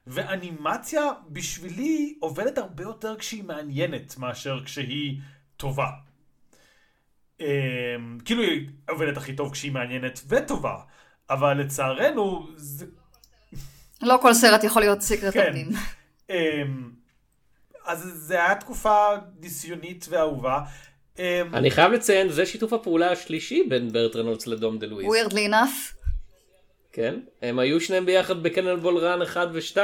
ואנימציה 0.07 1.03
בשבילי 1.29 2.15
עובדת 2.21 2.59
הרבה 2.59 2.83
יותר 2.83 3.17
כשהיא 3.17 3.45
מעניינת 3.45 4.19
מאשר 4.19 4.61
כשהיא 4.65 5.21
טובה. 5.57 5.89
אמ, 7.41 7.47
כאילו 8.25 8.43
היא 8.43 8.69
עובדת 8.91 9.17
הכי 9.17 9.33
טוב 9.37 9.53
כשהיא 9.53 9.73
מעניינת 9.73 10.23
וטובה, 10.29 10.77
אבל 11.31 11.53
לצערנו 11.61 12.49
זה... 12.57 12.87
לא 14.03 14.19
כל 14.23 14.35
סרט 14.35 14.65
יכול 14.65 14.83
להיות 14.83 15.01
סיקרט 15.01 15.35
כן. 15.35 15.47
אבנים. 15.49 15.69
אמ, 16.31 16.91
אז 17.85 18.13
זה 18.15 18.45
היה 18.45 18.55
תקופה 18.55 19.07
ניסיונית 19.41 20.07
ואהובה. 20.11 20.61
אמ, 21.19 21.25
אני 21.55 21.71
חייב 21.71 21.93
לציין, 21.93 22.29
זה 22.29 22.47
שיתוף 22.47 22.73
הפעולה 22.73 23.11
השלישי 23.13 23.63
בין 23.69 23.93
ברט 23.93 24.17
רנולדס 24.17 24.47
לדום 24.47 24.79
דה 24.79 24.87
לואיס. 24.87 25.09
weirdly 25.09 25.51
enough. 25.51 26.02
כן, 26.93 27.15
הם 27.43 27.59
היו 27.59 27.81
שניהם 27.81 28.07
ביחד 28.07 28.43
ב 28.43 28.48
Cannonball 28.48 28.99
Run 28.99 29.23
1 29.23 29.49
ו-2, 29.53 29.79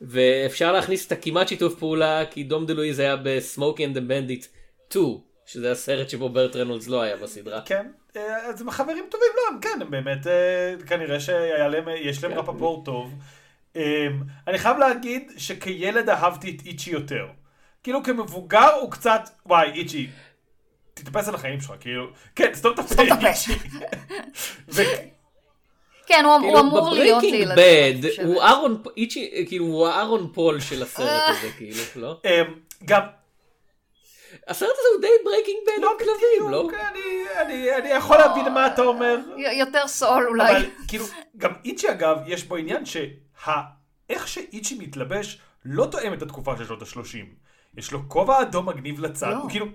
ואפשר 0.00 0.72
להכניס 0.72 1.06
את 1.06 1.12
הכמעט 1.12 1.48
שיתוף 1.48 1.78
פעולה, 1.78 2.22
כי 2.30 2.42
דום 2.42 2.66
דה 2.66 2.74
לואיז 2.74 2.98
היה 2.98 3.16
ב 3.16 3.26
Smokey 3.26 3.84
and 3.84 4.08
Bandit 4.08 4.46
2, 4.90 5.04
שזה 5.46 5.72
הסרט 5.72 6.08
שבו 6.08 6.28
ברט 6.28 6.56
רנולדס 6.56 6.88
לא 6.88 7.02
היה 7.02 7.16
בסדרה. 7.16 7.60
כן, 7.60 7.86
אה, 8.16 8.46
אז 8.46 8.60
הם 8.60 8.70
חברים 8.70 9.04
טובים, 9.10 9.28
לא, 9.36 9.54
הם 9.54 9.60
כן, 9.60 9.78
הם 9.80 9.90
באמת, 9.90 10.26
אה, 10.26 10.74
כנראה 10.86 11.20
שהיה 11.20 11.68
להם, 11.68 11.84
יש 11.96 12.24
להם 12.24 12.32
כן. 12.32 12.38
rapport 12.38 12.84
טוב. 12.84 13.14
אה, 13.76 14.06
אני 14.48 14.58
חייב 14.58 14.78
להגיד 14.78 15.32
שכילד 15.36 16.08
אהבתי 16.08 16.56
את 16.56 16.66
איצ'י 16.66 16.90
יותר. 16.90 17.26
כאילו 17.82 18.02
כמבוגר 18.02 18.72
הוא 18.80 18.90
קצת, 18.90 19.28
וואי, 19.46 19.70
איצ'י, 19.70 20.06
תתאפס 20.94 21.28
על 21.28 21.34
החיים 21.34 21.60
שלך, 21.60 21.74
כאילו, 21.80 22.10
כן, 22.36 22.50
סתום 22.54 22.74
את 22.74 22.78
הפה, 22.78 22.88
סתום 22.88 23.06
את 23.06 23.12
הפה. 24.72 25.13
כן, 26.06 26.22
הוא 26.24 26.32
הוא 26.32 26.40
כאילו 26.42 26.60
אמור 26.60 26.90
להיות 26.90 27.18
ב 27.18 27.21
Breaking 27.21 27.48
לילדים. 27.48 28.00
Bad. 28.16 28.24
הוא 28.24 28.42
אהרון, 28.42 28.82
איצ'י, 28.96 29.44
כאילו 29.48 29.64
הוא 29.64 29.88
האהרון 29.88 30.30
פול 30.34 30.60
של 30.60 30.82
הסרט 30.82 31.22
הזה, 31.28 31.48
כאילו, 31.56 31.76
לא? 31.96 32.20
אה, 32.24 32.42
גם, 32.84 33.00
הסרט 34.48 34.70
הזה 34.70 34.88
הוא 34.94 35.00
די 35.00 35.24
Breaking 35.24 35.56
Bad 35.66 35.84
עם 35.84 35.98
כלבים, 35.98 36.50
לא? 36.52 36.58
בדיוק, 36.58 36.74
אני- 36.74 37.40
אני- 37.40 37.76
אני 37.76 37.88
יכול 37.88 38.16
להבין 38.16 38.52
מה 38.54 38.66
אתה 38.66 38.82
אומר. 38.82 39.16
יותר 39.58 39.86
סול 39.88 40.26
אולי. 40.28 40.50
אבל 40.52 40.64
כאילו, 40.88 41.04
גם 41.36 41.52
איצ'י 41.64 41.90
אגב, 41.90 42.16
יש 42.26 42.44
בו 42.44 42.56
עניין 42.56 42.84
שאיך 42.86 44.28
שאיצ'י 44.28 44.74
מתלבש 44.78 45.38
לא 45.64 45.86
תואם 45.90 46.12
את 46.14 46.22
התקופה 46.22 46.56
של 46.58 46.64
שנות 46.66 46.82
ה-30. 46.82 47.26
יש 47.78 47.92
לו 47.92 48.08
כובע 48.08 48.40
אדום 48.42 48.68
מגניב 48.68 49.00
לצד, 49.00 49.30
לא. 49.30 49.36
הוא 49.36 49.50
כאילו... 49.50 49.66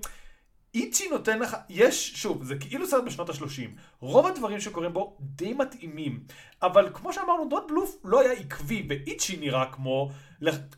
איצ'י 0.73 1.09
נותן 1.09 1.39
לך, 1.39 1.57
יש, 1.69 2.11
שוב, 2.13 2.43
זה 2.43 2.55
כאילו 2.55 2.87
סרט 2.87 3.03
בשנות 3.03 3.29
ה-30. 3.29 3.69
רוב 3.99 4.25
הדברים 4.25 4.59
שקורים 4.59 4.93
בו 4.93 5.17
די 5.19 5.53
מתאימים. 5.53 6.23
אבל 6.61 6.89
כמו 6.93 7.13
שאמרנו, 7.13 7.49
דון 7.49 7.67
בלוף 7.67 7.97
לא 8.03 8.21
היה 8.21 8.31
עקבי, 8.31 8.85
ואיצ'י 8.89 9.37
נראה 9.37 9.65
כמו... 9.71 10.11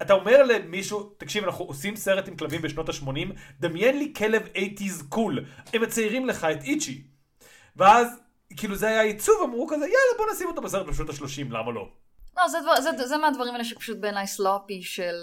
אתה 0.01 0.13
אומר 0.13 0.43
למישהו, 0.43 1.03
תקשיב, 1.17 1.43
אנחנו 1.43 1.65
עושים 1.65 1.95
סרט 1.95 2.27
עם 2.27 2.37
כלבים 2.37 2.61
בשנות 2.61 2.89
ה-80, 2.89 3.33
דמיין 3.59 3.97
לי 3.97 4.13
כלב 4.17 4.47
80's 4.55 5.03
קול. 5.09 5.45
הם 5.73 5.81
מציירים 5.81 6.25
לך 6.25 6.47
את 6.51 6.63
איצ'י. 6.63 7.03
ואז, 7.75 8.07
כאילו 8.57 8.75
זה 8.75 8.87
היה 8.87 9.01
עיצוב, 9.01 9.35
אמרו 9.43 9.67
כזה, 9.67 9.85
יאללה, 9.85 10.17
בוא 10.17 10.25
נשים 10.33 10.47
אותו 10.47 10.61
בסרט 10.61 10.87
בשנות 10.87 11.09
ה-30, 11.09 11.43
למה 11.49 11.71
לא? 11.71 11.89
לא, 12.37 12.47
זה, 12.47 12.57
דבר, 12.61 12.81
זה, 12.81 13.07
זה 13.07 13.17
מהדברים 13.17 13.53
האלה 13.53 13.63
שפשוט 13.63 13.97
בעיניי 13.97 14.27
sloppy 14.27 14.81
של, 14.81 15.15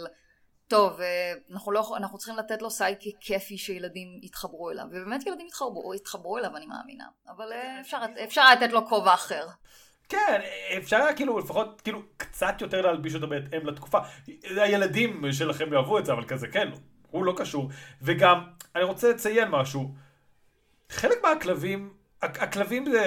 טוב, 0.69 1.01
אה, 1.01 1.33
אנחנו, 1.53 1.73
לא, 1.73 1.97
אנחנו 1.97 2.19
צריכים 2.19 2.37
לתת 2.37 2.63
לו 2.63 2.71
sidekick 2.71 3.17
כיפי 3.21 3.59
שילדים 3.59 4.21
יתחברו 4.23 4.71
אליו, 4.71 4.85
ובאמת 4.91 5.27
ילדים 5.27 5.47
יתחברו, 5.47 5.95
יתחברו 5.95 6.39
אליו, 6.39 6.57
אני 6.57 6.67
מאמינה, 6.67 7.05
אבל 7.29 7.53
אה, 7.53 7.81
אפשר, 7.81 7.99
אפשר 8.25 8.41
היה 8.41 8.55
לתת 8.55 8.73
לו 8.73 8.87
כובע 8.87 9.15
אחר. 9.15 9.47
כן, 10.09 10.41
אפשר 10.79 10.97
היה 10.97 11.15
כאילו 11.17 11.39
לפחות 11.39 11.81
כאילו 11.81 12.03
קצת 12.17 12.55
יותר 12.61 12.81
להלביש 12.81 13.15
אותו 13.15 13.29
בהתאם 13.29 13.67
לתקופה. 13.67 13.99
הילדים 14.43 15.33
שלכם 15.33 15.73
יאהבו 15.73 15.99
את 15.99 16.07
זה, 16.07 16.13
אבל 16.13 16.25
כזה 16.25 16.49
כן, 16.49 16.69
הוא 17.11 17.25
לא 17.25 17.35
קשור. 17.37 17.71
וגם, 18.03 18.45
אני 18.77 18.85
רוצה 18.85 19.11
לציין 19.11 19.49
משהו. 19.49 19.95
חלק 20.91 21.19
מהכלבים, 21.23 21.93
הכ- 22.25 22.43
הכלבים 22.43 22.91
זה, 22.91 23.05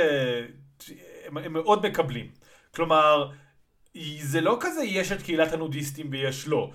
הם, 1.26 1.38
הם 1.38 1.54
מאוד 1.54 1.86
מקבלים. 1.88 2.32
כלומר, 2.76 3.32
זה 4.22 4.42
לא 4.42 4.58
כזה 4.62 4.84
יש 4.84 5.12
את 5.12 5.22
קהילת 5.22 5.54
הנודיסטים 5.54 6.08
ויש 6.12 6.48
לא. 6.48 6.72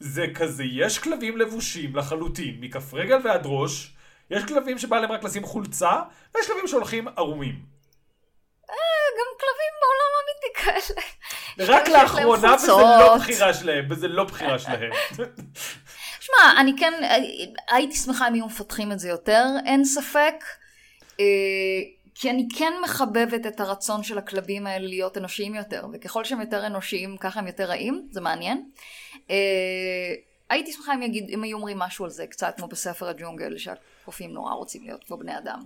זה 0.00 0.26
כזה, 0.34 0.64
יש 0.64 0.98
כלבים 0.98 1.36
לבושים 1.36 1.96
לחלוטין, 1.96 2.56
מכף 2.60 2.94
רגל 2.94 3.18
ועד 3.24 3.42
ראש. 3.44 3.92
יש 4.30 4.44
כלבים 4.44 4.78
שבא 4.78 5.00
להם 5.00 5.12
רק 5.12 5.24
לשים 5.24 5.44
חולצה, 5.44 5.92
ויש 6.34 6.46
כלבים 6.46 6.68
שהולכים 6.68 7.08
ערומים. 7.08 7.70
גם 9.18 9.26
כלבים 9.40 9.72
בעולם 9.80 10.10
האמיתי 10.16 10.50
כאלה. 10.60 11.02
רק 11.76 11.88
לאחרונה, 11.88 12.54
וזה. 12.54 12.72
לא 12.72 13.16
בחירה 13.16 13.54
שלהם, 13.54 13.86
וזה 13.90 14.08
לא 14.08 14.24
בחירה 14.24 14.58
שלהם. 14.58 14.90
שמע, 16.20 16.60
אני 16.60 16.72
כן, 16.78 16.92
אה, 17.02 17.16
הייתי 17.70 17.96
שמחה 17.96 18.28
אם 18.28 18.34
היו 18.34 18.46
מפתחים 18.46 18.92
את 18.92 18.98
זה 18.98 19.08
יותר, 19.08 19.44
אין 19.66 19.84
ספק. 19.84 20.34
כי 22.20 22.30
אני 22.30 22.48
כן 22.58 22.72
מחבבת 22.84 23.46
את 23.46 23.60
הרצון 23.60 24.02
של 24.02 24.18
הכלבים 24.18 24.66
האלה 24.66 24.86
להיות 24.86 25.18
אנושיים 25.18 25.54
יותר, 25.54 25.86
וככל 25.92 26.24
שהם 26.24 26.40
יותר 26.40 26.66
אנושיים, 26.66 27.16
ככה 27.16 27.40
הם 27.40 27.46
יותר 27.46 27.64
רעים, 27.64 28.08
זה 28.10 28.20
מעניין. 28.20 28.70
אה, 29.30 29.36
הייתי 30.50 30.72
שמחה 30.72 30.94
אם, 30.94 31.02
יגיד, 31.02 31.30
אם 31.30 31.42
היו 31.42 31.56
אומרים 31.56 31.78
משהו 31.78 32.04
על 32.04 32.10
זה, 32.10 32.26
קצת 32.26 32.54
כמו 32.56 32.68
בספר 32.68 33.08
הג'ונגל, 33.08 33.58
שהקופים 33.58 34.30
נורא 34.32 34.52
רוצים 34.52 34.82
להיות 34.84 35.04
כמו 35.04 35.16
בני 35.16 35.38
אדם. 35.38 35.60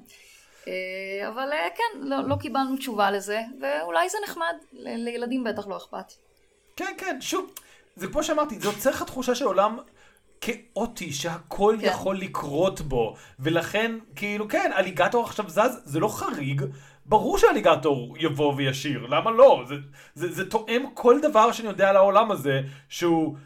אה, 0.69 1.29
אבל 1.29 1.53
אה, 1.53 1.69
כן, 1.77 1.99
לא, 2.01 2.29
לא 2.29 2.37
קיבלנו 2.37 2.77
תשובה 2.77 3.11
לזה, 3.11 3.41
ואולי 3.61 4.09
זה 4.09 4.19
נחמד, 4.25 4.55
ל- 4.73 5.05
לילדים 5.05 5.45
בטח 5.45 5.67
לא 5.67 5.77
אכפת. 5.77 6.13
כן, 6.77 6.95
כן, 6.99 7.21
שוב, 7.21 7.55
זה 7.97 8.07
כמו 8.07 8.23
שאמרתי, 8.23 8.59
זה 8.59 8.69
יוצר 8.69 8.91
לך 8.91 9.03
תחושה 9.03 9.35
של 9.35 9.45
עולם 9.45 9.79
כאוטי, 10.45 11.13
שהכל 11.13 11.77
כן. 11.81 11.87
יכול 11.87 12.19
לקרות 12.19 12.81
בו, 12.81 13.15
ולכן, 13.39 13.97
כאילו, 14.17 14.49
כן, 14.49 14.71
אליגטור 14.77 15.25
עכשיו 15.25 15.49
זז, 15.49 15.81
זה 15.85 16.01
לא 16.01 16.09
חריג. 16.09 16.63
ברור 17.07 17.39
שאליגטור 17.39 18.17
יבוא 18.19 18.55
וישיר, 18.57 19.07
למה 19.07 19.31
לא? 19.31 19.65
זה, 19.69 19.75
זה, 20.15 20.33
זה 20.33 20.51
תואם 20.51 20.83
כל 20.95 21.21
דבר 21.23 21.53
שאני 21.53 21.69
יודע 21.69 21.89
על 21.89 21.97
העולם 21.97 22.31
הזה, 22.31 22.61
שהוא 22.89 23.37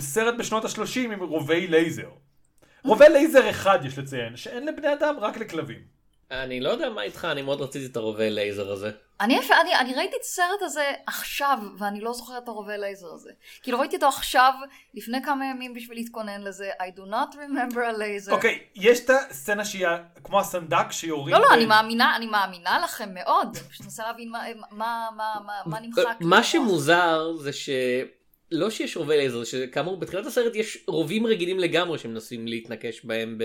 סרט 0.00 0.34
בשנות 0.38 0.64
ה-30 0.64 0.98
עם 0.98 1.22
רובי 1.22 1.66
לייזר. 1.66 2.08
רובי 2.84 3.08
לייזר 3.08 3.50
אחד, 3.50 3.78
יש 3.84 3.98
לציין, 3.98 4.36
שאין 4.36 4.66
לבני 4.66 4.92
אדם, 4.92 5.14
רק 5.20 5.36
לכלבים. 5.36 5.80
אני 6.30 6.60
לא 6.60 6.70
יודע 6.70 6.90
מה 6.90 7.02
איתך, 7.02 7.24
אני 7.24 7.42
מאוד 7.42 7.60
רציתי 7.60 7.86
את 7.86 7.96
הרובה 7.96 8.30
לייזר 8.30 8.72
הזה. 8.72 8.90
אני, 9.20 9.38
אני, 9.62 9.76
אני 9.76 9.94
ראיתי 9.94 10.16
את 10.16 10.20
הסרט 10.20 10.62
הזה 10.62 10.92
עכשיו, 11.06 11.58
ואני 11.78 12.00
לא 12.00 12.12
זוכרת 12.12 12.42
את 12.42 12.48
הרובה 12.48 12.76
לייזר 12.76 13.06
הזה. 13.14 13.30
כאילו 13.62 13.78
ראיתי 13.78 13.96
אותו 13.96 14.08
עכשיו, 14.08 14.52
לפני 14.94 15.22
כמה 15.22 15.44
ימים 15.46 15.74
בשביל 15.74 15.98
להתכונן 15.98 16.42
לזה, 16.42 16.70
I 16.80 16.98
do 16.98 17.02
not 17.02 17.34
remember 17.34 17.76
a 17.76 17.98
laser. 17.98 18.32
אוקיי, 18.32 18.58
יש 18.74 19.00
את 19.00 19.10
הסצנה 19.10 19.64
שהיא 19.64 19.86
כמו 20.24 20.40
הסנדק 20.40 20.90
שיורים... 20.90 21.34
לא, 21.34 21.40
לא, 21.40 21.48
ב- 21.48 21.52
אני 21.52 21.66
מאמינה, 21.66 22.16
אני 22.16 22.26
מאמינה 22.26 22.78
לכם 22.84 23.14
מאוד. 23.14 23.56
אני 23.56 23.68
פשוט 23.68 23.84
מנסה 23.84 24.02
להבין 24.02 24.30
מה, 24.30 24.44
מה, 24.70 25.08
מה, 25.16 25.34
מה, 25.46 25.52
מה 25.66 25.80
נמחק. 25.80 26.04
לי 26.20 26.26
מה. 26.26 26.42
שמוזר 26.42 27.32
זה 27.36 27.52
ש... 27.52 27.70
לא 28.52 28.70
שיש 28.70 28.96
רובי 28.96 29.16
לייזר, 29.16 29.44
שכאמור 29.44 29.96
בתחילת 29.96 30.26
הסרט 30.26 30.54
יש 30.54 30.84
רובים 30.86 31.26
רגילים 31.26 31.58
לגמרי 31.58 31.98
שמנסים 31.98 32.46
להתנקש 32.46 33.04
בהם 33.04 33.38
ב... 33.38 33.44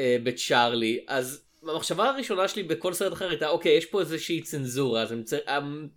אה, 0.00 0.16
בצ'ארלי, 0.22 1.04
אז 1.08 1.45
המחשבה 1.68 2.08
הראשונה 2.08 2.48
שלי 2.48 2.62
בכל 2.62 2.92
סרט 2.92 3.12
אחר 3.12 3.28
הייתה 3.28 3.48
אוקיי 3.48 3.72
יש 3.72 3.86
פה 3.86 4.00
איזושהי 4.00 4.40
צנזורה, 4.42 5.02
אז 5.02 5.12
הם 5.12 5.22
צ... 5.22 5.32
הם... 5.46 5.88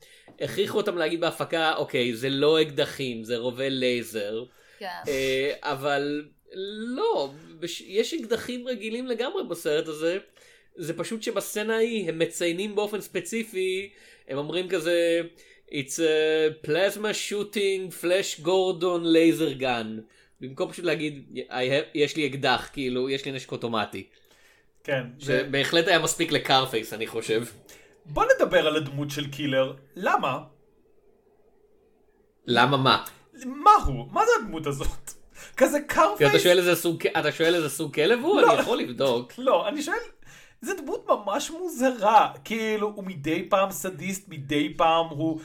הכריחו 0.42 0.78
אותם 0.78 0.98
להגיד 0.98 1.22
בהפקה 1.22 1.76
אוקיי 1.76 2.16
זה 2.16 2.30
לא 2.30 2.62
אקדחים 2.62 3.24
זה 3.24 3.38
רובי 3.38 3.70
לייזר, 3.70 4.44
כן. 4.80 4.86
אה, 5.08 5.54
אבל 5.62 6.26
לא, 6.96 7.32
בש... 7.60 7.82
יש 7.82 8.14
אקדחים 8.14 8.68
רגילים 8.68 9.08
לגמרי 9.08 9.44
בסרט 9.44 9.88
הזה, 9.88 10.18
זה 10.76 10.98
פשוט 10.98 11.24
שבסצנה 11.24 11.76
ההיא 11.76 12.10
הם 12.10 12.20
מציינים 12.20 12.76
באופן 12.76 13.02
ספציפי, 13.02 13.90
הם 14.28 14.38
אומרים 14.38 14.70
כזה 14.70 15.22
It's 15.72 16.00
a 16.00 16.66
plasma 16.68 17.14
shooting 17.14 17.92
flash 18.02 18.44
gordon 18.46 19.04
laser 19.16 19.62
gun. 19.62 20.02
במקום 20.42 20.72
פשוט 20.72 20.86
להגיד 20.86 21.40
"I 21.50 21.52
have- 21.52 21.92
יש 21.94 22.16
לי 22.16 22.28
אקדח 22.28 22.70
כאילו 22.74 23.10
יש 23.10 23.26
לי 23.26 23.32
נשק 23.32 23.52
אוטומטי. 23.52 24.04
כן, 24.84 25.04
זה... 25.20 25.46
שבהחלט 25.46 25.88
היה 25.88 26.00
מספיק 26.00 26.32
לקארפייס 26.32 26.94
אני 26.94 27.08
חושב. 27.08 27.44
בוא 28.06 28.26
נדבר 28.36 28.68
על 28.68 28.76
הדמות 28.76 29.12
של 29.12 29.32
קילר. 29.32 29.74
למה? 29.96 30.40
למה 32.46 32.78
מה? 32.78 33.06
מה 33.46 33.72
הוא? 33.86 34.08
מה 34.12 34.22
זה 34.26 34.32
הדמות 34.44 34.68
הזאת? 34.68 35.12
כזה 35.58 35.80
כי 35.80 35.88
קרפייס? 35.88 36.30
אתה 36.30 36.40
שואל 36.40 36.58
איזה 36.58 36.76
סוג 36.76 37.08
אתה 37.08 37.32
שואל 37.32 37.56
איזה 37.56 37.70
סוג 37.70 37.94
כלב 37.96 38.20
הוא? 38.20 38.42
לא. 38.42 38.54
אני 38.54 38.62
יכול 38.62 38.78
לבדוק. 38.78 39.34
לא, 39.38 39.68
אני 39.68 39.82
שואל, 39.82 39.98
זו 40.62 40.74
דמות 40.82 41.06
ממש 41.10 41.52
מוזרה. 41.52 42.34
כאילו, 42.44 42.92
הוא 42.96 43.04
מדי 43.04 43.48
פעם 43.50 43.72
סדיסט, 43.72 44.30
מדי 44.30 44.74
פעם 44.78 45.06
הוא 45.10 45.40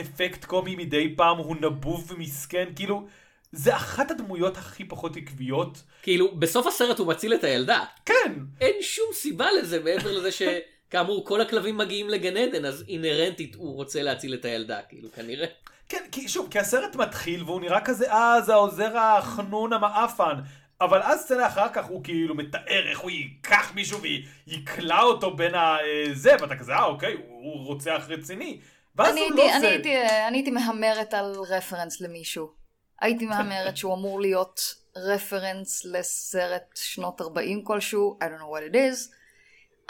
אפקט 0.00 0.44
קומי, 0.44 0.76
מדי 0.76 1.14
פעם 1.16 1.38
הוא 1.38 1.56
נבוב 1.60 2.12
ומסכן, 2.12 2.68
כאילו, 2.76 3.06
זה 3.52 3.76
אחת 3.76 4.10
הדמויות 4.10 4.56
הכי 4.56 4.84
פחות 4.84 5.16
עקביות. 5.16 5.82
כאילו 6.02 6.36
בסוף 6.36 6.66
הסרט 6.66 6.98
הוא 6.98 7.06
מציל 7.06 7.34
את 7.34 7.44
הילדה. 7.44 7.84
כן, 8.06 8.32
אין 8.60 8.74
שום 8.80 9.06
סיבה 9.12 9.46
לזה 9.52 9.82
מעבר 9.82 10.12
לזה 10.12 10.30
שכאמור 10.32 11.26
כל 11.26 11.40
הכלבים 11.40 11.78
מגיעים 11.78 12.08
לגן 12.08 12.36
עדן 12.36 12.64
אז 12.64 12.84
אינהרנטית 12.88 13.54
הוא 13.54 13.74
רוצה 13.74 14.02
להציל 14.02 14.34
את 14.34 14.44
הילדה 14.44 14.80
כאילו 14.88 15.12
כנראה. 15.12 15.46
כן, 15.88 16.04
כי 16.12 16.28
שוב, 16.28 16.48
כי 16.50 16.58
הסרט 16.58 16.96
מתחיל 16.96 17.42
והוא 17.44 17.60
נראה 17.60 17.80
כזה, 17.80 18.12
אה, 18.12 18.40
זה 18.40 18.52
העוזר 18.52 18.98
החנון 18.98 19.72
המעפן. 19.72 20.34
אבל 20.80 21.02
אז 21.02 21.20
סצנה 21.20 21.46
אחר 21.46 21.68
כך 21.72 21.84
הוא 21.86 22.04
כאילו 22.04 22.34
מתאר 22.34 22.88
איך 22.90 22.98
הוא 22.98 23.10
ייקח 23.10 23.72
מישהו 23.74 23.98
ויקלע 24.46 25.02
אותו 25.02 25.36
בין 25.36 25.52
הזה, 25.54 26.32
ואתה 26.40 26.56
כזה, 26.56 26.72
אה, 26.72 26.84
אוקיי, 26.84 27.16
הוא 27.28 27.66
רוצח 27.66 28.04
רציני. 28.08 28.60
ואז 28.96 29.12
אני 29.12 29.20
הוא 29.20 29.28
הייתי, 29.28 29.38
לא 29.38 29.52
אני, 29.52 29.60
זה. 29.60 29.68
הייתי, 29.68 29.96
אני 30.28 30.36
הייתי 30.38 30.50
מהמרת 30.50 31.14
על 31.14 31.34
רפרנס 31.48 32.00
למישהו. 32.00 32.61
הייתי 33.02 33.26
מהמרת 33.26 33.76
שהוא 33.76 33.94
אמור 33.94 34.20
להיות 34.20 34.74
רפרנס 34.96 35.84
לסרט 35.84 36.62
שנות 36.74 37.20
40 37.20 37.64
כלשהו, 37.64 38.18
I 38.20 38.24
don't 38.24 38.40
know 38.42 38.56
what 38.56 38.72
it 38.72 38.76
is, 38.76 39.14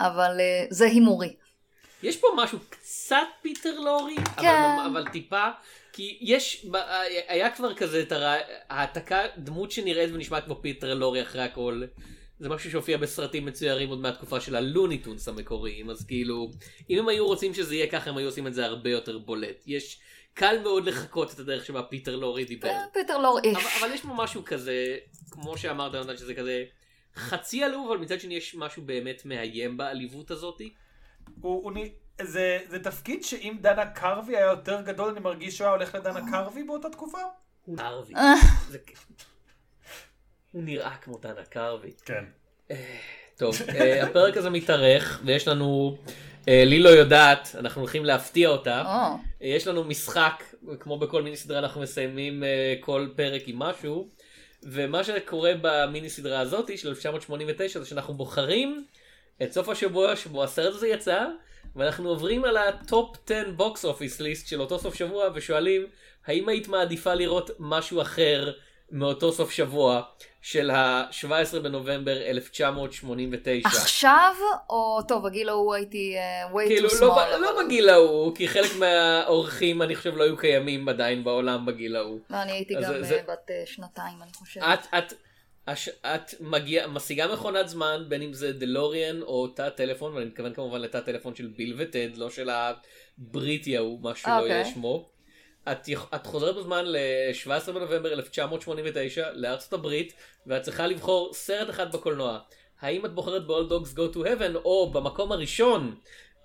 אבל 0.01 0.37
uh, 0.39 0.75
זה 0.75 0.85
הימורי. 0.87 1.35
יש 2.03 2.17
פה 2.17 2.27
משהו 2.37 2.59
קצת 2.71 3.17
פיטר 3.43 3.81
לורי, 3.81 4.17
כן. 4.17 4.49
אבל, 4.49 4.87
אבל 4.91 5.09
טיפה, 5.13 5.49
כי 5.93 6.19
יש, 6.21 6.67
ב- 6.71 6.77
היה 7.29 7.51
כבר 7.51 7.75
כזה 7.75 8.03
את 8.03 8.13
הרע- 8.13 8.37
העתקה, 8.69 9.23
דמות 9.39 9.71
שנראית 9.71 10.11
ונשמעת 10.13 10.45
כמו 10.45 10.63
פיטר 10.63 10.95
לורי 10.95 11.23
אחרי 11.23 11.43
הכל. 11.43 11.83
זה 12.41 12.49
משהו 12.49 12.71
שהופיע 12.71 12.97
בסרטים 12.97 13.45
מצוירים 13.47 13.89
עוד 13.89 13.99
מהתקופה 13.99 14.41
של 14.41 14.57
הלוניטונס 14.57 15.29
המקוריים, 15.29 15.91
אז 15.91 16.05
כאילו, 16.07 16.51
אם 16.91 16.99
הם 16.99 17.09
היו 17.09 17.27
רוצים 17.27 17.55
שזה 17.55 17.75
יהיה 17.75 17.87
ככה, 17.91 18.11
הם 18.11 18.17
היו 18.17 18.29
עושים 18.29 18.47
את 18.47 18.55
זה 18.55 18.65
הרבה 18.67 18.91
יותר 18.91 19.19
בולט. 19.19 19.63
יש, 19.67 20.01
קל 20.35 20.59
מאוד 20.63 20.85
לחקות 20.85 21.35
את 21.35 21.39
הדרך 21.39 21.65
שבה 21.67 21.83
פיטר 21.83 22.17
לורי 22.17 22.45
דיבר. 22.45 22.69
אה, 22.69 22.85
פיטר 22.93 23.19
לורי 23.19 23.39
ish. 23.45 23.59
אבל, 23.83 23.93
יש 23.93 24.01
פה 24.03 24.09
משהו 24.15 24.45
כזה, 24.45 24.97
כמו 25.31 25.59
שאמרת, 25.59 25.95
יונתן, 25.95 26.17
שזה 26.17 26.35
כזה 26.35 26.65
חצי 27.17 27.65
עלוב, 27.65 27.91
אבל 27.91 28.01
מצד 28.01 28.21
שני 28.21 28.35
יש 28.35 28.55
משהו 28.55 28.83
באמת 28.83 29.25
מאיים 29.25 29.77
בעליבות 29.77 30.31
הזאתי. 30.31 30.73
הוא, 31.41 31.65
הוא, 31.65 31.73
נ- 31.73 31.93
זה, 32.25 32.59
זה 32.69 32.79
תפקיד 32.85 33.25
שאם 33.25 33.57
דנה 33.61 33.87
קרווי 33.91 34.37
היה 34.37 34.47
יותר 34.47 34.81
גדול, 34.81 35.09
אני 35.11 35.21
מרגיש 35.21 35.57
שהוא 35.57 35.65
היה 35.67 35.75
הולך 35.75 35.95
לדנה 35.95 36.21
קרווי 36.31 36.63
באותה 36.63 36.91
תקופה? 36.91 37.19
קרווי. 37.79 38.15
אה. 38.15 38.35
זה- 38.69 38.79
הוא 40.53 40.63
נראה 40.63 40.97
כמו 40.97 41.19
דנה 41.19 41.45
קרווי. 41.45 41.91
כן. 42.05 42.25
טוב, 43.43 43.57
אה, 43.69 44.03
הפרק 44.03 44.37
הזה 44.37 44.51
מתארך, 44.51 45.21
ויש 45.25 45.49
לנו, 45.49 45.97
אה, 46.49 46.65
לי 46.67 46.79
לא 46.79 46.89
יודעת, 46.89 47.57
אנחנו 47.59 47.81
הולכים 47.81 48.05
להפתיע 48.05 48.49
אותה. 48.49 48.83
או, 48.87 48.91
אה, 48.91 49.19
יש 49.41 49.67
לנו 49.67 49.85
משחק, 49.85 50.45
כמו 50.81 50.99
בכל 50.99 51.23
מיני 51.23 51.37
סדרה 51.37 51.59
אנחנו 51.59 51.81
מסיימים 51.81 52.43
כל 52.81 53.09
פרק 53.17 53.43
עם 53.47 53.59
משהו, 53.59 54.09
ומה 54.63 55.05
שקורה 55.05 55.53
במיני 55.63 56.11
סדרה 56.11 56.41
הזאת 56.41 56.79
של 56.79 56.89
1989 56.89 57.81
זה 57.81 57.87
שאנחנו 57.87 58.15
בוחרים 58.15 58.85
את 59.43 59.53
סוף 59.53 59.69
השבוע 59.69 60.17
שבו 60.17 60.45
הסרט 60.45 60.75
הזה 60.75 60.89
יצא, 60.89 61.25
ואנחנו 61.77 62.09
עוברים 62.09 62.45
על 62.45 62.57
ה 62.57 62.72
Top 62.72 63.17
10 63.27 63.51
box 63.57 63.85
office 63.85 64.21
list 64.21 64.49
של 64.49 64.61
אותו 64.61 64.79
סוף 64.79 64.95
שבוע 64.95 65.29
ושואלים 65.35 65.87
האם 66.27 66.49
היית 66.49 66.69
מעדיפה 66.69 67.15
לראות 67.15 67.51
משהו 67.59 68.03
אחר 68.03 68.53
מאותו 68.93 69.33
סוף 69.33 69.51
שבוע 69.51 70.03
של 70.43 70.71
ה-17 70.71 71.25
בנובמבר 71.63 72.17
1989. 72.23 73.69
עכשיו, 73.69 74.35
או 74.71 74.99
טוב, 75.09 75.27
בגיל 75.29 75.49
ההוא 75.49 75.75
הייתי 75.75 76.17
uh, 76.51 76.55
way 76.55 76.67
כאילו 76.67 76.89
too 76.89 76.93
לא, 77.01 77.13
small. 77.15 77.17
ב- 77.17 77.19
אבל- 77.19 77.41
לא 77.41 77.65
בגיל 77.65 77.89
ההוא, 77.89 78.37
כי 78.37 78.49
חלק 78.49 78.71
מהאורחים 78.79 79.83
אני 79.83 79.95
חושב 79.97 80.17
לא 80.17 80.25
היו 80.25 80.37
קיימים 80.37 80.89
עדיין 80.89 81.25
בעולם 81.25 81.67
בגיל 81.67 81.97
ההוא. 81.97 82.19
לא, 82.31 82.43
אני 82.43 82.53
הייתי 82.53 82.75
גם 82.75 83.05
זה- 83.05 83.17
אה, 83.17 83.23
בת 83.23 83.51
אה, 83.51 83.63
שנתיים, 83.67 84.23
אני 84.23 84.31
חושבת. 84.35 84.63
את, 84.65 84.87
את, 84.99 85.13
הש, 85.67 85.89
את 85.89 86.35
מגיע, 86.41 86.87
משיגה 86.87 87.33
מכונת 87.33 87.69
זמן, 87.69 88.05
בין 88.09 88.23
אם 88.23 88.33
זה 88.33 88.53
דלוריאן 88.53 89.23
או 89.23 89.49
תא 89.49 89.69
טלפון, 89.69 90.15
ואני 90.15 90.27
מתכוון 90.27 90.55
כמובן 90.55 90.81
לתא 90.81 91.01
טלפון 91.01 91.35
של 91.35 91.47
ביל 91.57 91.75
וטד, 91.79 92.09
לא 92.17 92.31
של 92.31 92.51
הבריטי 92.51 93.77
ההוא, 93.77 93.99
מה 94.03 94.15
שלא 94.15 94.39
אוקיי. 94.39 94.51
יהיה 94.53 94.65
שמו. 94.65 95.09
את, 95.73 95.79
את 96.15 96.27
חוזרת 96.27 96.57
בזמן 96.57 96.85
ל-17 96.87 97.73
בנובמבר 97.73 98.13
1989 98.13 99.31
לארצות 99.33 99.73
הברית, 99.73 100.13
ואת 100.47 100.63
צריכה 100.63 100.87
לבחור 100.87 101.35
סרט 101.35 101.71
אחד 101.71 101.93
בקולנוע. 101.93 102.39
האם 102.81 103.07
את 103.07 103.15
בוחרת 103.15 103.47
ב-All 103.47 103.71
Dogs 103.71 103.97
Go 103.97 104.15
to 104.15 104.19
Heaven, 104.19 104.57
או 104.65 104.91
במקום 104.93 105.33
הראשון 105.33 105.95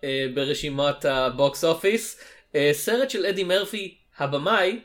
אה, 0.04 0.26
ברשימת 0.36 1.06
ה 1.06 1.20
box 1.20 1.64
office, 1.64 2.22
אה, 2.56 2.70
סרט 2.74 3.10
של 3.10 3.26
אדי 3.26 3.44
מרפי, 3.44 3.98
הבמאי, 4.18 4.82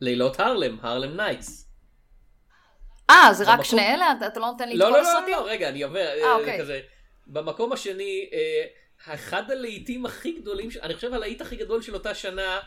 לילות 0.00 0.40
הרלם, 0.40 0.78
Harlem 0.82 1.16
Nights. 1.16 1.68
אה, 3.10 3.28
זה 3.32 3.44
רק 3.44 3.48
במקום- 3.50 3.64
שני 3.64 3.94
אלה? 3.94 4.12
אתה- 4.28 4.40
לא 4.40 4.46
נותן 4.46 4.68
לי 4.68 4.74
את 4.74 4.78
לא, 4.80 4.84
כל 4.84 4.90
לא, 4.90 5.02
לא, 5.02 5.08
הסרטים? 5.08 5.34
לא, 5.34 5.46
רגע, 5.48 5.68
אני 5.68 5.82
עובר, 5.82 5.98
אה, 6.06 6.22
אה, 6.24 6.34
אוקיי. 6.34 6.58
כזה. 6.60 6.80
במקום 7.26 7.72
השני, 7.72 8.30
אה, 8.32 8.64
אחד 9.14 9.50
הלהיטים 9.50 10.06
הכי 10.06 10.32
גדולים, 10.32 10.68
אני 10.82 10.94
חושב 10.94 11.14
הלהיט 11.14 11.40
הכי 11.40 11.56
גדול 11.56 11.82
של 11.82 11.94
אותה 11.94 12.14
שנה, 12.14 12.58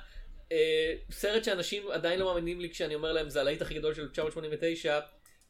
סרט 1.11 1.43
שאנשים 1.43 1.91
עדיין 1.91 2.19
לא 2.19 2.25
מאמינים 2.25 2.61
לי 2.61 2.69
כשאני 2.69 2.95
אומר 2.95 3.11
להם, 3.11 3.29
זה 3.29 3.41
הלהיט 3.41 3.61
הכי 3.61 3.73
גדול 3.73 3.93
של 3.93 4.01
1989, 4.01 4.99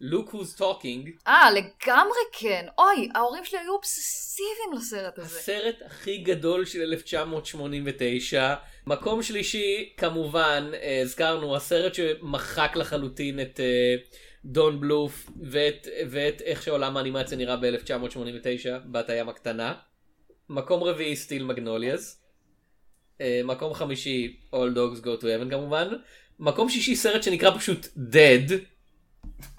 Look 0.01 0.33
Who's 0.33 0.59
Talking, 0.59 1.27
אה, 1.27 1.51
לגמרי 1.51 2.19
כן. 2.31 2.65
אוי, 2.77 3.09
ההורים 3.15 3.45
שלי 3.45 3.59
היו 3.59 3.73
אובססיביים 3.73 4.73
לסרט 4.73 5.19
הזה. 5.19 5.39
הסרט 5.39 5.75
הכי 5.85 6.17
גדול 6.17 6.65
של 6.65 6.81
1989. 6.81 8.55
מקום 8.87 9.23
שלישי, 9.23 9.93
כמובן, 9.97 10.71
אה, 10.73 11.01
הזכרנו, 11.01 11.55
הסרט 11.55 11.93
שמחק 11.93 12.71
לחלוטין 12.75 13.41
את 13.41 13.59
אה, 13.59 13.95
דון 14.45 14.79
בלוף 14.79 15.29
ואת, 15.41 15.87
ואת 16.09 16.41
איך 16.41 16.63
שעולם 16.63 16.97
האנימציה 16.97 17.37
נראה 17.37 17.57
ב-1989, 17.57 18.69
בת 18.91 19.09
הים 19.09 19.29
הקטנה. 19.29 19.73
מקום 20.49 20.83
רביעי, 20.83 21.15
סטיל 21.15 21.43
מגנוליאז. 21.43 22.20
אה, 23.21 23.41
מקום 23.43 23.73
חמישי, 23.73 24.35
All 24.53 24.75
Dogs 24.75 25.03
Go 25.03 25.21
to 25.21 25.23
Heaven 25.23 25.49
כמובן. 25.49 25.87
מקום 26.39 26.69
שישי, 26.69 26.95
סרט 26.95 27.23
שנקרא 27.23 27.57
פשוט 27.57 27.85
Dead. 27.85 28.51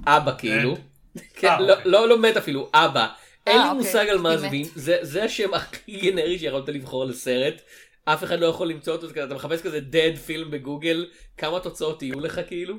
אבא 0.07 0.39
כאילו. 0.39 0.77
כן, 1.35 1.49
אה, 1.49 1.61
לא, 1.61 1.73
אוקיי. 1.73 1.91
לא, 1.91 2.09
לא 2.09 2.19
מת 2.19 2.37
אפילו, 2.37 2.71
אבא. 2.75 3.09
אין 3.47 3.57
לי 3.57 3.63
אוקיי, 3.63 3.79
מושג 3.79 4.09
על 4.09 4.19
מה 4.19 4.37
זה, 4.37 4.49
זה 4.75 4.99
זה 5.03 5.25
השם 5.25 5.55
הכי 5.55 6.01
גנרי 6.01 6.39
שיכולת 6.39 6.69
לבחור 6.69 7.05
לסרט. 7.05 7.63
אף 8.05 8.25
אחד 8.25 8.41
לא 8.41 8.47
יכול 8.47 8.69
למצוא 8.69 8.93
אותו, 8.93 9.07
אתה 9.11 9.35
מחפש 9.35 9.63
כזה 9.63 9.81
dead 9.93 10.17
פילם 10.17 10.51
בגוגל, 10.51 11.07
כמה 11.37 11.61
תוצאות 11.61 12.03
יהיו 12.03 12.21
לך 12.21 12.41
כאילו? 12.49 12.77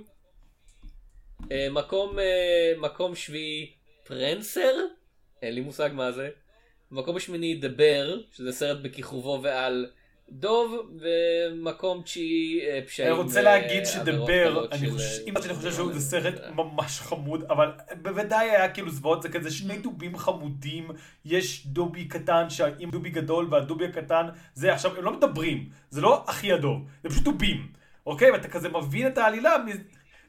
אה, 1.51 1.67
מקום, 1.71 2.19
אה, 2.19 2.73
מקום 2.77 3.15
שביעי 3.15 3.71
פרנסר? 4.03 4.73
אין 5.41 5.55
לי 5.55 5.61
מושג 5.61 5.89
מה 5.93 6.11
זה. 6.11 6.29
מקום 6.91 7.19
שמיני 7.19 7.59
Bear, 7.61 8.35
שזה 8.35 8.51
סרט 8.51 8.77
בכיכובו 8.81 9.39
ועל 9.43 9.87
דוב, 10.29 10.91
ומקום 10.99 12.01
תשיעי 12.01 12.61
אה, 12.61 12.79
פשעים. 12.87 13.07
אני 13.07 13.17
רוצה 13.17 13.41
להגיד 13.41 13.85
שדבר, 13.85 14.65
אני 14.71 14.79
של, 14.79 14.91
חושב, 14.91 15.21
אה, 15.21 15.27
אם 15.27 15.37
אני 15.37 15.53
חושב 15.53 15.71
שזה 15.71 15.99
סרט 15.99 16.39
אה, 16.39 16.51
ממש 16.51 16.99
חמוד, 16.99 17.43
אבל 17.43 17.71
בוודאי 18.01 18.49
היה 18.49 18.69
כאילו 18.69 18.89
זוועות, 18.89 19.21
זה 19.21 19.29
כזה 19.29 19.51
שני 19.51 19.77
דובים 19.77 20.17
חמודים, 20.17 20.87
יש 21.25 21.67
דובי 21.67 22.05
קטן 22.05 22.47
עם 22.79 22.89
דובי 22.89 23.09
גדול 23.09 23.47
והדובי 23.51 23.85
הקטן, 23.85 24.27
זה 24.53 24.73
עכשיו, 24.73 24.97
הם 24.97 25.03
לא 25.03 25.13
מדברים, 25.13 25.69
זה 25.89 26.01
לא 26.01 26.23
אחי 26.27 26.51
הדוב, 26.51 26.87
זה 27.03 27.09
פשוט 27.09 27.23
דובים, 27.23 27.67
אוקיי? 28.05 28.31
ואתה 28.31 28.47
כזה 28.47 28.69
מבין 28.69 29.07
את 29.07 29.17
העלילה, 29.17 29.55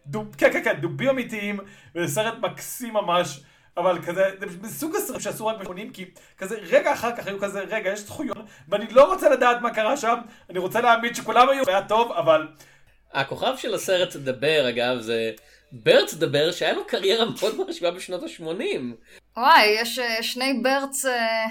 דוב, 0.07 0.35
כן 0.39 0.53
כן 0.53 0.65
כן, 0.65 0.81
דובים 0.81 1.09
אמיתיים, 1.09 1.61
וזה 1.95 2.15
סרט 2.15 2.35
מקסים 2.43 2.95
ממש. 2.95 3.41
אבל 3.77 3.99
כזה, 4.07 4.31
זה 4.41 4.47
מסוג 4.63 4.97
הסרטים 4.97 5.21
שעשו 5.21 5.47
רק 5.47 5.57
ב-80, 5.57 5.93
כי 5.93 6.05
כזה 6.39 6.57
רגע 6.71 6.93
אחר 6.93 7.17
כך 7.17 7.27
היו 7.27 7.41
כזה, 7.41 7.61
רגע, 7.61 7.91
יש 7.91 8.01
זכויות, 8.01 8.39
ואני 8.69 8.87
לא 8.91 9.13
רוצה 9.13 9.29
לדעת 9.29 9.61
מה 9.61 9.75
קרה 9.75 9.97
שם, 9.97 10.17
אני 10.51 10.59
רוצה 10.59 10.81
להאמין 10.81 11.15
שכולם 11.15 11.49
היו, 11.49 11.63
היה 11.67 11.89
טוב, 11.89 12.13
אבל 12.13 12.49
הכוכב 13.13 13.57
של 13.57 13.75
הסרט 13.75 14.17
דבר 14.17 14.69
אגב 14.69 15.01
זה 15.01 15.31
ברט 15.73 16.15
דבר 16.15 16.53
שהיה 16.53 16.73
לו 16.73 16.87
קריירה 16.87 17.25
מאוד 17.25 17.57
מרשימה 17.57 17.91
בשנות 17.91 18.23
ה-80. 18.23 18.81
וואי, 19.37 19.67
יש 19.67 19.99
אה, 19.99 20.23
שני 20.23 20.61
ברץ 20.63 21.07
אה, 21.07 21.47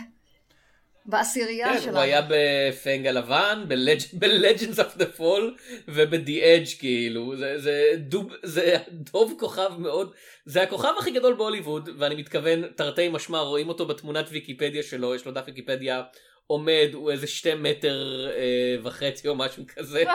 בעשירייה 1.05 1.73
כן, 1.73 1.81
שלנו. 1.81 1.97
הוא 1.97 2.03
היה 2.03 2.21
בפנג 2.29 3.07
הלבן, 3.07 3.65
ב-Legends 3.67 4.77
of 4.77 4.99
the 4.99 5.19
Fall 5.19 5.61
וב-The 5.87 6.43
Edge 6.43 6.79
כאילו, 6.79 7.37
זה, 7.37 7.59
זה, 7.59 7.91
דוב, 7.97 8.33
זה 8.43 8.77
דוב 8.91 9.33
כוכב 9.39 9.69
מאוד, 9.77 10.13
זה 10.45 10.61
הכוכב 10.61 10.93
הכי 10.99 11.11
גדול 11.11 11.33
בהוליווד, 11.33 11.89
ואני 11.97 12.15
מתכוון 12.15 12.67
תרתי 12.75 13.09
משמע, 13.09 13.39
רואים 13.39 13.69
אותו 13.69 13.85
בתמונת 13.85 14.25
ויקיפדיה 14.29 14.83
שלו, 14.83 15.15
יש 15.15 15.25
לו 15.25 15.31
דף 15.31 15.43
ויקיפדיה 15.45 16.03
עומד, 16.47 16.89
הוא 16.93 17.11
איזה 17.11 17.27
שתי 17.27 17.53
מטר 17.53 18.27
אה, 18.35 18.75
וחצי 18.83 19.27
או 19.27 19.35
משהו 19.35 19.63
כזה. 19.75 20.03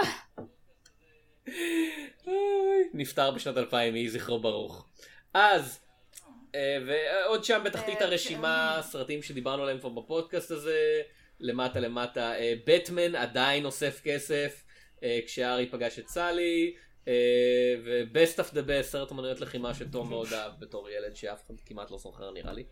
נפטר 2.94 3.30
בשנת 3.30 3.56
2000, 3.56 3.96
יהי 3.96 4.08
זכרו 4.08 4.40
ברוך. 4.40 4.86
אז, 5.34 5.80
ועוד 6.86 7.44
שם 7.44 7.60
בתחתית 7.64 8.02
אה, 8.02 8.06
הרשימה, 8.06 8.80
סרטים 8.82 9.22
שדיברנו 9.22 9.62
עליהם 9.62 9.78
כבר 9.78 9.88
בפודקאסט 9.88 10.50
הזה, 10.50 11.00
למטה 11.40 11.80
למטה, 11.80 12.32
בטמן 12.66 13.14
עדיין 13.14 13.64
אוסף 13.64 14.00
כסף, 14.04 14.64
אה, 15.02 15.18
כשארי 15.26 15.66
פגש 15.70 15.98
את 15.98 16.08
אה, 17.08 17.74
ו-Best 17.84 18.38
of 18.38 18.52
the 18.52 18.68
Best, 18.68 18.82
סרט 18.82 19.12
אמנויות 19.12 19.40
לחימה 19.40 19.74
שתום 19.74 20.10
מאוד 20.10 20.32
אהב 20.32 20.52
בתור 20.58 20.88
ילד, 20.90 21.16
שאף 21.16 21.46
אחד 21.46 21.54
כמעט 21.66 21.90
לא 21.90 21.98
זוכר 21.98 22.30
נראה 22.30 22.52
לי. 22.52 22.64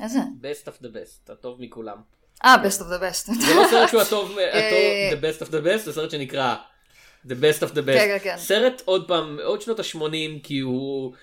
איזה? 0.00 0.18
Best 0.18 0.66
of 0.66 0.82
the 0.82 0.88
Best, 0.88 1.32
הטוב 1.32 1.60
מכולם. 1.60 1.96
אה, 2.44 2.56
best 2.64 2.80
of 2.80 2.84
the 2.84 3.02
best. 3.02 3.32
זה 3.46 3.54
לא 3.54 3.64
סרט 3.70 3.88
שהוא 3.88 4.00
הטוב, 4.00 4.38
אה, 4.38 4.68
הטוב, 4.68 5.18
The 5.18 5.22
Best 5.22 5.46
of 5.46 5.50
the 5.50 5.66
Best, 5.66 5.84
זה 5.84 5.92
סרט 5.92 6.10
שנקרא 6.10 6.56
The 7.26 7.34
Best 7.40 7.62
of 7.62 7.70
the 7.70 7.78
Best. 7.78 7.98
כן, 7.98 8.18
כן, 8.18 8.18
כן. 8.22 8.36
סרט 8.38 8.82
עוד 8.84 9.08
פעם, 9.08 9.38
עוד 9.44 9.60
שנות 9.60 9.80
ה-80, 9.80 10.40
כי 10.42 10.58
הוא... 10.58 11.14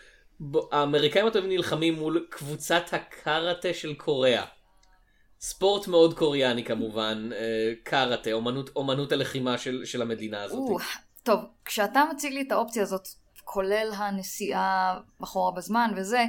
האמריקאים 0.72 1.28
הטובים 1.28 1.50
נלחמים 1.50 1.94
מול 1.94 2.28
קבוצת 2.30 2.84
הקארטה 2.92 3.74
של 3.74 3.94
קוריאה. 3.94 4.46
ספורט 5.42 5.88
מאוד 5.88 6.14
קוריאני 6.14 6.64
כמובן, 6.64 7.30
אה, 7.34 7.74
קראטה, 7.84 8.32
אומנות, 8.32 8.70
אומנות 8.76 9.12
הלחימה 9.12 9.58
של, 9.58 9.86
של 9.86 10.02
המדינה 10.02 10.44
הזאת. 10.44 10.58
או, 10.58 10.78
טוב, 11.24 11.40
כשאתה 11.66 12.04
מציג 12.12 12.34
לי 12.34 12.42
את 12.42 12.52
האופציה 12.52 12.84
הזאת, 12.84 13.08
כולל 13.44 13.92
הנסיעה 13.96 15.00
אחורה 15.24 15.52
בזמן 15.52 15.92
וזה, 15.96 16.26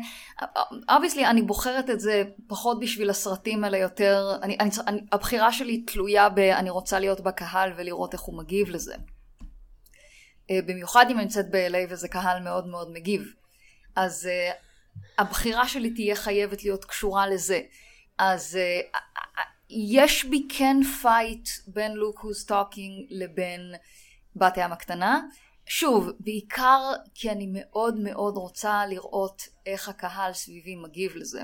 obviously 0.90 1.26
אני 1.26 1.42
בוחרת 1.42 1.90
את 1.90 2.00
זה 2.00 2.22
פחות 2.46 2.80
בשביל 2.80 3.10
הסרטים 3.10 3.64
האלה 3.64 3.78
יותר, 3.78 4.38
אני, 4.42 4.56
אני, 4.60 4.70
אני, 4.86 5.00
הבחירה 5.12 5.52
שלי 5.52 5.82
תלויה 5.82 6.28
ב... 6.28 6.38
אני 6.38 6.70
רוצה 6.70 6.98
להיות 6.98 7.20
בקהל 7.20 7.72
ולראות 7.76 8.12
איך 8.12 8.20
הוא 8.20 8.38
מגיב 8.38 8.70
לזה. 8.70 8.94
אה, 10.50 10.58
במיוחד 10.66 11.06
אם 11.10 11.16
אני 11.16 11.24
נמצאת 11.24 11.50
ב-LA 11.50 11.86
וזה 11.88 12.08
קהל 12.08 12.42
מאוד 12.42 12.66
מאוד 12.66 12.90
מגיב. 12.92 13.41
אז 13.96 14.28
uh, 14.28 14.54
הבחירה 15.18 15.68
שלי 15.68 15.90
תהיה 15.90 16.16
חייבת 16.16 16.62
להיות 16.64 16.84
קשורה 16.84 17.26
לזה. 17.26 17.60
אז 18.18 18.58
uh, 18.58 18.98
יש 19.70 20.24
בי 20.24 20.46
כן 20.58 20.76
פייט 21.02 21.48
בין 21.66 21.92
לוק 21.92 22.20
who's 22.20 22.48
talking 22.48 23.06
לבין 23.10 23.74
בת 24.36 24.56
הים 24.56 24.72
הקטנה. 24.72 25.20
שוב, 25.66 26.10
בעיקר 26.20 26.92
כי 27.14 27.30
אני 27.30 27.46
מאוד 27.52 27.96
מאוד 27.96 28.36
רוצה 28.36 28.86
לראות 28.86 29.42
איך 29.66 29.88
הקהל 29.88 30.32
סביבי 30.32 30.76
מגיב 30.76 31.16
לזה. 31.16 31.42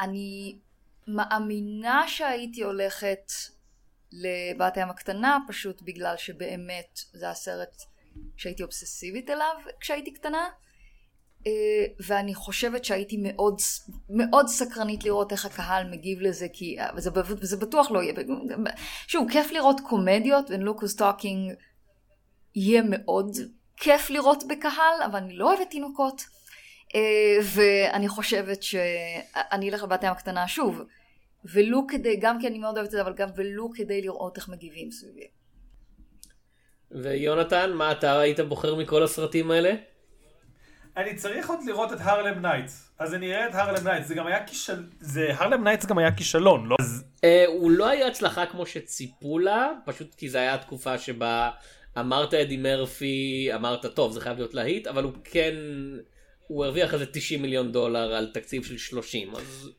אני 0.00 0.58
מאמינה 1.08 2.08
שהייתי 2.08 2.62
הולכת 2.62 3.32
לבת 4.12 4.76
הים 4.76 4.90
הקטנה 4.90 5.38
פשוט 5.48 5.82
בגלל 5.82 6.16
שבאמת 6.16 7.00
זה 7.12 7.30
הסרט 7.30 7.82
שהייתי 8.36 8.62
אובססיבית 8.62 9.30
אליו 9.30 9.54
כשהייתי 9.80 10.12
קטנה 10.12 10.48
אה, 11.46 11.84
ואני 12.06 12.34
חושבת 12.34 12.84
שהייתי 12.84 13.16
מאוד, 13.22 13.58
מאוד 14.08 14.46
סקרנית 14.46 15.04
לראות 15.04 15.32
איך 15.32 15.46
הקהל 15.46 15.90
מגיב 15.90 16.20
לזה, 16.20 16.46
כי 16.52 16.76
וזה, 16.96 17.10
וזה 17.40 17.56
בטוח 17.56 17.90
לא 17.90 18.02
יהיה. 18.02 18.14
שוב, 19.06 19.30
כיף 19.30 19.52
לראות 19.52 19.80
קומדיות, 19.80 20.50
ו 20.50 20.55
Look 20.55 20.73
Who's 20.73 20.96
Talking 20.96 21.52
יהיה 22.54 22.82
מאוד 22.88 23.36
כיף 23.76 24.10
לראות 24.10 24.44
בקהל, 24.48 25.02
אבל 25.06 25.16
אני 25.16 25.36
לא 25.36 25.54
אוהבת 25.54 25.70
תינוקות. 25.70 26.22
אה, 26.94 27.38
ואני 27.54 28.08
חושבת 28.08 28.62
שאני 28.62 29.70
אלך 29.70 29.82
לבת 29.82 30.02
הים 30.02 30.12
הקטנה 30.12 30.48
שוב, 30.48 30.82
ולו 31.44 31.86
כדי, 31.86 32.16
גם 32.20 32.40
כי 32.40 32.46
אני 32.46 32.58
מאוד 32.58 32.74
אוהבת 32.74 32.88
את 32.88 32.92
זה, 32.92 33.00
אבל 33.02 33.14
גם 33.14 33.28
ולו 33.36 33.70
כדי 33.74 34.02
לראות 34.02 34.36
איך 34.36 34.48
מגיבים 34.48 34.90
סביבי. 34.90 35.37
ויונתן, 36.92 37.72
מה 37.72 37.92
אתה 37.92 38.20
היית 38.20 38.40
בוחר 38.40 38.74
מכל 38.74 39.02
הסרטים 39.02 39.50
האלה? 39.50 39.74
אני 40.96 41.14
צריך 41.14 41.50
עוד 41.50 41.58
לראות 41.66 41.92
את 41.92 41.98
Harlem 42.00 42.42
Nights. 42.42 42.90
אז 42.98 43.14
אני 43.14 43.34
אראה 43.34 43.48
את 43.48 43.54
Harlem 43.54 43.88
Nights. 43.88 44.08
זה 44.08 44.14
גם 44.14 44.26
היה 44.26 44.46
כישלון. 44.46 44.90
זה 45.00 45.34
Harlem 45.34 45.64
Nights 45.64 45.86
גם 45.86 45.98
היה 45.98 46.12
כישלון, 46.12 46.66
לא? 46.66 46.76
אז... 46.80 47.04
אה, 47.24 47.44
הוא 47.46 47.70
לא 47.70 47.88
היה 47.88 48.06
הצלחה 48.06 48.46
כמו 48.46 48.66
שציפו 48.66 49.38
לה, 49.38 49.70
פשוט 49.84 50.14
כי 50.14 50.28
זו 50.28 50.38
הייתה 50.38 50.54
התקופה 50.54 50.98
שבה 50.98 51.50
אמרת 51.98 52.34
אדי 52.34 52.56
מרפי, 52.56 53.48
אמרת 53.54 53.86
טוב, 53.86 54.12
זה 54.12 54.20
חייב 54.20 54.36
להיות 54.36 54.54
להיט, 54.54 54.86
אבל 54.86 55.04
הוא 55.04 55.12
כן... 55.24 55.54
הוא 56.46 56.64
הרוויח 56.64 56.94
איזה 56.94 57.06
90 57.06 57.42
מיליון 57.42 57.72
דולר 57.72 58.14
על 58.14 58.30
תקציב 58.34 58.64
של 58.64 58.78
30, 58.78 59.34
אז... 59.36 59.70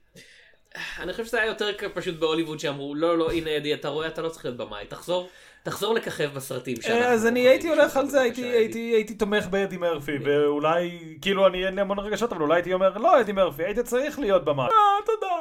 אני 0.99 1.12
חושב 1.12 1.26
שזה 1.26 1.38
היה 1.41 1.47
יותר 1.47 1.70
פשוט 1.93 2.16
בהוליווד 2.16 2.60
שאמרו 2.60 2.95
לא 2.95 3.18
לא 3.18 3.32
הנה 3.32 3.57
אדי 3.57 3.74
אתה 3.74 3.88
רואה 3.88 4.07
אתה 4.07 4.22
לא 4.22 4.30
צריך 4.30 4.45
להיות 4.45 4.57
במאי 4.57 4.86
תחזור 4.86 5.30
תחזור 5.64 5.93
לככב 5.93 6.30
בסרטים 6.34 6.82
שלנו. 6.82 7.05
אז 7.05 7.28
אני 7.28 7.39
הייתי 7.39 7.70
הולך 7.70 7.97
על 7.97 8.07
זה 8.07 8.22
הייתי 8.22 8.45
הייתי 8.45 8.80
הייתי 8.80 9.14
תומך 9.14 9.45
באדי 9.45 9.78
מרפי 9.78 10.18
ואולי 10.26 10.99
כאילו 11.22 11.47
אני 11.47 11.66
אין 11.66 11.76
לי 11.76 11.82
המון 11.82 11.99
רגשות 11.99 12.34
אבל 12.34 12.41
אולי 12.41 12.55
הייתי 12.55 12.74
אומר 12.74 12.97
לא 12.97 13.22
אדי 13.22 13.32
מרפי 13.32 13.64
היית 13.64 13.80
צריך 13.80 14.20
להיות 14.20 14.45
במאי. 14.45 14.66
אה 14.66 15.05
תודה. 15.05 15.36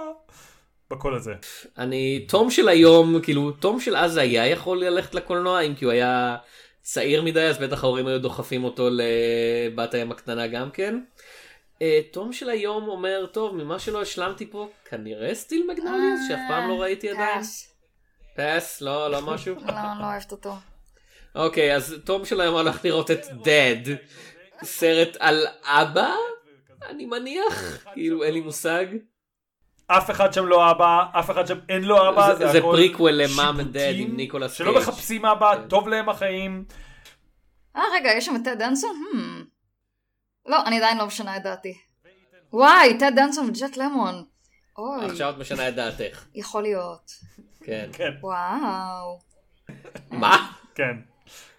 בקול 0.90 1.14
הזה. 1.14 1.34
אני 1.78 2.26
תום 2.28 2.50
של 2.50 2.68
היום 2.68 3.20
כאילו 3.22 3.50
תום 3.50 3.80
של 3.80 3.96
אז 3.96 4.16
היה 4.16 4.46
יכול 4.46 4.84
ללכת 4.84 5.14
לקולנוע 5.14 5.60
אם 5.60 5.74
כי 5.74 5.84
הוא 5.84 5.92
היה 5.92 6.36
צעיר 6.82 7.22
מדי 7.22 7.42
אז 7.42 7.58
בטח 7.58 7.84
ההורים 7.84 8.06
היו 8.06 8.20
דוחפים 8.20 8.64
אותו 8.64 8.88
לבת 8.90 9.94
הים 9.94 10.10
הקטנה 10.10 10.46
גם 10.46 10.70
כן. 10.70 11.00
אה, 11.82 12.00
תום 12.10 12.32
של 12.32 12.50
היום 12.50 12.88
אומר, 12.88 13.26
טוב, 13.32 13.54
ממה 13.54 13.78
שלא 13.78 14.02
השלמתי 14.02 14.46
פה, 14.46 14.68
כנראה 14.90 15.34
סטיל 15.34 15.66
מגנוליוס, 15.70 16.20
שאף 16.28 16.38
פעם 16.48 16.68
לא 16.68 16.80
ראיתי 16.82 17.10
עדיין. 17.10 17.40
פס, 18.38 18.80
לא, 18.80 19.10
לא 19.10 19.22
משהו? 19.22 19.54
לא, 19.66 19.74
לא 20.00 20.04
אוהבת 20.04 20.32
אותו. 20.32 20.54
אוקיי, 21.34 21.76
אז 21.76 21.94
תום 22.04 22.24
של 22.24 22.40
היום 22.40 22.54
הולך 22.54 22.84
לראות 22.84 23.10
את 23.10 23.24
Dad, 23.24 23.88
סרט 24.64 25.16
על 25.20 25.46
אבא, 25.64 26.14
אני 26.88 27.06
מניח, 27.06 27.84
כאילו 27.92 28.24
אין 28.24 28.34
לי 28.34 28.40
מושג. 28.40 28.86
אף 29.86 30.10
אחד 30.10 30.32
שם 30.32 30.46
לא 30.46 30.70
אבא, 30.70 31.04
אף 31.18 31.30
אחד 31.30 31.46
שם 31.46 31.58
אין 31.68 31.82
לו 31.82 32.08
אבא, 32.08 32.34
זה, 32.34 32.52
זה 32.52 32.60
prequel 32.60 33.12
ל 33.12 33.25
Mom 33.25 33.62
and 33.62 33.77
Dad 33.77 33.92
עם 33.94 34.16
ניקולס 34.16 34.56
קייג'. 34.56 34.70
שלא 34.70 34.80
מחפשים 34.80 35.26
אבא, 35.26 35.54
טוב 35.68 35.88
להם 35.88 36.08
החיים. 36.08 36.64
אה 37.76 37.82
רגע, 37.94 38.10
יש 38.10 38.26
שם 38.26 38.36
את 38.36 38.40
טד 38.44 38.58
דנסון? 38.58 38.96
Hmm. 39.12 39.44
לא, 40.46 40.66
אני 40.66 40.76
עדיין 40.76 40.98
לא 40.98 41.06
משנה 41.06 41.36
את 41.36 41.42
דעתי. 41.42 41.78
וואי, 42.52 42.98
טד 42.98 43.12
דנסון 43.16 43.48
וג'ק 43.48 43.76
למון. 43.76 44.24
אוי. 44.78 45.06
עכשיו 45.06 45.30
את 45.30 45.38
משנה 45.38 45.68
את 45.68 45.74
דעתך. 45.74 46.24
יכול 46.34 46.62
להיות. 46.62 47.10
כן. 47.68 47.90
כן. 47.92 48.10
וואו. 48.20 49.18
מה? 50.10 50.52
כן. 50.74 50.96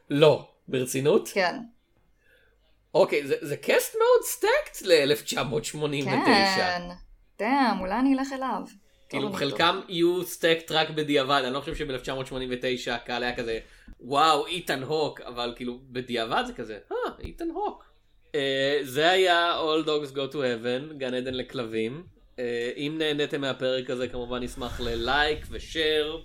לא. 0.09 0.47
ברצינות? 0.67 1.29
כן. 1.33 1.55
אוקיי, 2.93 3.27
זה, 3.27 3.35
זה 3.41 3.57
cast 3.57 3.95
מאוד 3.95 4.23
stacked 4.23 4.81
ל-1989. 4.81 6.09
כן. 6.09 6.81
damn, 7.39 7.79
אולי 7.79 7.99
אני 7.99 8.13
אלך 8.13 8.27
אליו. 8.33 8.61
כאילו 9.09 9.33
חלקם 9.33 9.79
יהיו 9.87 10.23
stacked 10.23 10.71
רק 10.71 10.89
בדיעבד, 10.89 11.41
אני 11.45 11.53
לא 11.53 11.59
חושב 11.59 11.75
שב-1989 11.75 12.91
הקהל 12.91 13.23
היה 13.23 13.35
כזה, 13.35 13.59
וואו, 13.99 14.47
איתן 14.47 14.83
הוק, 14.83 15.21
אבל 15.21 15.53
כאילו 15.55 15.79
בדיעבד 15.91 16.43
זה 16.47 16.53
כזה, 16.53 16.79
אה, 16.91 16.97
איתן 17.19 17.49
הוק. 17.49 17.89
Uh, 18.27 18.31
זה 18.83 19.09
היה 19.09 19.59
All 19.59 19.85
Dogs 19.85 20.15
Go 20.15 20.33
to 20.33 20.35
Heaven, 20.35 20.93
גן 20.97 21.13
עדן 21.13 21.33
לכלבים. 21.33 22.03
Uh, 22.39 22.77
אם 22.77 22.95
נהניתם 22.97 23.41
מהפרק 23.41 23.89
הזה 23.89 24.07
כמובן 24.07 24.43
נשמח 24.43 24.79
ללייק 24.79 25.45
ושאר, 25.49 26.21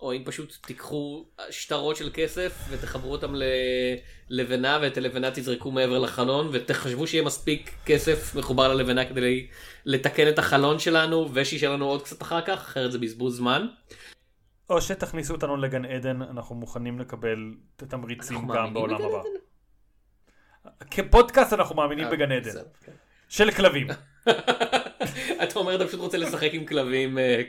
או 0.00 0.12
אם 0.12 0.22
פשוט 0.24 0.56
תיקחו 0.66 1.24
שטרות 1.50 1.96
של 1.96 2.10
כסף 2.14 2.64
ותחברו 2.70 3.12
אותם 3.12 3.34
ללבנה 4.28 4.78
ואת 4.82 4.96
הלבנה 4.96 5.30
תזרקו 5.30 5.70
מעבר 5.70 5.98
לחלון 5.98 6.48
ותחשבו 6.52 7.06
שיהיה 7.06 7.24
מספיק 7.24 7.74
כסף 7.86 8.34
מחובר 8.34 8.74
ללבנה 8.74 9.04
כדי 9.04 9.46
לתקן 9.84 10.28
את 10.28 10.38
החלון 10.38 10.78
שלנו 10.78 11.28
ושישאר 11.34 11.72
לנו 11.72 11.86
עוד 11.86 12.02
קצת 12.02 12.22
אחר 12.22 12.40
כך, 12.40 12.58
אחרת 12.58 12.92
זה 12.92 12.98
בזבוז 12.98 13.36
זמן. 13.36 13.66
או 14.70 14.80
שתכניסו 14.80 15.34
אותנו 15.34 15.56
לגן 15.56 15.84
עדן, 15.84 16.22
אנחנו 16.22 16.54
מוכנים 16.54 16.98
לקבל 16.98 17.54
את 17.76 17.82
התמריצים 17.82 18.48
גם 18.48 18.74
בעולם 18.74 19.02
הבא. 19.02 19.22
כפודקאסט 20.90 21.52
אנחנו 21.52 21.76
מאמינים 21.76 22.04
אה, 22.04 22.10
בגן 22.10 22.32
עדן. 22.32 22.50
כן. 22.84 22.92
של 23.28 23.50
כלבים. 23.50 23.86
אתה 25.42 25.58
אומר 25.58 25.74
אתה 25.74 25.86
פשוט 25.86 26.00
רוצה 26.00 26.18
לשחק 26.18 26.50
עם 26.52 26.66
כלבים 26.66 27.18
אה, 27.18 27.42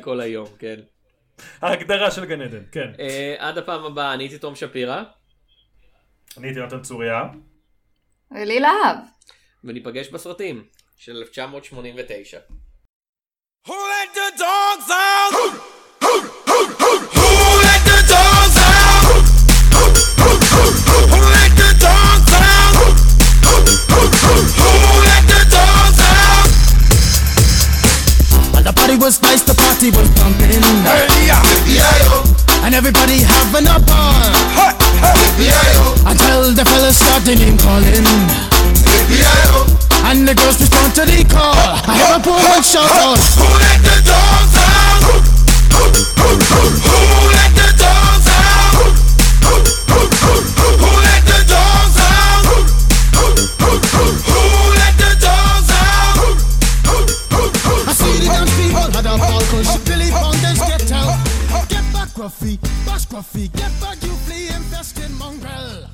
כל 0.00 0.20
היום, 0.20 0.46
כן. 0.58 0.80
ההגדרה 1.60 2.10
של 2.10 2.24
גן 2.24 2.40
עדן, 2.40 2.62
כן. 2.72 2.92
אה, 3.00 3.34
עד 3.38 3.58
הפעם 3.58 3.84
הבאה, 3.84 4.14
אני 4.14 4.22
הייתי 4.24 4.38
תום 4.38 4.54
שפירא. 4.54 5.02
אני 6.38 6.46
הייתי 6.46 6.60
נותן 6.60 6.82
צוריה. 6.82 7.22
ולי 8.30 8.60
להב. 8.60 8.96
וניפגש 9.64 10.08
בסרטים 10.08 10.64
של 10.96 11.16
1989. 11.16 12.38
Who 13.66 13.72
let 13.72 14.14
the 14.14 14.38
dogs 14.38 14.90
out? 14.90 15.83
Party 28.84 29.00
was 29.00 29.22
nice, 29.22 29.42
the 29.42 29.54
party 29.54 29.88
was 29.96 30.08
pumping. 30.20 30.60
Yeah, 31.72 32.64
and 32.64 32.74
everybody 32.74 33.24
having 33.24 33.64
a 33.64 33.80
ball. 33.80 34.28
Hey, 34.52 34.76
Until 36.04 36.52
the 36.52 36.64
fellas 36.68 36.98
started 37.00 37.38
name 37.40 37.56
calling. 37.56 38.04
And 40.04 40.28
the 40.28 40.34
girls 40.36 40.60
respond 40.60 40.92
to 41.00 41.04
the 41.08 41.24
call. 41.24 41.56
I 41.56 41.96
have 41.96 42.20
a 42.20 42.22
poor 42.22 42.36
one 42.36 42.62
shout 42.62 42.84
out. 43.00 43.16
Who 43.40 43.48
let 43.56 43.80
the 43.80 43.96
dogs 44.04 44.52
out? 44.52 45.00
Who 45.72 45.80
let 47.32 47.56
the 47.56 47.68
dogs 47.80 48.28
out? 48.28 48.92
Who 50.76 50.90
let 51.00 51.00
the 51.00 51.00
dogs 51.00 51.03
scruffy, 62.24 62.58
bare 62.86 62.98
scruffy. 62.98 63.52
Get 63.52 63.80
back, 63.80 64.02
you 64.02 64.12
fleeing, 64.24 64.62
festing 64.70 65.12
mongrel. 65.18 65.93